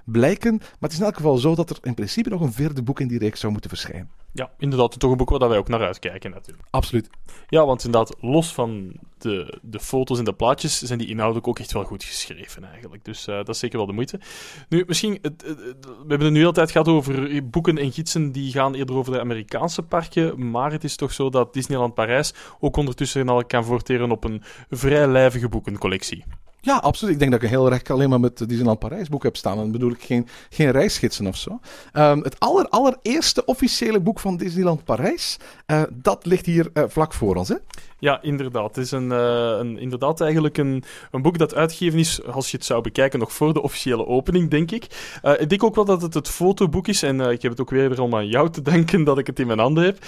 blijken. 0.05 0.57
Maar 0.57 0.77
het 0.81 0.93
is 0.93 0.99
in 0.99 1.05
elk 1.05 1.17
geval 1.17 1.37
zo 1.37 1.55
dat 1.55 1.71
er 1.71 1.79
in 1.83 1.95
principe 1.95 2.29
nog 2.29 2.41
een 2.41 2.53
vierde 2.53 2.83
boek 2.83 3.01
in 3.01 3.09
die 3.09 3.19
reeks 3.19 3.41
zou 3.41 3.53
moeten 3.53 3.71
verschijnen. 3.71 4.11
Ja, 4.33 4.51
inderdaad. 4.59 4.99
Toch 4.99 5.11
een 5.11 5.17
boek 5.17 5.31
waar 5.31 5.49
wij 5.49 5.59
ook 5.59 5.69
naar 5.69 5.87
uitkijken 5.87 6.31
natuurlijk. 6.31 6.69
Absoluut. 6.71 7.11
Ja, 7.49 7.67
want 7.67 7.85
inderdaad, 7.85 8.17
los 8.21 8.55
van 8.55 8.93
de, 9.25 9.59
de 9.63 9.81
foto's 9.81 10.19
en 10.19 10.25
de 10.25 10.33
plaatjes, 10.33 10.83
zijn 10.83 10.99
die 10.99 11.09
inhoudelijk 11.09 11.49
ook 11.49 11.59
echt 11.59 11.73
wel 11.73 11.85
goed 11.85 12.05
geschreven 12.05 12.65
eigenlijk. 12.65 13.05
Dus 13.05 13.29
uh, 13.29 13.37
dat 13.37 13.49
is 13.49 13.59
zeker 13.59 13.79
wel 13.79 13.87
de 13.87 13.93
moeite. 13.93 14.21
Nu, 14.69 14.85
misschien, 14.87 15.19
het, 15.23 15.43
we 15.43 15.85
hebben 16.09 16.27
het 16.27 16.37
nu 16.37 16.47
altijd 16.47 16.71
gehad 16.71 16.89
over 16.89 17.49
boeken 17.51 17.79
en 17.79 17.93
gidsen 17.93 18.33
die 18.33 18.53
gaan 18.53 18.75
eerder 18.75 18.97
over 18.97 19.13
de 19.13 19.21
Amerikaanse 19.21 19.83
parken, 19.83 20.51
maar 20.51 20.73
het 20.73 20.85
is 20.85 20.97
toch 20.97 21.13
zo 21.13 21.31
dat 21.31 21.53
Disneyland 21.53 21.95
Parijs 21.95 22.35
ook 22.61 22.77
ondertussen 22.77 23.29
al 23.29 23.45
kan 23.45 23.65
voorteren 23.65 24.11
op 24.11 24.25
een 24.25 24.43
vrij 24.71 25.07
lijvige 25.07 25.49
boekencollectie. 25.49 26.25
Ja, 26.65 26.77
absoluut. 26.77 27.13
Ik 27.13 27.19
denk 27.19 27.31
dat 27.31 27.43
ik 27.43 27.47
een 27.47 27.55
heel 27.55 27.69
rek 27.69 27.91
alleen 27.91 28.09
maar 28.09 28.21
met 28.21 28.39
Disneyland 28.39 28.79
Parijs 28.79 29.09
boek 29.09 29.23
heb 29.23 29.37
staan. 29.37 29.59
En 29.59 29.73
bedoel 29.73 29.91
ik 29.91 30.03
geen, 30.03 30.29
geen 30.49 30.71
reisgidsen 30.71 31.27
of 31.27 31.37
zo. 31.37 31.61
Um, 31.93 32.23
het 32.23 32.41
aller, 32.41 32.69
allereerste 32.69 33.45
officiële 33.45 34.01
boek 34.01 34.21
van 34.21 34.37
Disneyland 34.37 34.85
Parijs, 34.85 35.37
uh, 35.67 35.83
dat 35.93 36.27
ligt 36.27 36.47
hier 36.47 36.71
uh, 36.75 36.85
vlak 36.89 37.15
voor 37.15 37.37
ons. 37.37 37.49
Hè? 37.49 37.57
Ja, 38.05 38.23
inderdaad. 38.23 38.77
Het 38.77 38.85
is 38.85 38.91
een, 38.91 39.11
uh, 39.11 39.57
een, 39.59 39.79
inderdaad 39.79 40.21
eigenlijk 40.21 40.59
een, 40.59 40.85
een 41.11 41.23
boek 41.23 41.39
dat 41.39 41.55
uitgegeven 41.55 41.99
is, 41.99 42.25
als 42.25 42.51
je 42.51 42.57
het 42.57 42.67
zou 42.67 42.83
bekijken, 42.83 43.19
nog 43.19 43.33
voor 43.33 43.53
de 43.53 43.63
officiële 43.63 44.07
opening, 44.07 44.51
denk 44.51 44.71
ik. 44.71 44.87
Uh, 45.23 45.41
ik 45.41 45.49
denk 45.49 45.65
ook 45.65 45.75
wel 45.75 45.85
dat 45.85 46.03
het 46.03 46.15
het 46.15 46.29
fotoboek 46.29 46.89
is, 46.89 47.03
en 47.03 47.21
uh, 47.21 47.31
ik 47.31 47.43
heb 47.43 47.51
het 47.51 47.61
ook 47.61 47.71
weer 47.71 48.01
om 48.01 48.15
aan 48.15 48.27
jou 48.27 48.51
te 48.51 48.63
danken 48.63 49.05
dat 49.05 49.19
ik 49.19 49.27
het 49.27 49.41
in 49.41 49.47
mijn 49.47 49.59
handen 49.59 49.85
heb. 49.85 49.99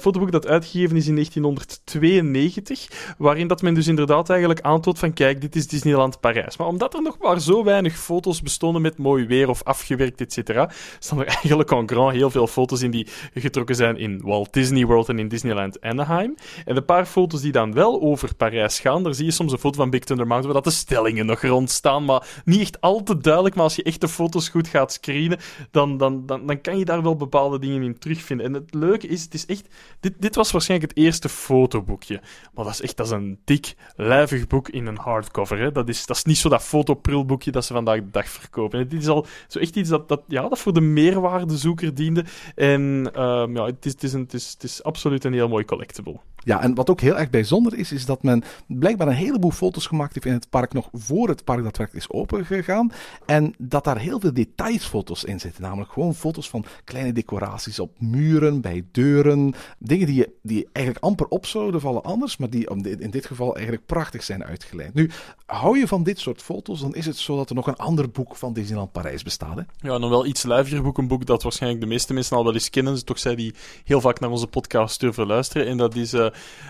Fotoboek 0.00 0.32
dat 0.32 0.46
uitgegeven 0.46 0.96
is 0.96 1.06
in 1.06 1.14
1992, 1.14 3.14
waarin 3.18 3.46
dat 3.46 3.62
men 3.62 3.74
dus 3.74 3.86
inderdaad 3.86 4.30
eigenlijk 4.30 4.60
aantoont 4.60 4.98
van, 4.98 5.12
kijk, 5.12 5.40
dit 5.40 5.56
is 5.56 5.66
Disneyland 5.66 6.20
Parijs. 6.20 6.56
Maar 6.56 6.66
omdat 6.66 6.94
er 6.94 7.02
nog 7.02 7.18
maar 7.18 7.40
zo 7.40 7.64
weinig 7.64 7.98
foto's 7.98 8.42
bestonden 8.42 8.82
met 8.82 8.98
mooi 8.98 9.26
weer 9.26 9.48
of 9.48 9.62
afgewerkt, 9.62 10.20
et 10.20 10.32
cetera, 10.32 10.70
staan 10.98 11.20
er 11.20 11.26
eigenlijk 11.36 11.70
en 11.70 11.88
grand 11.88 12.12
heel 12.12 12.30
veel 12.30 12.46
foto's 12.46 12.82
in 12.82 12.90
die 12.90 13.06
getrokken 13.34 13.74
zijn 13.74 13.96
in 13.96 14.20
Walt 14.22 14.52
Disney 14.52 14.86
World 14.86 15.08
en 15.08 15.18
in 15.18 15.28
Disneyland 15.28 15.80
Anaheim. 15.80 16.34
En 16.64 16.76
een 16.76 16.84
paar 16.84 17.06
foto's 17.06 17.37
die 17.40 17.52
dan 17.52 17.72
wel 17.72 18.00
over 18.00 18.34
Parijs 18.34 18.80
gaan, 18.80 19.02
daar 19.02 19.14
zie 19.14 19.24
je 19.24 19.30
soms 19.30 19.52
een 19.52 19.58
foto 19.58 19.76
van 19.76 19.90
Big 19.90 20.04
Thunder 20.04 20.26
Mountain 20.26 20.54
waar 20.54 20.62
dat 20.62 20.72
de 20.72 20.78
stellingen 20.78 21.26
nog 21.26 21.40
rond 21.40 21.70
staan, 21.70 22.04
maar 22.04 22.26
niet 22.44 22.60
echt 22.60 22.80
al 22.80 23.02
te 23.02 23.18
duidelijk. 23.18 23.54
Maar 23.54 23.64
als 23.64 23.76
je 23.76 23.82
echt 23.82 24.00
de 24.00 24.08
foto's 24.08 24.48
goed 24.48 24.68
gaat 24.68 24.92
screenen, 24.92 25.38
dan, 25.70 25.96
dan, 25.96 26.26
dan, 26.26 26.46
dan 26.46 26.60
kan 26.60 26.78
je 26.78 26.84
daar 26.84 27.02
wel 27.02 27.16
bepaalde 27.16 27.58
dingen 27.58 27.82
in 27.82 27.98
terugvinden. 27.98 28.46
En 28.46 28.52
het 28.52 28.74
leuke 28.74 29.06
is, 29.06 29.22
het 29.22 29.34
is 29.34 29.46
echt... 29.46 29.68
Dit, 30.00 30.14
dit 30.18 30.34
was 30.34 30.50
waarschijnlijk 30.50 30.90
het 30.90 31.04
eerste 31.04 31.28
fotoboekje. 31.28 32.20
Maar 32.54 32.64
dat 32.64 32.74
is 32.74 32.80
echt 32.80 32.96
dat 32.96 33.06
is 33.06 33.12
een 33.12 33.38
dik, 33.44 33.74
lijvig 33.96 34.46
boek 34.46 34.68
in 34.68 34.86
een 34.86 34.98
hardcover. 34.98 35.58
Hè. 35.58 35.72
Dat, 35.72 35.88
is, 35.88 36.06
dat 36.06 36.16
is 36.16 36.24
niet 36.24 36.38
zo 36.38 36.48
dat 36.48 36.62
fotoprilboekje 36.62 37.50
dat 37.50 37.64
ze 37.64 37.72
vandaag 37.72 37.98
de 37.98 38.10
dag 38.10 38.28
verkopen. 38.28 38.88
Dit 38.88 39.00
is 39.00 39.08
al 39.08 39.26
zo 39.48 39.58
echt 39.58 39.76
iets 39.76 39.88
dat, 39.88 40.08
dat, 40.08 40.22
ja, 40.28 40.48
dat 40.48 40.58
voor 40.58 40.72
de 40.72 40.80
meerwaardezoeker 40.80 41.94
diende. 41.94 42.24
En 42.54 43.10
um, 43.22 43.56
ja, 43.56 43.64
het 43.64 43.86
is, 43.86 43.92
het, 43.92 44.02
is 44.02 44.12
het, 44.12 44.34
is, 44.34 44.50
het 44.52 44.62
is 44.62 44.82
absoluut 44.82 45.24
een 45.24 45.32
heel 45.32 45.48
mooi 45.48 45.64
collectible. 45.64 46.20
Ja, 46.44 46.62
en 46.62 46.74
wat 46.74 46.90
ook 46.90 47.00
heel 47.00 47.18
erg 47.18 47.30
bijzonder 47.30 47.74
is, 47.78 47.92
is 47.92 48.06
dat 48.06 48.22
men 48.22 48.42
blijkbaar 48.66 49.06
een 49.06 49.14
heleboel 49.14 49.50
foto's 49.50 49.86
gemaakt 49.86 50.14
heeft 50.14 50.26
in 50.26 50.32
het 50.32 50.50
park 50.50 50.72
nog 50.72 50.88
voor 50.92 51.28
het 51.28 51.44
park 51.44 51.62
daadwerkelijk 51.62 52.04
is 52.04 52.10
opengegaan. 52.10 52.92
En 53.26 53.54
dat 53.58 53.84
daar 53.84 53.98
heel 53.98 54.20
veel 54.20 54.32
detailsfoto's 54.32 55.24
in 55.24 55.40
zitten. 55.40 55.62
Namelijk 55.62 55.92
gewoon 55.92 56.14
foto's 56.14 56.50
van 56.50 56.64
kleine 56.84 57.12
decoraties 57.12 57.78
op 57.78 58.00
muren, 58.00 58.60
bij 58.60 58.84
deuren. 58.92 59.54
Dingen 59.78 60.06
die, 60.06 60.26
die 60.42 60.68
eigenlijk 60.72 61.04
amper 61.04 61.26
op 61.26 61.46
zouden 61.46 61.80
vallen 61.80 62.02
anders, 62.02 62.36
maar 62.36 62.50
die 62.50 62.66
in 62.98 63.10
dit 63.10 63.26
geval 63.26 63.54
eigenlijk 63.54 63.86
prachtig 63.86 64.22
zijn 64.22 64.44
uitgeleid. 64.44 64.94
Nu, 64.94 65.10
hou 65.46 65.78
je 65.78 65.86
van 65.86 66.02
dit 66.02 66.18
soort 66.18 66.42
foto's, 66.42 66.80
dan 66.80 66.94
is 66.94 67.06
het 67.06 67.16
zo 67.16 67.36
dat 67.36 67.48
er 67.48 67.54
nog 67.54 67.66
een 67.66 67.76
ander 67.76 68.10
boek 68.10 68.36
van 68.36 68.52
Disneyland 68.52 68.92
Parijs 68.92 69.22
bestaat. 69.22 69.56
Hè? 69.56 69.62
Ja, 69.88 69.98
nog 69.98 70.10
wel 70.10 70.26
iets 70.26 70.42
luiviger 70.42 70.82
boek. 70.82 70.98
Een 70.98 71.08
boek 71.08 71.26
dat 71.26 71.42
waarschijnlijk 71.42 71.82
de 71.82 71.88
meeste 71.88 72.14
mensen 72.14 72.36
al 72.36 72.44
wel 72.44 72.54
eens 72.54 72.70
kennen. 72.70 73.04
Toch 73.04 73.18
zij 73.18 73.34
die 73.34 73.54
heel 73.84 74.00
vaak 74.00 74.20
naar 74.20 74.30
onze 74.30 74.46
podcast 74.46 75.00
durven 75.00 75.26
luisteren. 75.26 75.66
En 75.66 75.76
dat 75.76 75.96
is... 75.96 76.14
Uh, 76.14 76.27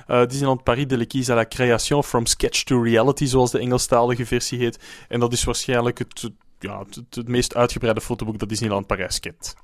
uh, 0.09 0.27
Disneyland 0.27 0.63
Paris 0.63 0.87
de 0.87 0.97
l'Equise 0.97 1.33
à 1.33 1.35
la 1.35 1.45
création, 1.45 2.03
from 2.03 2.27
sketch 2.27 2.65
to 2.65 2.83
reality, 2.83 3.27
zoals 3.27 3.51
de 3.51 3.59
Engelstalige 3.59 4.27
versie 4.27 4.59
heet. 4.59 4.79
En 5.09 5.21
dat 5.21 5.33
is 5.33 5.45
waarschijnlijk 5.45 5.99
het, 5.99 6.31
ja, 6.59 6.85
het, 7.11 7.29
meest 7.29 7.55
uitgebreide 7.55 8.01
fotoboek 8.01 8.39
dat 8.39 8.49
Disneyland 8.49 8.87
Parijs 8.87 9.21
kent. 9.21 9.55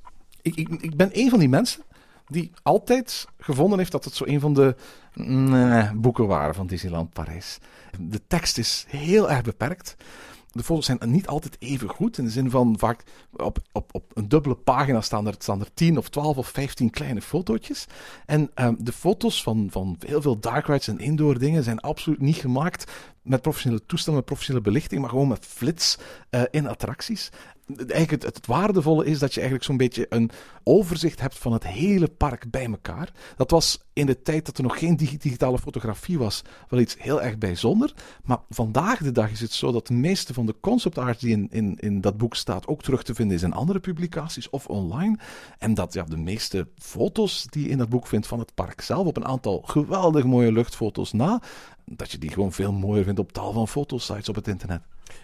Ik, 0.43 0.55
ik, 0.55 0.69
ik 0.69 0.97
ben 0.97 1.11
een 1.13 1.31
van 1.31 1.39
die 1.39 1.49
mensen 1.49 1.83
die 2.29 2.51
altijd 2.63 3.27
gevonden 3.39 3.79
heeft 3.79 3.93
dat 3.93 4.05
het 4.05 4.15
zo 4.15 4.25
een 4.27 4.41
van 4.41 4.55
de 4.55 4.77
nee, 5.15 5.91
boeken 5.95 6.27
waren 6.27 6.55
van 6.55 6.67
Disneyland 6.67 7.13
Parijs. 7.13 7.59
De 7.99 8.21
tekst 8.27 8.59
is 8.59 8.85
heel 8.89 9.31
erg 9.31 9.43
beperkt. 9.43 9.97
De 10.55 10.63
foto's 10.63 10.87
zijn 10.87 10.99
niet 11.07 11.27
altijd 11.27 11.57
even 11.59 11.89
goed. 11.89 12.19
In 12.19 12.25
de 12.25 12.31
zin 12.31 12.51
van 12.51 12.79
vaak 12.79 13.03
op, 13.33 13.59
op, 13.73 13.89
op 13.93 14.11
een 14.15 14.29
dubbele 14.29 14.55
pagina 14.55 15.01
staan 15.01 15.27
er, 15.27 15.35
staan 15.39 15.61
er 15.61 15.75
10 15.75 15.99
of 15.99 16.09
12 16.09 16.37
of 16.37 16.49
15 16.49 16.91
kleine 16.91 17.23
fotootjes. 17.23 17.87
En 18.27 18.51
um, 18.55 18.77
de 18.79 18.93
foto's 18.93 19.43
van, 19.43 19.69
van 19.71 19.97
heel 20.07 20.23
veel 20.23 20.39
dark 20.39 20.67
rides 20.67 20.89
en 20.89 20.99
indoor 20.99 21.39
dingen 21.39 21.65
zijn 21.65 21.81
absoluut 21.81 22.21
niet 22.21 22.37
gemaakt 22.37 22.93
met 23.23 23.43
professionele 23.43 23.83
toestellen, 23.87 24.19
met 24.19 24.29
professionele 24.29 24.65
belichting, 24.65 25.01
maar 25.01 25.11
gewoon 25.11 25.29
met 25.29 25.47
flits 25.47 25.99
uh, 26.31 26.43
in 26.51 26.69
attracties 26.69 27.31
eigenlijk 27.67 28.23
het, 28.23 28.47
waardevolle 28.47 29.05
is 29.05 29.19
dat 29.19 29.35
je 29.35 29.41
eigenlijk 29.41 29.69
zo'n 29.69 29.77
beetje 29.77 30.07
een 30.09 30.31
overzicht 30.63 31.21
hebt 31.21 31.39
van 31.39 31.53
het 31.53 31.67
hele 31.67 32.09
park 32.09 32.51
bij 32.51 32.67
elkaar. 32.67 33.13
Dat 33.37 33.51
was 33.51 33.79
in 33.93 34.07
de 34.07 34.23
tijd 34.23 34.47
dat 34.47 34.57
er 34.57 34.63
nog 34.63 34.79
geen 34.79 34.97
digitale 34.97 35.59
fotografie 35.59 36.19
was, 36.19 36.43
wel 36.69 36.81
iets 36.81 36.97
heel 36.99 37.23
erg 37.23 37.39
bijzonder. 37.39 37.95
Maar 38.25 38.39
vandaag 38.49 38.99
de 38.99 39.13
dag 39.13 39.31
is 39.31 39.41
het 39.41 39.53
zo 39.53 39.73
dat 39.73 39.87
de 39.87 39.95
meeste 39.95 40.35
van 40.35 40.47
de 40.47 40.55
concept 40.61 40.99
art 40.99 41.21
die 41.21 41.31
in, 41.31 41.49
in, 41.51 41.77
in 41.81 42.01
dat 42.01 42.17
boek 42.17 42.35
staat 42.35 42.67
ook 42.67 42.83
terug 42.83 43.03
te 43.03 43.15
vinden 43.15 43.37
is 43.37 43.43
in 43.43 43.53
andere 43.53 43.81
publicaties 43.81 44.51
of 44.51 44.67
online. 44.67 45.19
En 45.59 45.75
dat 45.75 45.93
ja, 45.93 46.03
de 46.03 46.17
meeste 46.17 46.69
foto's 46.77 47.47
die 47.51 47.65
je 47.65 47.71
in 47.71 47.79
dat 47.79 47.89
boek 47.89 48.07
vindt 48.07 48.27
van 48.27 48.39
het 48.39 48.55
park 48.55 48.81
zelf, 48.81 49.07
op 49.07 49.17
een 49.17 49.27
aantal 49.27 49.63
geweldig 49.67 50.25
mooie 50.25 50.53
luchtfoto's 50.53 51.13
na, 51.13 51.43
dat 51.85 52.11
je 52.11 52.19
die 52.19 52.31
gewoon 52.31 52.53
veel 52.53 52.73
mooier 52.73 53.05
vindt 53.05 53.21
op 53.21 53.33
tal 53.33 53.53
van 53.53 53.69
fotosites 53.69 54.29
op 54.29 54.35
het 54.35 54.49
internet. 54.49 54.81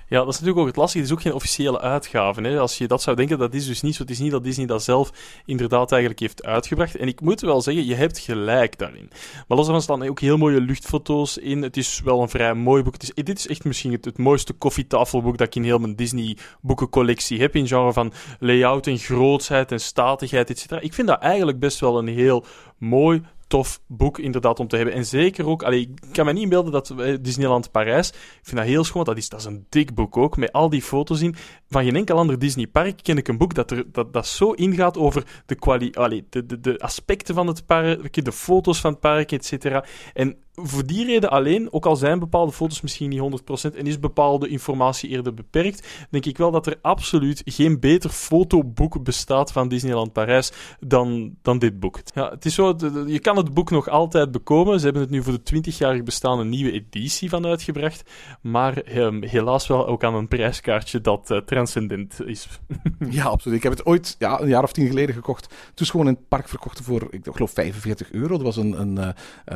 Ja, 0.09 0.19
dat 0.19 0.29
is 0.29 0.33
natuurlijk 0.33 0.61
ook 0.61 0.67
het 0.67 0.77
lastige. 0.77 0.99
Het 0.99 1.09
is 1.09 1.17
ook 1.17 1.23
geen 1.23 1.35
officiële 1.35 1.81
uitgave. 1.81 2.41
Hè. 2.41 2.59
Als 2.59 2.79
je 2.79 2.89
dat 2.89 3.03
zou 3.03 3.17
denken, 3.17 3.39
dat 3.39 3.55
is 3.55 3.67
dus 3.67 3.83
niet 3.83 3.95
zo. 3.95 4.03
Het 4.03 4.11
is 4.11 4.19
niet 4.19 4.31
dat 4.31 4.45
Disney 4.45 4.67
dat 4.67 4.83
zelf 4.83 5.13
inderdaad 5.45 5.91
eigenlijk 5.91 6.21
heeft 6.21 6.45
uitgebracht. 6.45 6.97
En 6.97 7.09
ik 7.09 7.21
moet 7.21 7.41
wel 7.41 7.63
zeggen, 7.63 7.87
je 7.87 7.95
hebt 7.95 8.19
gelijk 8.19 8.79
daarin. 8.79 9.09
Maar 9.49 9.57
los 9.57 9.67
daarvan 9.67 9.83
staan 9.83 10.09
ook 10.09 10.21
heel 10.21 10.37
mooie 10.37 10.61
luchtfoto's 10.61 11.39
in. 11.39 11.63
Het 11.63 11.77
is 11.77 12.01
wel 12.05 12.23
een 12.23 12.29
vrij 12.29 12.55
mooi 12.55 12.83
boek. 12.83 12.93
Het 12.93 13.03
is, 13.03 13.25
dit 13.25 13.39
is 13.39 13.47
echt 13.47 13.65
misschien 13.65 13.93
het, 13.93 14.19
mooiste 14.19 14.53
koffietafelboek 14.53 15.39
dat 15.39 15.47
ik 15.47 15.55
in 15.55 15.65
heel 15.65 15.79
mijn 15.79 15.97
Disney 15.97 16.37
boekencollectie 16.61 17.41
heb. 17.41 17.57
In 17.57 17.67
genre 17.67 17.93
van 17.93 18.13
layout 18.39 18.87
en 18.87 18.99
grootsheid 18.99 19.73
en 19.73 19.81
statigheid, 19.81 20.51
etc. 20.51 20.71
Ik 20.71 20.95
vind 20.95 21.09
dat 21.09 21.21
eigenlijk 21.21 21.59
best 21.59 21.81
wel 21.81 21.99
een 21.99 22.09
heel 22.09 22.45
mooi, 22.79 23.23
tof 23.51 23.81
boek 23.87 24.19
inderdaad 24.19 24.61
om 24.61 24.69
te 24.69 24.77
hebben. 24.77 24.95
En 24.95 25.07
zeker 25.07 25.47
ook, 25.47 25.63
allee, 25.63 25.81
ik 25.81 26.13
kan 26.13 26.27
me 26.27 26.33
niet 26.33 26.43
inbeelden 26.43 26.73
dat 26.73 26.95
uh, 26.99 27.17
Disneyland 27.21 27.71
Parijs, 27.71 28.09
ik 28.09 28.39
vind 28.43 28.57
dat 28.57 28.67
heel 28.67 28.85
schoon, 28.85 29.05
dat 29.05 29.17
is, 29.17 29.29
dat 29.29 29.41
is 29.41 29.47
een 29.47 29.67
dik 29.69 29.95
boek 29.95 30.17
ook, 30.17 30.37
met 30.37 30.53
al 30.53 30.71
die 30.71 30.83
foto's 30.83 31.21
in. 31.21 31.35
Van 31.69 31.85
geen 31.85 31.97
enkel 31.97 32.17
ander 32.17 32.39
Disney 32.39 32.67
park 32.67 33.03
ken 33.03 33.17
ik 33.17 33.29
een 33.29 33.39
boek 33.39 33.55
dat, 33.55 33.71
er, 33.71 33.85
dat, 33.93 34.13
dat 34.13 34.27
zo 34.27 34.53
ingaat 34.53 34.99
over 34.99 35.43
de, 35.47 35.55
kwali 35.55 35.91
de, 36.31 36.47
de, 36.47 36.61
de 36.61 36.79
aspecten 36.79 37.35
van 37.35 37.47
het 37.47 37.67
park, 37.67 38.25
de 38.25 38.33
foto's 38.33 38.81
van 38.81 38.91
het 38.91 39.01
park, 39.01 39.33
et 39.33 39.45
cetera. 39.45 39.85
En 40.15 40.37
voor 40.63 40.87
die 40.87 41.05
reden 41.05 41.31
alleen, 41.31 41.73
ook 41.73 41.87
al 41.87 41.97
zijn 41.97 42.19
bepaalde 42.19 42.53
foto's 42.53 42.81
misschien 42.81 43.09
niet 43.09 43.43
100% 43.73 43.77
en 43.77 43.87
is 43.87 44.01
bepaalde 44.01 44.49
informatie 44.49 45.09
eerder 45.09 45.35
beperkt, 45.35 45.89
denk 46.11 46.27
ik 46.27 46.39
wel 46.39 46.51
dat 46.51 46.67
er 46.67 46.79
absoluut 46.83 47.43
geen 47.45 47.81
beter 47.81 48.11
fotoboek 48.11 49.05
bestaat 49.05 49.53
van 49.53 49.69
Disneyland 49.69 50.13
Parijs 50.13 50.53
dan, 50.81 51.35
dan 51.43 51.59
dit 51.59 51.81
boek. 51.81 52.01
Ja, 52.15 52.31
het 52.31 52.45
is 52.45 52.55
zo, 52.55 52.77
je 53.07 53.19
kan 53.21 53.37
het 53.37 53.55
boek 53.55 53.71
nog 53.71 53.89
altijd 53.89 54.31
bekomen. 54.31 54.79
Ze 54.79 54.85
hebben 54.85 55.03
het 55.03 55.11
nu 55.11 55.23
voor 55.23 55.39
de 55.43 55.55
20-jarig 55.55 56.03
bestaan 56.03 56.39
een 56.39 56.49
nieuwe 56.49 56.73
editie 56.73 57.29
van 57.29 57.47
uitgebracht, 57.47 58.11
maar 58.43 58.77
ehm, 58.77 59.23
helaas 59.23 59.67
wel 59.67 59.87
ook 59.87 60.05
aan 60.05 60.15
een 60.15 60.29
prijskaartje 60.29 61.01
dat 61.01 61.31
uh, 61.31 61.39
transcendent 61.39 62.21
is. 62.25 62.49
ja, 63.11 63.25
absoluut. 63.25 63.57
Ik 63.57 63.63
heb 63.63 63.73
het 63.73 63.87
ooit 63.87 64.17
ja, 64.19 64.41
een 64.41 64.49
jaar 64.49 64.63
of 64.63 64.73
tien 64.73 64.87
geleden 64.87 65.15
gekocht. 65.15 65.49
Toen 65.49 65.87
is 65.87 65.91
gewoon 65.91 66.07
in 66.07 66.13
het 66.13 66.29
park 66.29 66.49
verkocht 66.49 66.81
voor, 66.81 67.07
ik 67.11 67.27
geloof, 67.33 67.51
45 67.51 68.13
euro. 68.13 68.29
Dat 68.29 68.43
was 68.43 68.57
een, 68.57 68.81
een, 68.81 68.97
uh, 68.97 69.09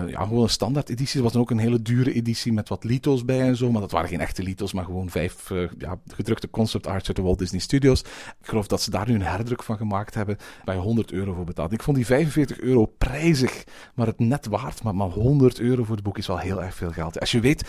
uh, 0.03 0.11
ja, 0.11 0.23
gewoon 0.23 0.43
een 0.43 0.49
standaard 0.49 0.91
editie. 0.95 1.23
Was 1.23 1.33
dan 1.33 1.41
ook 1.41 1.51
een 1.51 1.59
hele 1.59 1.83
dure 1.83 2.13
editie 2.13 2.53
met 2.53 2.69
wat 2.69 2.85
lito's 2.85 3.25
bij 3.25 3.41
en 3.41 3.57
zo. 3.57 3.71
Maar 3.71 3.81
dat 3.81 3.91
waren 3.91 4.09
geen 4.09 4.21
echte 4.21 4.43
lito's, 4.43 4.73
maar 4.73 4.85
gewoon 4.85 5.11
vijf 5.11 5.51
uh, 5.51 5.69
ja, 5.79 5.99
gedrukte 6.07 6.51
concept 6.51 6.87
arts 6.87 7.07
uit 7.07 7.17
de 7.17 7.23
Walt 7.23 7.39
Disney 7.39 7.61
Studios. 7.61 8.01
Ik 8.41 8.49
geloof 8.49 8.67
dat 8.67 8.83
ze 8.83 8.91
daar 8.91 9.09
nu 9.09 9.15
een 9.15 9.23
herdruk 9.23 9.63
van 9.63 9.77
gemaakt 9.77 10.15
hebben. 10.15 10.37
Bij 10.65 10.77
100 10.77 11.13
euro 11.13 11.33
voor 11.33 11.45
betaald. 11.45 11.73
Ik 11.73 11.83
vond 11.83 11.97
die 11.97 12.07
45 12.07 12.61
euro 12.61 12.87
prijzig, 12.99 13.65
maar 13.95 14.07
het 14.07 14.19
net 14.19 14.47
waard. 14.47 14.83
Maar, 14.83 14.95
maar 14.95 15.09
100 15.09 15.61
euro 15.61 15.85
voor 15.85 15.95
het 15.95 16.05
boek 16.05 16.19
is 16.19 16.27
wel 16.27 16.39
heel 16.39 16.63
erg 16.63 16.75
veel 16.75 16.91
geld. 16.91 17.21
Als 17.21 17.31
je 17.31 17.41
weet 17.41 17.69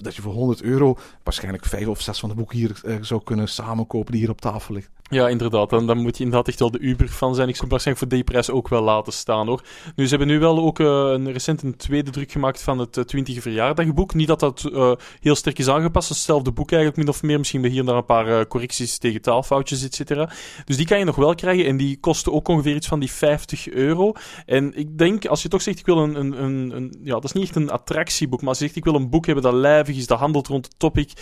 dat 0.00 0.16
je 0.16 0.22
voor 0.22 0.32
100 0.32 0.62
euro 0.62 0.98
waarschijnlijk 1.22 1.64
vijf 1.64 1.86
of 1.86 2.00
zes 2.00 2.20
van 2.20 2.28
de 2.28 2.34
boeken 2.34 2.58
hier 2.58 2.80
uh, 2.84 2.96
zou 3.00 3.22
kunnen 3.24 3.48
samenkopen 3.48 4.12
die 4.12 4.20
hier 4.20 4.30
op 4.30 4.40
tafel 4.40 4.74
liggen. 4.74 4.92
Ja, 5.12 5.28
inderdaad. 5.28 5.70
Dan, 5.70 5.86
dan 5.86 5.98
moet 5.98 6.16
je 6.16 6.24
inderdaad 6.24 6.48
echt 6.48 6.58
wel 6.58 6.70
de 6.70 6.78
Uber 6.78 7.08
van 7.08 7.34
zijn. 7.34 7.48
Ik 7.48 7.56
zou 7.56 7.68
waarschijnlijk 7.68 8.08
voor 8.08 8.16
die 8.16 8.26
prijs 8.26 8.50
ook 8.50 8.68
wel 8.68 8.82
laten 8.82 9.12
staan 9.12 9.46
hoor. 9.46 9.62
Nu, 9.96 10.04
ze 10.04 10.10
hebben 10.10 10.28
nu 10.28 10.38
wel 10.38 10.58
ook 10.58 10.78
uh, 10.78 10.86
een 10.86 11.32
recent 11.32 11.62
een 11.62 11.76
tweede 11.76 12.10
druk 12.10 12.21
gemaakt 12.30 12.62
van 12.62 12.78
het 12.78 12.96
uh, 12.96 13.04
20e 13.04 13.40
verjaardagboek. 13.40 14.14
Niet 14.14 14.26
dat 14.26 14.40
dat 14.40 14.68
uh, 14.72 14.92
heel 15.20 15.34
sterk 15.34 15.58
is 15.58 15.68
aangepast. 15.68 16.08
Hetzelfde 16.08 16.52
boek 16.52 16.70
eigenlijk 16.70 17.00
min 17.02 17.14
of 17.14 17.22
meer. 17.22 17.38
Misschien 17.38 17.64
hier 17.64 17.80
en 17.80 17.86
daar 17.86 17.96
een 17.96 18.04
paar 18.04 18.46
correcties 18.46 18.98
tegen 18.98 19.20
taalfoutjes, 19.20 19.84
et 19.84 19.94
cetera. 19.94 20.30
Dus 20.64 20.76
die 20.76 20.86
kan 20.86 20.98
je 20.98 21.04
nog 21.04 21.16
wel 21.16 21.34
krijgen. 21.34 21.66
En 21.66 21.76
die 21.76 22.00
kosten 22.00 22.32
ook 22.32 22.48
ongeveer 22.48 22.74
iets 22.74 22.86
van 22.88 23.00
die 23.00 23.10
50 23.10 23.68
euro. 23.68 24.12
En 24.46 24.78
ik 24.78 24.98
denk, 24.98 25.26
als 25.26 25.42
je 25.42 25.48
toch 25.48 25.62
zegt, 25.62 25.78
ik 25.78 25.86
wil 25.86 25.98
een, 25.98 26.14
een, 26.14 26.42
een, 26.42 26.76
een 26.76 26.94
ja, 27.02 27.12
dat 27.12 27.24
is 27.24 27.32
niet 27.32 27.44
echt 27.44 27.56
een 27.56 27.70
attractieboek. 27.70 28.40
Maar 28.40 28.48
als 28.48 28.58
je 28.58 28.64
zegt, 28.64 28.76
ik 28.76 28.84
wil 28.84 28.94
een 28.94 29.10
boek 29.10 29.26
hebben 29.26 29.44
dat 29.44 29.54
lijvig 29.54 29.96
is, 29.96 30.06
dat 30.06 30.18
handelt 30.18 30.46
rond 30.46 30.64
het 30.64 30.78
topic. 30.78 31.12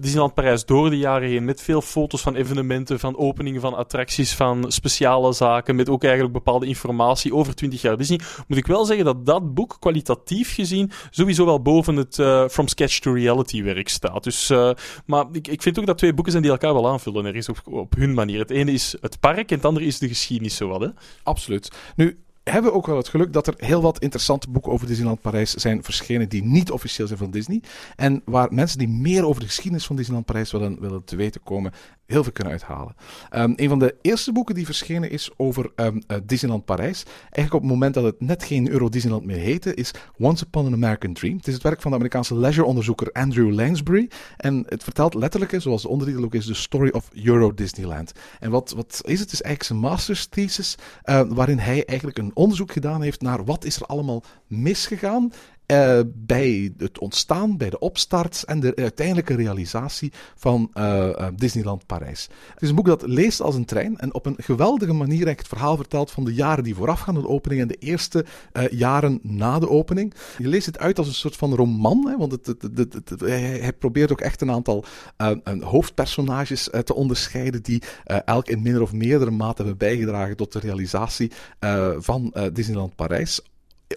Disneyland 0.00 0.34
Parijs 0.34 0.64
door 0.64 0.90
de 0.90 0.98
jaren 0.98 1.28
heen. 1.28 1.44
Met 1.44 1.62
veel 1.62 1.80
foto's 1.80 2.20
van 2.20 2.34
evenementen, 2.34 3.00
van 3.00 3.16
openingen 3.16 3.60
van 3.60 3.74
attracties, 3.74 4.34
van 4.34 4.72
speciale 4.72 5.32
zaken, 5.32 5.76
met 5.76 5.88
ook 5.88 6.02
eigenlijk 6.02 6.32
bepaalde 6.32 6.66
informatie 6.66 7.34
over 7.34 7.54
20 7.54 7.82
jaar 7.82 7.96
Disney, 7.96 8.20
moet 8.48 8.58
ik 8.58 8.66
wel 8.66 8.84
zeggen 8.84 9.04
dat 9.04 9.26
dat 9.26 9.54
boek 9.54 9.76
kwalitatief 9.78 10.25
gezien 10.30 10.90
sowieso 11.10 11.44
wel 11.44 11.62
boven 11.62 11.96
het 11.96 12.18
uh, 12.18 12.48
From 12.48 12.68
Sketch 12.68 12.98
to 12.98 13.12
Reality 13.12 13.62
werk 13.62 13.88
staat. 13.88 14.24
Dus, 14.24 14.50
uh, 14.50 14.70
maar 15.06 15.24
ik, 15.32 15.48
ik 15.48 15.62
vind 15.62 15.78
ook 15.78 15.86
dat 15.86 15.98
twee 15.98 16.14
boeken 16.14 16.32
zijn 16.32 16.44
die 16.44 16.52
elkaar 16.52 16.74
wel 16.74 16.88
aanvullen, 16.88 17.24
er 17.24 17.36
is 17.36 17.48
op, 17.48 17.60
op 17.64 17.94
hun 17.96 18.14
manier. 18.14 18.38
Het 18.38 18.50
ene 18.50 18.72
is 18.72 18.96
het 19.00 19.20
park 19.20 19.50
en 19.50 19.56
het 19.56 19.64
andere 19.64 19.86
is 19.86 19.98
de 19.98 20.08
geschiedenis 20.08 20.56
zowat. 20.56 20.80
Hè? 20.80 20.88
Absoluut. 21.22 21.72
Nu, 21.96 22.18
hebben 22.50 22.72
ook 22.72 22.86
wel 22.86 22.96
het 22.96 23.08
geluk 23.08 23.32
dat 23.32 23.46
er 23.46 23.54
heel 23.56 23.82
wat 23.82 23.98
interessante 23.98 24.50
boeken 24.50 24.72
over 24.72 24.86
Disneyland 24.86 25.20
Parijs 25.20 25.54
zijn 25.54 25.84
verschenen 25.84 26.28
die 26.28 26.44
niet 26.44 26.70
officieel 26.70 27.06
zijn 27.06 27.18
van 27.18 27.30
Disney. 27.30 27.62
En 27.96 28.22
waar 28.24 28.54
mensen 28.54 28.78
die 28.78 28.88
meer 28.88 29.26
over 29.26 29.40
de 29.40 29.46
geschiedenis 29.46 29.86
van 29.86 29.96
Disneyland 29.96 30.26
Parijs 30.26 30.52
willen, 30.52 30.80
willen 30.80 31.04
te 31.04 31.16
weten 31.16 31.42
komen, 31.42 31.72
heel 32.06 32.22
veel 32.22 32.32
kunnen 32.32 32.52
uithalen. 32.52 32.94
Um, 33.34 33.52
een 33.56 33.68
van 33.68 33.78
de 33.78 33.94
eerste 34.02 34.32
boeken 34.32 34.54
die 34.54 34.64
verschenen 34.64 35.10
is 35.10 35.30
over 35.36 35.70
um, 35.76 36.02
uh, 36.08 36.16
Disneyland 36.24 36.64
Parijs. 36.64 37.04
Eigenlijk 37.20 37.54
op 37.54 37.60
het 37.60 37.70
moment 37.70 37.94
dat 37.94 38.04
het 38.04 38.20
net 38.20 38.44
geen 38.44 38.70
Euro 38.70 38.88
Disneyland 38.88 39.24
meer 39.24 39.36
heette, 39.36 39.74
is 39.74 39.90
Once 40.18 40.44
Upon 40.44 40.66
an 40.66 40.72
American 40.72 41.12
Dream. 41.12 41.36
Het 41.36 41.46
is 41.46 41.54
het 41.54 41.62
werk 41.62 41.80
van 41.80 41.90
de 41.90 41.96
Amerikaanse 41.96 42.36
leisure-onderzoeker 42.36 43.12
Andrew 43.12 43.52
Lansbury. 43.52 44.10
En 44.36 44.64
het 44.68 44.84
vertelt 44.84 45.14
letterlijk, 45.14 45.54
zoals 45.58 45.82
de 45.82 45.88
ondertitel 45.88 46.24
ook 46.24 46.34
is, 46.34 46.46
The 46.46 46.54
Story 46.54 46.90
of 46.92 47.10
Euro 47.24 47.54
Disneyland. 47.54 48.12
En 48.40 48.50
wat, 48.50 48.72
wat 48.76 49.00
is 49.04 49.20
het? 49.20 49.20
Het 49.20 49.32
is 49.32 49.42
eigenlijk 49.42 49.62
zijn 49.62 49.78
master's 49.78 50.26
thesis, 50.26 50.76
uh, 51.04 51.20
waarin 51.28 51.58
hij 51.58 51.84
eigenlijk 51.84 52.18
een 52.18 52.30
onderzoek 52.36 52.72
gedaan 52.72 53.02
heeft 53.02 53.20
naar 53.20 53.44
wat 53.44 53.64
is 53.64 53.76
er 53.76 53.86
allemaal 53.86 54.22
misgegaan 54.46 55.32
uh, 55.66 56.00
bij 56.14 56.72
het 56.78 56.98
ontstaan, 56.98 57.56
bij 57.56 57.70
de 57.70 57.78
opstart 57.78 58.44
en 58.44 58.60
de 58.60 58.72
uiteindelijke 58.76 59.34
realisatie 59.34 60.12
van 60.34 60.70
uh, 60.74 60.84
uh, 60.84 61.26
Disneyland 61.34 61.86
Parijs. 61.86 62.28
Het 62.52 62.62
is 62.62 62.68
een 62.68 62.74
boek 62.74 62.86
dat 62.86 63.02
leest 63.06 63.40
als 63.40 63.54
een 63.54 63.64
trein 63.64 63.98
en 63.98 64.14
op 64.14 64.26
een 64.26 64.36
geweldige 64.38 64.92
manier 64.92 65.26
het 65.26 65.48
verhaal 65.48 65.76
vertelt 65.76 66.10
van 66.10 66.24
de 66.24 66.34
jaren 66.34 66.64
die 66.64 66.74
voorafgaan 66.74 67.16
aan 67.16 67.22
de 67.22 67.28
opening 67.28 67.60
en 67.60 67.68
de 67.68 67.74
eerste 67.74 68.24
jaren 68.70 69.18
na 69.22 69.58
de 69.58 69.68
opening. 69.68 70.14
Je 70.38 70.48
leest 70.48 70.66
het 70.66 70.78
uit 70.78 70.98
als 70.98 71.06
een 71.06 71.14
soort 71.14 71.36
van 71.36 71.54
roman, 71.54 72.06
hè, 72.08 72.16
want 72.16 72.32
het, 72.32 72.46
het, 72.46 72.92
het, 72.92 73.20
hij, 73.20 73.72
probeert 73.78 74.12
ook 74.12 74.20
echt 74.20 74.40
een 74.40 74.50
aantal 74.50 74.84
hoofdpersonages 75.60 76.68
te 76.84 76.94
onderscheiden 76.94 77.62
die 77.62 77.82
elk 78.24 78.48
in 78.48 78.62
minder 78.62 78.82
of 78.82 78.92
meerdere 78.92 79.30
mate 79.30 79.62
hebben 79.62 79.78
bijgedragen 79.78 80.36
tot 80.36 80.52
de 80.52 80.58
realisatie 80.58 81.30
van 81.98 82.34
Disneyland 82.52 82.96
Parijs 82.96 83.40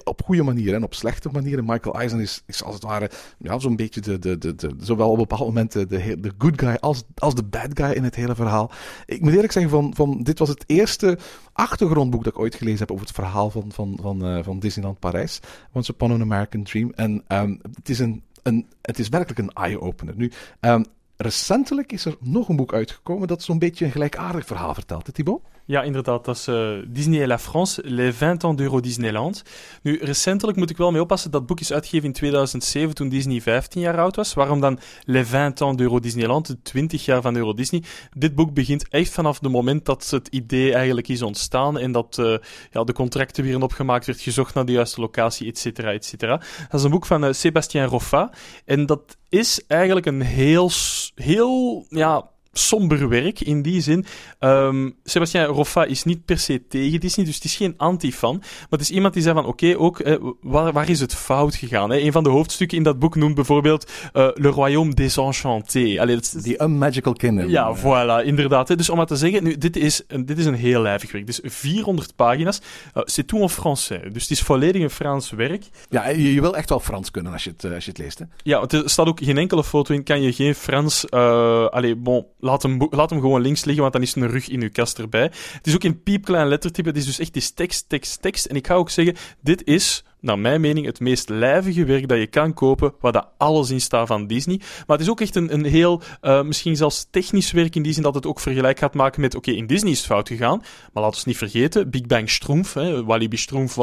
op 0.04 0.22
goede 0.24 0.44
manieren 0.44 0.76
en 0.76 0.84
op 0.84 0.94
slechte 0.94 1.30
manieren. 1.32 1.66
Michael 1.66 1.96
Eisner 1.96 2.22
is, 2.46 2.64
als 2.64 2.74
het 2.74 2.84
ware 2.84 3.10
ja, 3.38 3.60
zo'n 3.60 3.76
beetje 3.76 4.02
de, 4.02 4.20
de, 4.20 4.38
de, 4.38 4.56
de, 4.56 4.76
zowel 4.80 5.10
op 5.10 5.18
bepaalde 5.18 5.46
momenten 5.46 5.88
de, 5.88 6.20
de 6.20 6.32
good 6.38 6.62
guy 6.62 6.78
als, 6.80 7.04
als 7.16 7.36
de 7.36 7.44
bad 7.44 7.70
guy 7.74 7.92
in 7.92 8.04
het 8.04 8.16
hele 8.16 8.36
verhaal. 8.36 8.72
Ik 9.06 9.22
moet 9.22 9.34
eerlijk 9.34 9.52
zeggen, 9.52 9.72
van, 9.72 9.96
van, 9.96 10.24
dit 10.24 10.40
was 10.40 10.50
het 10.50 10.64
eerste 10.68 11.18
achtergrondboek 11.54 12.24
dat 12.24 12.34
ik 12.34 12.40
ooit 12.40 12.56
gelezen 12.56 12.80
heb 12.80 12.92
over 12.92 13.06
het 13.06 13.16
verhaal 13.16 13.50
van, 13.50 13.72
van, 13.72 14.00
van, 14.02 14.26
uh, 14.26 14.44
van 14.44 14.60
Disneyland 14.60 15.00
Parijs. 15.00 15.40
Once 15.72 15.92
Upon 15.92 16.12
an 16.12 16.22
American 16.22 16.64
Dream. 16.64 16.92
En 16.96 17.24
um, 17.28 17.60
het, 17.74 17.90
is 17.90 18.00
een, 18.00 18.24
een, 18.44 18.68
het 18.82 19.00
is 19.00 19.10
werkelijk 19.10 19.40
een 19.40 19.64
eye-opener. 19.64 20.14
Nu, 20.18 20.32
um, 20.60 20.86
recentelijk 21.18 21.92
is 21.92 22.06
er 22.06 22.16
nog 22.20 22.50
een 22.50 22.56
boek 22.56 22.74
uitgekomen 22.74 23.28
dat 23.28 23.44
zo'n 23.44 23.60
beetje 23.60 23.86
een 23.86 23.92
gelijkaardig 23.92 24.46
verhaal 24.46 24.74
vertelt, 24.74 25.08
hè, 25.08 25.14
Thibaut? 25.14 25.42
Ja, 25.70 25.82
inderdaad. 25.84 26.26
Dat 26.26 26.36
is 26.36 26.48
uh, 26.48 26.78
Disney 26.88 27.22
et 27.22 27.28
la 27.28 27.38
France, 27.38 27.82
les 27.86 28.16
20 28.16 28.44
ans 28.44 28.56
d'Euro 28.56 28.80
Disneyland. 28.80 29.44
Nu, 29.82 30.00
recentelijk 30.02 30.58
moet 30.58 30.70
ik 30.70 30.78
wel 30.78 30.92
mee 30.92 31.02
oppassen. 31.02 31.32
Dat 31.32 31.46
boek 31.46 31.60
is 31.60 31.74
uitgegeven 31.74 32.08
in 32.08 32.14
2007, 32.14 32.96
toen 32.96 33.10
Disney 33.10 33.42
15 33.42 33.82
jaar 33.82 34.00
oud 34.00 34.16
was. 34.16 34.34
Waarom 34.34 34.60
dan 34.60 34.80
les 35.04 35.28
20 35.28 35.68
ans 35.68 35.78
d'Euro 35.78 36.00
Disneyland, 36.00 36.48
de 36.48 36.62
20 36.62 37.06
jaar 37.06 37.22
van 37.22 37.36
Euro 37.36 37.54
Disney? 37.54 37.84
Dit 38.18 38.36
boek 38.36 38.54
begint 38.54 38.88
echt 38.88 39.12
vanaf 39.12 39.40
het 39.40 39.52
moment 39.52 39.86
dat 39.86 40.10
het 40.10 40.28
idee 40.28 40.74
eigenlijk 40.74 41.08
is 41.08 41.22
ontstaan 41.22 41.78
en 41.78 41.92
dat 41.92 42.18
uh, 42.20 42.38
ja, 42.72 42.84
de 42.84 42.94
contracten 42.94 43.44
weer 43.44 43.62
opgemaakt 43.62 44.06
werd, 44.06 44.22
gezocht 44.22 44.54
naar 44.54 44.66
de 44.66 44.72
juiste 44.72 45.02
locatie, 45.02 45.48
et 45.48 45.58
cetera, 45.58 45.92
et 45.92 46.06
cetera. 46.06 46.38
Dat 46.70 46.80
is 46.80 46.84
een 46.84 46.92
boek 46.92 47.06
van 47.06 47.24
uh, 47.24 47.32
Sébastien 47.32 47.86
Roffa. 47.86 48.32
En 48.66 48.86
dat 48.86 49.18
is 49.30 49.64
eigenlijk 49.68 50.06
een 50.06 50.22
heel, 50.22 50.72
heel, 51.16 51.86
ja 51.90 52.30
somber 52.60 53.10
werk 53.10 53.40
in 53.40 53.62
die 53.62 53.82
zin. 53.82 54.06
Um, 54.40 54.96
Sebastien 55.04 55.44
Roffa 55.44 55.86
is 55.86 56.04
niet 56.04 56.26
per 56.26 56.40
se 56.40 56.68
tegen 56.68 57.00
Disney, 57.00 57.26
dus 57.26 57.36
het 57.36 57.44
is 57.44 57.56
geen 57.56 57.74
anti-fan. 57.78 58.38
Maar 58.38 58.68
het 58.70 58.82
is 58.82 58.92
iemand 58.92 59.14
die 59.14 59.24
zei 59.24 59.36
van, 59.36 59.46
oké, 59.46 59.78
ook, 59.78 60.00
eh, 60.00 60.16
waar, 60.42 60.74
waar, 60.74 60.90
is 60.90 61.00
het 61.00 61.16
fout 61.16 61.56
gegaan? 61.56 61.90
Hè? 61.90 61.98
Een 61.98 62.12
van 62.12 62.24
de 62.24 62.30
hoofdstukken 62.30 62.78
in 62.78 62.84
dat 62.84 63.00
boek 63.00 63.16
noemt 63.16 63.36
bijvoorbeeld 63.36 63.92
uh, 64.14 64.28
Le 64.34 64.48
Royaume 64.48 64.94
désenchanté. 64.94 65.96
Allee, 66.00 66.20
The 66.20 66.60
Unmagical 66.62 67.14
Kingdom. 67.14 67.50
Ja, 67.50 67.76
voilà, 67.76 68.26
inderdaad. 68.26 68.68
Hè? 68.68 68.76
Dus 68.76 68.90
om 68.90 68.98
maar 68.98 69.06
te 69.06 69.16
zeggen, 69.16 69.44
nu, 69.44 69.58
dit 69.58 69.78
is, 69.78 70.04
een, 70.08 70.26
dit 70.26 70.38
is 70.38 70.46
een 70.46 70.54
heel 70.54 70.82
lijvig 70.82 71.12
werk. 71.12 71.26
Dus 71.26 71.40
400 71.44 72.16
pagina's. 72.16 72.62
Uh, 72.96 73.04
C'est 73.06 73.28
tout 73.28 73.42
en 73.42 73.50
français. 73.50 74.14
Dus 74.14 74.22
het 74.22 74.32
is 74.32 74.42
volledig 74.42 74.82
een 74.82 74.90
Frans 74.90 75.30
werk. 75.30 75.64
Ja, 75.90 76.08
je, 76.08 76.34
je 76.34 76.42
wil 76.42 76.56
echt 76.56 76.70
wel 76.70 76.80
Frans 76.80 77.12
kunnen 77.12 77.34
als 77.34 77.44
je 77.44 77.50
het, 77.50 77.74
als 77.74 77.86
je 77.86 77.90
het 77.90 78.00
leest, 78.00 78.20
hè? 78.20 78.26
Ja, 78.44 78.66
er 78.68 78.90
staat 78.90 79.08
ook 79.08 79.20
geen 79.24 79.38
enkele 79.38 79.64
foto 79.64 79.94
in. 79.94 80.04
Kan 80.04 80.22
je 80.22 80.34
geen 80.34 80.56
Frans... 80.56 81.06
Uh, 81.10 81.66
allee, 81.66 81.96
bon 81.96 82.26
laat 82.50 82.64
hem, 82.64 82.88
laat 82.90 83.10
hem 83.10 83.20
gewoon 83.20 83.42
links 83.42 83.64
liggen, 83.64 83.82
want 83.82 83.94
dan 83.94 84.02
is 84.02 84.16
een 84.16 84.30
rug 84.30 84.50
in 84.50 84.62
uw 84.62 84.70
kast 84.72 85.00
erbij. 85.00 85.32
Het 85.52 85.68
is 85.68 85.76
ook 85.76 85.84
in 85.84 86.04
piepklein 86.04 86.48
lettertype. 86.48 86.88
Het 86.88 86.98
is 86.98 87.06
dus 87.06 87.20
echt 87.20 87.34
die 87.34 87.54
tekst, 87.54 87.90
tekst, 87.90 88.22
tekst. 88.22 88.46
En 88.46 88.56
ik 88.56 88.68
ga 88.68 88.74
ook 88.74 88.90
zeggen, 88.90 89.16
dit 89.42 89.64
is 89.64 90.04
naar 90.22 90.40
mijn 90.40 90.62
mening, 90.62 90.86
het 90.86 91.00
meest 91.00 91.30
lijvige 91.30 91.86
werk 91.86 92.08
dat 92.08 92.18
je 92.18 92.28
kan 92.28 92.54
kopen, 92.54 92.94
waar 93.00 93.12
dat 93.12 93.28
alles 93.38 93.70
in 93.70 93.82
staat 93.82 94.08
van 94.08 94.28
Disney. 94.28 94.58
Maar 94.58 94.98
het 94.98 95.06
is 95.06 95.10
ook 95.10 95.22
echt 95.22 95.36
een, 95.36 95.54
een 95.54 95.66
heel, 95.66 96.02
uh, 96.22 96.42
misschien 96.42 96.76
zelfs 96.76 97.08
technisch 97.12 97.52
werk 97.52 97.76
in 97.76 97.82
die 97.82 97.94
zin 97.94 98.04
dat 98.04 98.16
het 98.16 98.26
ook 98.26 98.40
vergelijk 98.40 98.80
gaat 98.80 98.94
maken 98.94 99.22
met, 99.22 99.36
oké, 99.36 99.52
in 99.52 99.68
Disney 99.68 99.92
is 99.92 99.98
het 99.98 100.08
fout 100.08 100.28
gegaan, 100.28 100.62
maar 100.94 101.04
laten 101.04 101.20
we 101.20 101.30
niet 101.30 101.38
vergeten, 101.38 101.90
Big 101.90 102.06
Bang 102.06 102.30
Stroomf, 102.30 102.74
hè, 102.74 103.04
Walibi 103.04 103.38
Stroomf, 103.38 103.78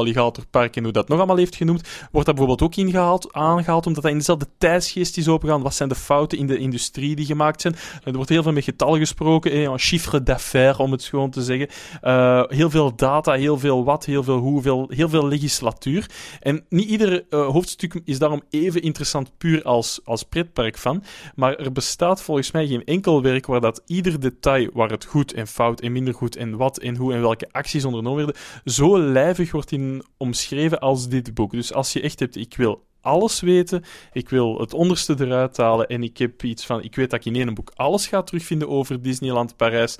Park 0.50 0.76
en 0.76 0.82
hoe 0.82 0.92
dat 0.92 1.08
nog 1.08 1.18
allemaal 1.18 1.36
heeft 1.36 1.56
genoemd, 1.56 1.88
wordt 2.10 2.26
dat 2.26 2.36
bijvoorbeeld 2.36 2.62
ook 2.62 2.76
ingehaald, 2.76 3.32
aangehaald, 3.32 3.86
omdat 3.86 4.02
dat 4.02 4.12
in 4.12 4.18
dezelfde 4.18 4.46
tijdsgeest 4.58 5.16
is 5.16 5.28
opengaan. 5.28 5.62
Wat 5.62 5.74
zijn 5.74 5.88
de 5.88 5.94
fouten 5.94 6.38
in 6.38 6.46
de 6.46 6.58
industrie 6.58 7.16
die 7.16 7.26
gemaakt 7.26 7.60
zijn? 7.60 7.76
Er 8.04 8.12
wordt 8.12 8.30
heel 8.30 8.42
veel 8.42 8.52
met 8.52 8.64
getallen 8.64 8.98
gesproken, 8.98 9.56
een 9.56 9.78
chiffre 9.78 10.22
d'affaires, 10.22 10.76
om 10.76 10.92
het 10.92 11.04
gewoon 11.04 11.30
te 11.30 11.42
zeggen. 11.42 11.68
Uh, 12.02 12.42
heel 12.46 12.70
veel 12.70 12.96
data, 12.96 13.32
heel 13.32 13.58
veel 13.58 13.84
wat, 13.84 14.04
heel 14.04 14.22
veel 14.22 14.38
hoeveel, 14.38 14.90
heel 14.94 15.08
veel 15.08 15.28
legislatuur. 15.28 16.06
En 16.40 16.64
niet 16.68 16.88
ieder 16.88 17.24
uh, 17.30 17.46
hoofdstuk 17.46 18.00
is 18.04 18.18
daarom 18.18 18.42
even 18.50 18.82
interessant 18.82 19.38
puur 19.38 19.62
als, 19.62 20.00
als 20.04 20.22
pretparkfan. 20.22 21.02
Maar 21.34 21.54
er 21.54 21.72
bestaat 21.72 22.22
volgens 22.22 22.50
mij 22.50 22.66
geen 22.66 22.84
enkel 22.84 23.22
werk 23.22 23.46
waar 23.46 23.60
dat 23.60 23.82
ieder 23.86 24.20
detail, 24.20 24.70
waar 24.72 24.90
het 24.90 25.04
goed 25.04 25.32
en 25.32 25.46
fout 25.46 25.80
en 25.80 25.92
minder 25.92 26.14
goed 26.14 26.36
en 26.36 26.56
wat 26.56 26.78
en 26.78 26.96
hoe 26.96 27.12
en 27.12 27.20
welke 27.20 27.48
acties 27.52 27.84
ondernomen 27.84 28.24
werden, 28.24 28.42
zo 28.64 28.98
lijvig 28.98 29.52
wordt 29.52 29.72
in 29.72 30.04
omschreven 30.16 30.80
als 30.80 31.08
dit 31.08 31.34
boek. 31.34 31.50
Dus 31.50 31.72
als 31.72 31.92
je 31.92 32.00
echt 32.00 32.20
hebt, 32.20 32.36
ik 32.36 32.56
wil 32.56 32.84
alles 33.06 33.40
weten. 33.40 33.84
Ik 34.12 34.28
wil 34.28 34.58
het 34.58 34.74
onderste 34.74 35.14
eruit 35.18 35.56
halen. 35.56 35.86
En 35.86 36.02
ik 36.02 36.18
heb 36.18 36.42
iets 36.42 36.66
van. 36.66 36.82
Ik 36.82 36.96
weet 36.96 37.10
dat 37.10 37.18
ik 37.18 37.34
in 37.34 37.40
één 37.40 37.54
boek 37.54 37.72
alles 37.74 38.06
ga 38.06 38.22
terugvinden 38.22 38.68
over 38.68 39.02
Disneyland 39.02 39.56
Parijs 39.56 39.98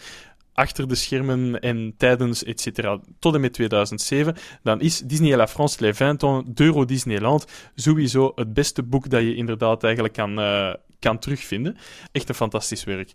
achter 0.57 0.89
de 0.89 0.95
schermen 0.95 1.61
en 1.61 1.95
tijdens, 1.97 2.45
et 2.45 2.61
cetera, 2.61 3.01
tot 3.19 3.35
en 3.35 3.41
met 3.41 3.53
2007, 3.53 4.35
dan 4.63 4.81
is 4.81 5.01
Disney 5.01 5.37
la 5.37 5.47
France 5.47 5.81
les 5.81 5.97
20 5.97 6.23
ans 6.23 6.45
d'Euro 6.47 6.85
Disneyland 6.85 7.47
sowieso 7.75 8.33
het 8.35 8.55
beste 8.55 8.83
boek 8.83 9.11
dat 9.11 9.23
je 9.23 9.35
inderdaad 9.35 9.85
eigenlijk 9.85 10.15
kan, 10.15 10.39
uh, 10.39 10.75
kan 10.99 11.19
terugvinden. 11.19 11.77
Echt 12.13 12.29
een 12.29 12.35
fantastisch 12.35 12.85
werk. 12.85 13.15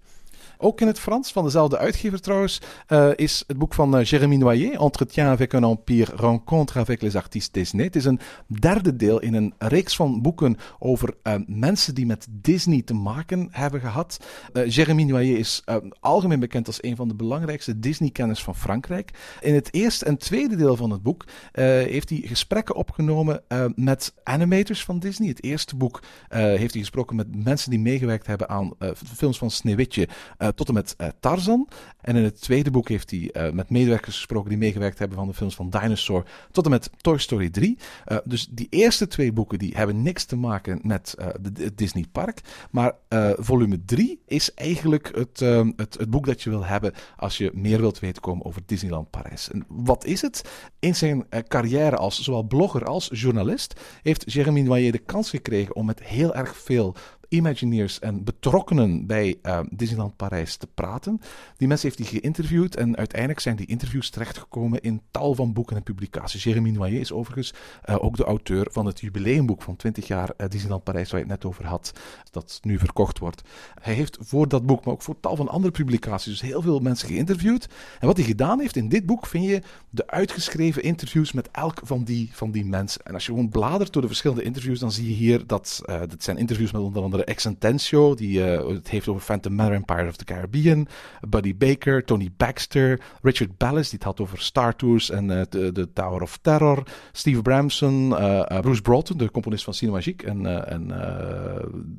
Ook 0.64 0.82
in 0.82 0.88
het 0.88 1.00
Frans, 1.00 1.32
van 1.32 1.44
dezelfde 1.44 1.78
uitgever 1.78 2.22
trouwens, 2.22 2.62
uh, 2.88 3.10
is 3.16 3.44
het 3.48 3.58
boek 3.58 3.74
van 3.74 3.98
uh, 3.98 4.04
Jérémy 4.04 4.36
Noyer, 4.36 4.80
Entretien 4.80 5.26
avec 5.26 5.54
un 5.54 5.64
empire, 5.64 6.16
rencontre 6.16 6.80
avec 6.80 7.02
les 7.02 7.16
artistes 7.16 7.52
Disney. 7.52 7.86
Het 7.86 7.96
is 7.96 8.06
een 8.06 8.20
derde 8.48 8.96
deel 8.96 9.20
in 9.20 9.34
een 9.34 9.54
reeks 9.58 9.96
van 9.96 10.22
boeken 10.22 10.58
over 10.80 11.14
uh, 11.24 11.34
mensen 11.46 11.96
die 11.96 12.06
met 12.06 12.28
Disney 12.30 12.82
te 12.82 12.94
maken 12.94 13.48
hebben 13.52 13.80
gehad. 13.82 14.20
Jérémy 14.68 15.04
Noyer 15.04 15.38
is 15.38 15.64
algemeen 16.00 16.40
bekend 16.40 16.68
als 16.68 16.84
een 16.84 16.96
van 16.96 17.08
de 17.08 17.16
belangrijkste 17.16 17.80
Disney-kenners 17.80 18.44
van 18.44 18.56
Frankrijk. 18.56 19.12
In 19.40 19.54
het 19.54 19.74
eerste 19.74 20.06
en 20.06 20.18
tweede 20.18 20.56
deel 20.56 20.76
van 20.76 20.92
het 20.92 21.04
boek 21.04 21.26
heeft 21.52 22.10
hij 22.10 22.22
gesprekken 22.24 22.76
opgenomen 22.76 23.44
met 23.76 24.14
animators 24.24 24.84
van 24.84 25.00
Disney. 25.00 25.30
Het 25.30 25.44
eerste 25.44 25.76
boek 25.76 26.02
heeft 26.30 26.74
hij 26.74 26.82
gesproken 26.82 27.16
met 27.16 27.44
mensen 27.44 27.70
die 27.70 27.80
meegewerkt 27.80 28.28
hebben 28.28 28.50
aan 28.50 28.72
films 29.16 29.38
van 29.38 29.52
Sneeuwwitje 29.52 30.08
tot 30.56 30.68
en 30.68 30.74
met 30.74 30.96
uh, 30.98 31.08
Tarzan. 31.20 31.68
En 32.02 32.16
in 32.16 32.24
het 32.24 32.42
tweede 32.42 32.72
boek 32.72 32.90
heeft 32.90 33.10
hij 33.10 33.30
uh, 33.34 33.52
met 33.52 33.70
medewerkers 33.70 34.16
gesproken 34.16 34.50
die 34.50 34.58
meegewerkt 34.58 35.00
hebben 35.00 35.18
van 35.18 35.28
de 35.28 35.34
films 35.34 35.56
van 35.56 35.70
Dinosaur 35.70 36.26
tot 36.52 36.66
en 36.66 36.72
met 36.72 36.90
Toy 36.98 37.18
Story 37.18 37.50
3. 37.50 37.78
Uh, 38.08 38.18
dus 38.24 38.48
die 38.52 38.68
eerste 38.70 39.08
twee 39.08 39.32
boeken 39.32 39.60
die 39.60 39.76
hebben 39.76 40.02
niks 40.02 40.26
te 40.26 40.36
maken 40.36 40.80
met 40.84 41.16
het 41.54 41.78
Disney 41.78 42.06
Park. 42.12 42.42
Maar 42.72 42.94
volume 43.38 43.86
3 43.86 44.22
is 44.26 44.54
eigenlijk 44.54 45.12
het, 45.16 45.40
het, 45.76 45.98
het, 45.98 46.10
boek 46.10 46.26
dat 46.26 46.42
je 46.42 46.50
wil 46.50 46.66
hebben 46.66 46.94
als 47.18 47.38
je 47.38 47.52
meer 47.54 47.80
wilt 47.80 48.00
weten 48.00 48.22
komen 48.22 48.46
over 48.46 48.62
Disneyland 48.66 49.10
Parijs. 49.10 49.52
En 49.52 49.66
wat 49.68 50.06
is 50.06 50.22
het? 50.22 50.42
In 50.80 50.96
zijn 50.96 51.26
carrière 51.48 51.96
als 51.96 52.22
zowel 52.22 52.44
blogger 52.44 52.86
als 52.86 53.10
journalist 53.14 53.80
heeft 54.02 54.32
Jeremy 54.32 54.62
Noyer 54.62 54.92
de 54.92 54.98
kans 54.98 55.30
gekregen 55.30 55.76
om 55.76 55.86
met 55.86 56.04
heel 56.04 56.36
erg 56.36 56.58
veel 56.58 56.96
Imagineers 57.32 58.00
en 58.00 58.24
betrokkenen 58.24 59.06
bij 59.06 59.40
uh, 59.44 59.60
Disneyland 59.70 60.16
Parijs 60.16 60.56
te 60.56 60.68
praten. 60.68 61.22
Die 61.58 61.68
mensen 61.68 61.88
heeft 61.88 62.10
hij 62.10 62.20
geïnterviewd 62.20 62.76
en 62.76 62.98
uiteindelijk 62.98 63.40
zijn 63.40 63.56
die 63.56 63.66
interviews 63.66 64.10
terechtgekomen 64.10 64.82
in 64.82 65.02
tal 65.12 65.36
van 65.36 65.54
boeken 65.54 65.76
en 65.76 65.84
publicaties. 65.84 66.44
Jeremy 66.44 66.70
Noyer 66.70 67.00
is 67.00 67.12
overigens 67.12 67.54
uh, 67.90 68.04
ook 68.04 68.18
de 68.18 68.24
auteur 68.24 68.68
van 68.72 68.86
het 68.86 69.00
jubileumboek 69.00 69.62
van 69.62 69.76
20 69.76 70.08
jaar 70.08 70.34
uh, 70.38 70.48
Disneyland 70.48 70.84
Parijs, 70.84 71.12
waar 71.12 71.20
je 71.20 71.26
het 71.26 71.36
net 71.36 71.46
over 71.46 71.66
had, 71.66 71.94
dat 72.32 72.60
nu 72.62 72.80
verkocht 72.80 73.20
wordt. 73.20 73.42
Hij 73.82 73.94
heeft 73.94 74.18
voor 74.22 74.48
dat 74.48 74.66
boek, 74.66 74.86
maar 74.86 74.94
ook 74.94 75.02
voor 75.02 75.20
tal 75.20 75.36
van 75.36 75.48
andere 75.48 75.74
publicaties, 75.74 76.40
dus 76.40 76.50
heel 76.50 76.62
veel 76.62 76.80
mensen 76.80 77.08
geïnterviewd. 77.08 77.68
En 78.00 78.08
wat 78.08 78.18
hij 78.18 78.26
gedaan 78.26 78.60
heeft 78.60 78.76
in 78.76 78.90
dit 78.90 79.06
boek, 79.06 79.26
vind 79.26 79.46
je 79.46 79.62
de 79.90 80.08
uitgeschreven 80.08 80.84
interviews 80.84 81.32
met 81.32 81.52
elk 81.52 81.80
van 81.84 82.04
die, 82.04 82.30
van 82.34 82.52
die 82.52 82.66
mensen. 82.66 83.02
En 83.04 83.14
als 83.14 83.26
je 83.26 83.32
gewoon 83.32 83.50
bladert 83.50 83.94
door 83.94 84.02
de 84.02 84.08
verschillende 84.08 84.44
interviews, 84.44 84.80
dan 84.80 84.92
zie 84.92 85.08
je 85.08 85.16
hier 85.16 85.48
dat, 85.48 85.82
uh, 85.86 86.02
zijn 86.18 86.38
interviews 86.38 86.72
met 86.72 86.82
onder 86.82 87.04
andere 87.04 87.21
Exententio, 87.24 88.16
die 88.16 88.40
uh, 88.40 88.68
het 88.68 88.90
heeft 88.90 89.08
over 89.08 89.22
Phantom 89.22 89.56
Manor 89.56 89.74
en 89.74 89.86
Pirate 89.86 90.08
of 90.08 90.16
the 90.16 90.26
Caribbean. 90.26 90.88
Buddy 91.30 91.56
Baker, 91.56 92.04
Tony 92.04 92.30
Baxter, 92.38 93.00
Richard 93.22 93.58
Ballas, 93.58 93.90
die 93.90 94.00
het 94.00 94.04
had 94.04 94.20
over 94.20 94.40
Star 94.40 94.76
Tours 94.76 95.10
en 95.10 95.30
uh, 95.30 95.42
de, 95.50 95.72
de, 95.72 95.94
Tower 95.94 96.22
of 96.22 96.38
Terror. 96.38 96.84
Steve 97.12 97.42
Bramson, 97.42 98.10
uh, 98.10 98.60
Bruce 98.60 98.82
Broughton, 98.82 99.18
de 99.18 99.32
componist 99.32 99.64
van 99.64 99.74
Cinemagique 99.74 100.28
en, 100.28 100.68
en 100.68 100.92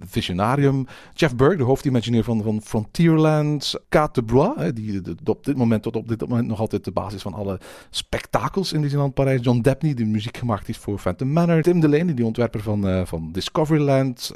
Visionarium. 0.01 0.87
Jeff 1.15 1.37
Burke, 1.37 1.57
de 1.57 1.63
hoofdimagineer 1.63 2.25
van, 2.25 2.43
van 2.43 2.63
Frontierland. 2.63 3.75
Kate 3.89 4.21
de 4.21 4.27
Blois, 4.27 4.73
die 4.75 5.01
de, 5.01 5.17
op 5.25 5.45
dit 5.45 5.57
moment 5.57 5.83
tot 5.83 5.97
op 5.97 6.09
dit 6.09 6.29
moment 6.29 6.49
nog 6.49 6.61
altijd 6.61 6.85
de 6.85 6.93
basis 6.93 7.23
van 7.23 7.35
alle 7.35 7.61
spektakels 7.91 8.73
in 8.73 8.83
Disneyland 8.83 9.15
Parijs. 9.15 9.41
John 9.43 9.61
Debney, 9.61 9.95
die 9.95 10.07
muziek 10.07 10.37
gemaakt 10.37 10.67
heeft 10.67 10.79
voor 10.79 10.99
Phantom 10.99 11.33
Manor. 11.33 11.63
Tim 11.63 11.81
Delaney, 11.81 12.15
die 12.15 12.25
ontwerper 12.25 12.61
van, 12.61 13.07
van 13.07 13.33
Discoveryland. 13.33 14.31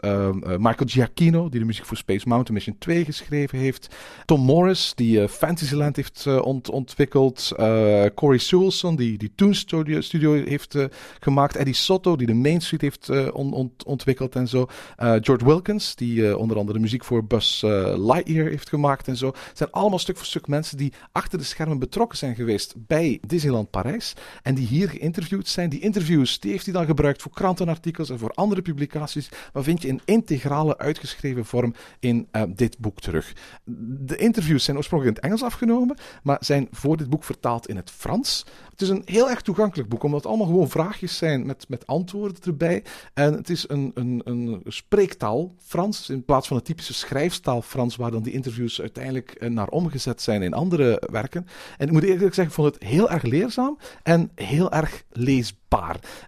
Michael 0.78 1.06
Giacchino, 1.06 1.48
die 1.48 1.60
de 1.60 1.66
muziek 1.66 1.84
voor 1.84 1.96
Space 1.96 2.28
Mountain 2.28 2.54
Mission 2.54 2.78
2 2.78 3.04
geschreven 3.04 3.58
heeft. 3.58 3.94
Tom 4.24 4.40
Morris, 4.40 4.92
die 4.94 5.20
uh, 5.20 5.28
Fantasyland 5.28 5.96
heeft 5.96 6.26
ont 6.26 6.68
ontwikkeld. 6.68 7.52
Uh, 7.56 8.04
Corey 8.14 8.38
Sewelson, 8.38 8.96
die, 8.96 9.18
die 9.18 9.32
Toon 9.34 9.54
Studio, 9.54 10.00
studio 10.00 10.32
heeft 10.32 10.76
gemaakt. 11.20 11.56
Eddie 11.56 11.74
Soto, 11.74 12.16
die 12.16 12.26
de 12.26 12.34
Main 12.34 12.60
Street 12.60 12.80
heeft 12.80 13.32
on 13.32 13.52
ont 13.52 13.84
ontwikkeld 13.84 14.36
en 14.36 14.48
zo. 14.48 14.66
George 14.96 15.44
Wilkins, 15.44 15.94
die 15.94 16.36
onder 16.38 16.56
andere 16.56 16.78
de 16.78 16.84
muziek 16.84 17.04
voor 17.04 17.24
Buzz 17.24 17.62
Lightyear 17.96 18.48
heeft 18.48 18.68
gemaakt 18.68 19.08
en 19.08 19.16
zo. 19.16 19.26
Het 19.26 19.58
zijn 19.58 19.70
allemaal 19.70 19.98
stuk 19.98 20.16
voor 20.16 20.26
stuk 20.26 20.46
mensen 20.46 20.76
die 20.76 20.92
achter 21.12 21.38
de 21.38 21.44
schermen 21.44 21.78
betrokken 21.78 22.18
zijn 22.18 22.34
geweest 22.34 22.74
bij 22.76 23.20
Disneyland 23.26 23.70
Parijs. 23.70 24.12
En 24.42 24.54
die 24.54 24.66
hier 24.66 24.88
geïnterviewd 24.88 25.48
zijn. 25.48 25.68
Die 25.68 25.80
interviews 25.80 26.38
heeft 26.40 26.64
hij 26.64 26.74
dan 26.74 26.86
gebruikt 26.86 27.22
voor 27.22 27.32
krantenartikels 27.32 28.10
en 28.10 28.18
voor 28.18 28.30
andere 28.34 28.62
publicaties. 28.62 29.28
Maar 29.52 29.62
vind 29.62 29.82
je 29.82 29.88
in 29.88 30.00
integrale 30.04 30.65
uitgeschreven 30.74 31.44
vorm 31.44 31.74
in 32.00 32.28
uh, 32.32 32.42
dit 32.48 32.78
boek 32.78 33.00
terug. 33.00 33.32
De 34.04 34.16
interviews 34.16 34.64
zijn 34.64 34.76
oorspronkelijk 34.76 35.16
in 35.16 35.22
het 35.22 35.32
Engels 35.32 35.52
afgenomen, 35.52 35.96
maar 36.22 36.36
zijn 36.40 36.68
voor 36.70 36.96
dit 36.96 37.10
boek 37.10 37.24
vertaald 37.24 37.68
in 37.68 37.76
het 37.76 37.90
Frans. 37.90 38.46
Het 38.70 38.80
is 38.80 38.88
een 38.88 39.02
heel 39.04 39.30
erg 39.30 39.40
toegankelijk 39.40 39.88
boek, 39.88 40.02
omdat 40.02 40.18
het 40.18 40.28
allemaal 40.28 40.46
gewoon 40.46 40.68
vraagjes 40.68 41.16
zijn 41.16 41.46
met, 41.46 41.68
met 41.68 41.86
antwoorden 41.86 42.42
erbij. 42.42 42.84
En 43.14 43.32
het 43.32 43.50
is 43.50 43.68
een, 43.68 43.90
een, 43.94 44.20
een 44.24 44.62
spreektaal 44.64 45.54
Frans, 45.58 46.10
in 46.10 46.24
plaats 46.24 46.48
van 46.48 46.56
een 46.56 46.62
typische 46.62 46.94
schrijfstaal 46.94 47.62
Frans, 47.62 47.96
waar 47.96 48.10
dan 48.10 48.22
die 48.22 48.32
interviews 48.32 48.80
uiteindelijk 48.80 49.48
naar 49.48 49.68
omgezet 49.68 50.22
zijn 50.22 50.42
in 50.42 50.52
andere 50.52 51.02
werken. 51.10 51.46
En 51.78 51.86
ik 51.86 51.92
moet 51.92 52.02
eerlijk 52.02 52.20
zeggen, 52.20 52.44
ik 52.44 52.52
vond 52.52 52.74
het 52.74 52.82
heel 52.82 53.10
erg 53.10 53.22
leerzaam 53.22 53.78
en 54.02 54.30
heel 54.34 54.72
erg 54.72 55.04
leesbaar. 55.10 55.64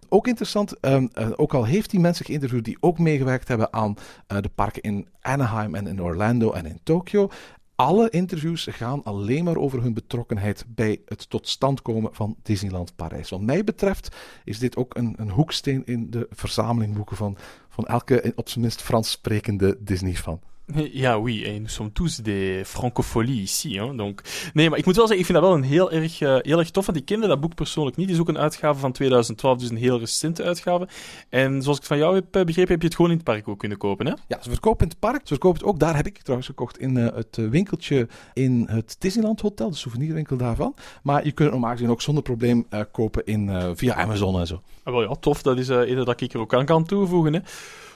Ook 0.08 0.26
interessant, 0.26 0.84
um, 0.84 1.10
uh, 1.18 1.28
ook 1.36 1.54
al 1.54 1.64
heeft 1.64 1.90
die 1.90 2.00
mensen 2.00 2.24
geïnterviewd 2.24 2.64
die 2.64 2.76
ook 2.80 2.98
meegewerkt 2.98 3.48
hebben 3.48 3.72
aan 3.72 3.94
uh, 4.32 4.38
de 4.40 4.50
parken 4.54 4.82
in 4.82 5.08
Anaheim 5.20 5.74
en 5.74 5.86
in 5.86 6.02
Orlando 6.02 6.52
en 6.52 6.66
in 6.66 6.80
Tokio. 6.82 7.30
Alle 7.74 8.10
interviews 8.10 8.66
gaan 8.70 9.04
alleen 9.04 9.44
maar 9.44 9.56
over 9.56 9.82
hun 9.82 9.94
betrokkenheid 9.94 10.64
bij 10.68 11.00
het 11.04 11.30
tot 11.30 11.48
stand 11.48 11.82
komen 11.82 12.14
van 12.14 12.36
Disneyland 12.42 12.96
Parijs. 12.96 13.30
Wat 13.30 13.40
mij 13.40 13.64
betreft 13.64 14.16
is 14.44 14.58
dit 14.58 14.76
ook 14.76 14.96
een, 14.96 15.14
een 15.16 15.30
hoeksteen 15.30 15.82
in 15.86 16.10
de 16.10 16.26
verzameling 16.30 16.94
boeken 16.94 17.16
van, 17.16 17.36
van 17.68 17.86
elke, 17.86 18.32
op 18.36 18.48
zijn 18.48 18.60
minst 18.60 18.82
Frans 18.82 19.10
sprekende 19.10 19.76
Disney-fan. 19.80 20.40
Ja, 20.92 21.18
oui, 21.18 21.62
sommes 21.66 21.92
tous 21.92 22.16
des 22.16 22.68
francopholies 22.68 23.42
ici. 23.42 23.78
Hein, 23.78 23.96
donc. 23.96 24.22
Nee, 24.52 24.70
maar 24.70 24.78
ik 24.78 24.84
moet 24.84 24.96
wel 24.96 25.06
zeggen, 25.06 25.26
ik 25.26 25.32
vind 25.32 25.38
dat 25.38 25.48
wel 25.48 25.56
een 25.58 25.70
heel 25.70 25.92
erg, 25.92 26.20
uh, 26.20 26.36
heel 26.40 26.58
erg 26.58 26.70
tof, 26.70 26.86
want 26.86 26.98
ik 26.98 27.04
kende 27.04 27.26
dat 27.26 27.40
boek 27.40 27.54
persoonlijk 27.54 27.96
niet. 27.96 28.06
Het 28.06 28.14
is 28.14 28.20
ook 28.20 28.28
een 28.28 28.38
uitgave 28.38 28.80
van 28.80 28.92
2012, 28.92 29.58
dus 29.58 29.70
een 29.70 29.76
heel 29.76 29.98
recente 29.98 30.42
uitgave. 30.42 30.88
En 31.28 31.62
zoals 31.62 31.78
ik 31.78 31.84
van 31.84 31.98
jou 31.98 32.14
heb 32.14 32.36
eh, 32.36 32.44
begrepen, 32.44 32.72
heb 32.72 32.80
je 32.80 32.86
het 32.86 32.96
gewoon 32.96 33.10
in 33.10 33.16
het 33.16 33.26
park 33.26 33.48
ook 33.48 33.58
kunnen 33.58 33.78
kopen, 33.78 34.06
hè? 34.06 34.12
Ja, 34.28 34.38
ze 34.42 34.50
verkopen 34.50 34.84
in 34.84 34.88
het 34.88 34.98
park. 34.98 35.20
Ze 35.20 35.26
verkopen 35.26 35.58
het 35.58 35.68
ook, 35.68 35.78
daar 35.78 35.96
heb 35.96 36.06
ik 36.06 36.18
trouwens 36.18 36.48
gekocht, 36.48 36.78
in 36.78 36.96
uh, 36.96 37.08
het 37.14 37.36
winkeltje 37.36 38.08
in 38.34 38.66
het 38.70 38.96
Disneyland 38.98 39.40
Hotel, 39.40 39.70
de 39.70 39.76
souvenirwinkel 39.76 40.36
daarvan. 40.36 40.74
Maar 41.02 41.24
je 41.24 41.32
kunt 41.32 41.38
het 41.38 41.50
normaal 41.50 41.72
gezien 41.72 41.90
ook 41.90 42.02
zonder 42.02 42.22
probleem 42.22 42.66
kopen 42.92 43.24
in, 43.24 43.50
via 43.74 43.94
Amazon 43.94 44.40
en 44.40 44.46
zo. 44.46 44.62
Ah, 44.82 44.92
wel 44.92 45.02
ja, 45.02 45.14
tof. 45.20 45.42
Dat 45.42 45.58
is 45.58 45.68
uh, 45.68 46.04
dat 46.04 46.20
ik 46.20 46.32
er 46.32 46.40
ook 46.40 46.54
aan 46.54 46.64
kan 46.64 46.84
toevoegen, 46.84 47.32
hè. 47.32 47.40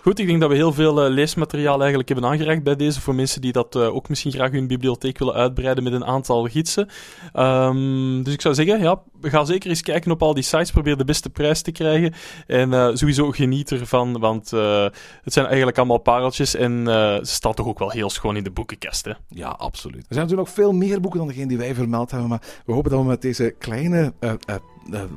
Goed, 0.02 0.18
ik 0.18 0.26
denk 0.26 0.40
dat 0.40 0.50
we 0.50 0.56
heel 0.56 0.72
veel 0.72 1.04
uh, 1.06 1.12
leesmateriaal 1.14 1.78
eigenlijk 1.78 2.08
hebben 2.08 2.28
aangereikt 2.28 2.62
bij 2.62 2.76
deze. 2.76 3.00
Voor 3.00 3.14
mensen 3.14 3.40
die 3.40 3.52
dat 3.52 3.74
uh, 3.74 3.94
ook 3.94 4.08
misschien 4.08 4.32
graag 4.32 4.50
hun 4.50 4.66
bibliotheek 4.66 5.18
willen 5.18 5.34
uitbreiden 5.34 5.84
met 5.84 5.92
een 5.92 6.04
aantal 6.04 6.44
gidsen. 6.44 6.88
Um, 7.34 8.22
dus 8.22 8.32
ik 8.32 8.40
zou 8.40 8.54
zeggen, 8.54 8.80
ja, 8.80 9.02
ga 9.20 9.44
zeker 9.44 9.70
eens 9.70 9.82
kijken 9.82 10.10
op 10.10 10.22
al 10.22 10.34
die 10.34 10.42
sites. 10.42 10.70
Probeer 10.70 10.96
de 10.96 11.04
beste 11.04 11.30
prijs 11.30 11.62
te 11.62 11.72
krijgen. 11.72 12.12
En 12.46 12.72
uh, 12.72 12.88
sowieso 12.92 13.30
geniet 13.30 13.70
ervan, 13.70 14.18
want 14.18 14.50
het 14.50 15.32
zijn 15.32 15.46
eigenlijk 15.46 15.78
allemaal 15.78 15.98
pareltjes. 15.98 16.54
En 16.54 16.84
ze 16.86 17.34
staan 17.34 17.54
toch 17.54 17.66
ook 17.66 17.78
wel 17.78 17.90
heel 17.90 18.10
schoon 18.10 18.36
in 18.36 18.44
de 18.44 18.50
boekenkast. 18.50 19.04
Hè? 19.04 19.12
Ja, 19.28 19.48
absoluut. 19.48 20.00
Er 20.00 20.14
zijn 20.14 20.20
natuurlijk 20.20 20.48
nog 20.48 20.56
veel 20.56 20.72
meer 20.72 21.00
boeken 21.00 21.18
dan 21.18 21.28
degene 21.28 21.46
die 21.48 21.58
wij 21.58 21.74
vermeld 21.74 22.10
hebben. 22.10 22.28
Maar 22.28 22.42
we 22.66 22.72
hopen 22.72 22.90
dat 22.90 23.00
we 23.00 23.06
met 23.06 23.22
deze 23.22 23.54
kleine 23.58 24.12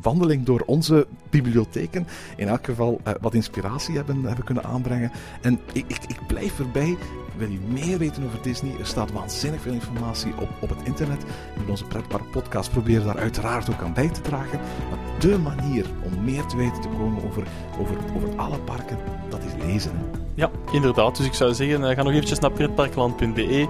wandeling 0.01 0.45
door 0.45 0.63
onze 0.65 1.07
bibliotheken 1.29 2.07
in 2.35 2.47
elk 2.47 2.65
geval 2.65 3.01
uh, 3.07 3.13
wat 3.21 3.33
inspiratie 3.33 3.95
hebben, 3.95 4.23
hebben 4.23 4.45
kunnen 4.45 4.63
aanbrengen. 4.63 5.11
En 5.41 5.59
ik, 5.73 5.85
ik, 5.87 5.99
ik 6.07 6.27
blijf 6.27 6.59
erbij. 6.59 6.97
Wil 7.37 7.49
je 7.49 7.59
meer 7.67 7.97
weten 7.97 8.23
over 8.23 8.41
Disney? 8.41 8.79
Er 8.79 8.85
staat 8.85 9.11
waanzinnig 9.11 9.61
veel 9.61 9.73
informatie 9.73 10.33
op, 10.39 10.49
op 10.61 10.69
het 10.69 10.83
internet. 10.83 11.23
En 11.55 11.69
onze 11.69 11.85
Pretpark 11.85 12.31
podcast 12.31 12.71
proberen 12.71 13.05
daar 13.05 13.17
uiteraard 13.17 13.69
ook 13.69 13.81
aan 13.81 13.93
bij 13.93 14.09
te 14.09 14.21
dragen. 14.21 14.59
Maar 14.89 15.19
de 15.19 15.37
manier 15.37 15.85
om 16.03 16.23
meer 16.23 16.45
te 16.45 16.57
weten 16.57 16.81
te 16.81 16.87
komen 16.87 17.23
over, 17.23 17.43
over, 17.79 17.97
over 18.15 18.35
alle 18.35 18.59
parken, 18.59 18.97
dat 19.29 19.43
is 19.43 19.65
lezen. 19.65 19.91
Ja, 20.35 20.51
inderdaad. 20.71 21.17
Dus 21.17 21.25
ik 21.25 21.33
zou 21.33 21.53
zeggen, 21.53 21.81
uh, 21.81 21.89
ga 21.89 22.03
nog 22.03 22.13
eventjes 22.13 22.39
naar 22.39 22.51
pretparkland.be. 22.51 23.67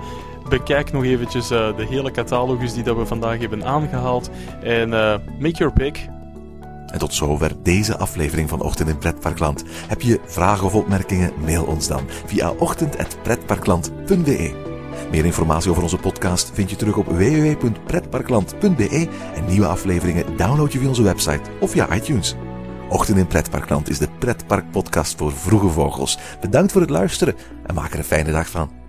Bekijk 0.49 0.91
nog 0.91 1.03
eventjes 1.03 1.51
uh, 1.51 1.77
de 1.77 1.85
hele 1.85 2.11
catalogus 2.11 2.73
die 2.73 2.83
dat 2.83 2.97
we 2.97 3.05
vandaag 3.05 3.39
hebben 3.39 3.65
aangehaald. 3.65 4.29
En 4.63 4.89
uh, 4.89 5.15
make 5.39 5.57
your 5.57 5.73
pick. 5.73 6.07
En 6.85 6.99
tot 6.99 7.13
zover 7.13 7.51
deze 7.63 7.97
aflevering 7.97 8.49
van 8.49 8.61
Ochtend 8.61 8.89
in 8.89 8.97
Pretparkland. 8.97 9.63
Heb 9.87 10.01
je 10.01 10.19
vragen 10.25 10.65
of 10.65 10.75
opmerkingen? 10.75 11.31
Mail 11.45 11.63
ons 11.63 11.87
dan 11.87 12.03
via 12.25 12.49
ochtend.pretparkland.be. 12.49 14.63
Meer 15.11 15.25
informatie 15.25 15.69
over 15.69 15.83
onze 15.83 15.97
podcast 15.97 16.51
vind 16.53 16.69
je 16.69 16.75
terug 16.75 16.97
op 16.97 17.05
www.pretparkland.be 17.05 19.07
en 19.35 19.45
nieuwe 19.45 19.67
afleveringen 19.67 20.37
download 20.37 20.71
je 20.71 20.79
via 20.79 20.87
onze 20.87 21.03
website 21.03 21.49
of 21.59 21.71
via 21.71 21.95
iTunes. 21.95 22.35
Ochtend 22.89 23.17
in 23.17 23.27
Pretparkland 23.27 23.89
is 23.89 23.97
de 23.97 24.09
pretparkpodcast 24.19 25.17
voor 25.17 25.31
vroege 25.31 25.69
vogels. 25.69 26.17
Bedankt 26.41 26.71
voor 26.71 26.81
het 26.81 26.89
luisteren 26.89 27.35
en 27.65 27.75
maak 27.75 27.91
er 27.91 27.97
een 27.97 28.03
fijne 28.03 28.31
dag 28.31 28.49
van. 28.49 28.84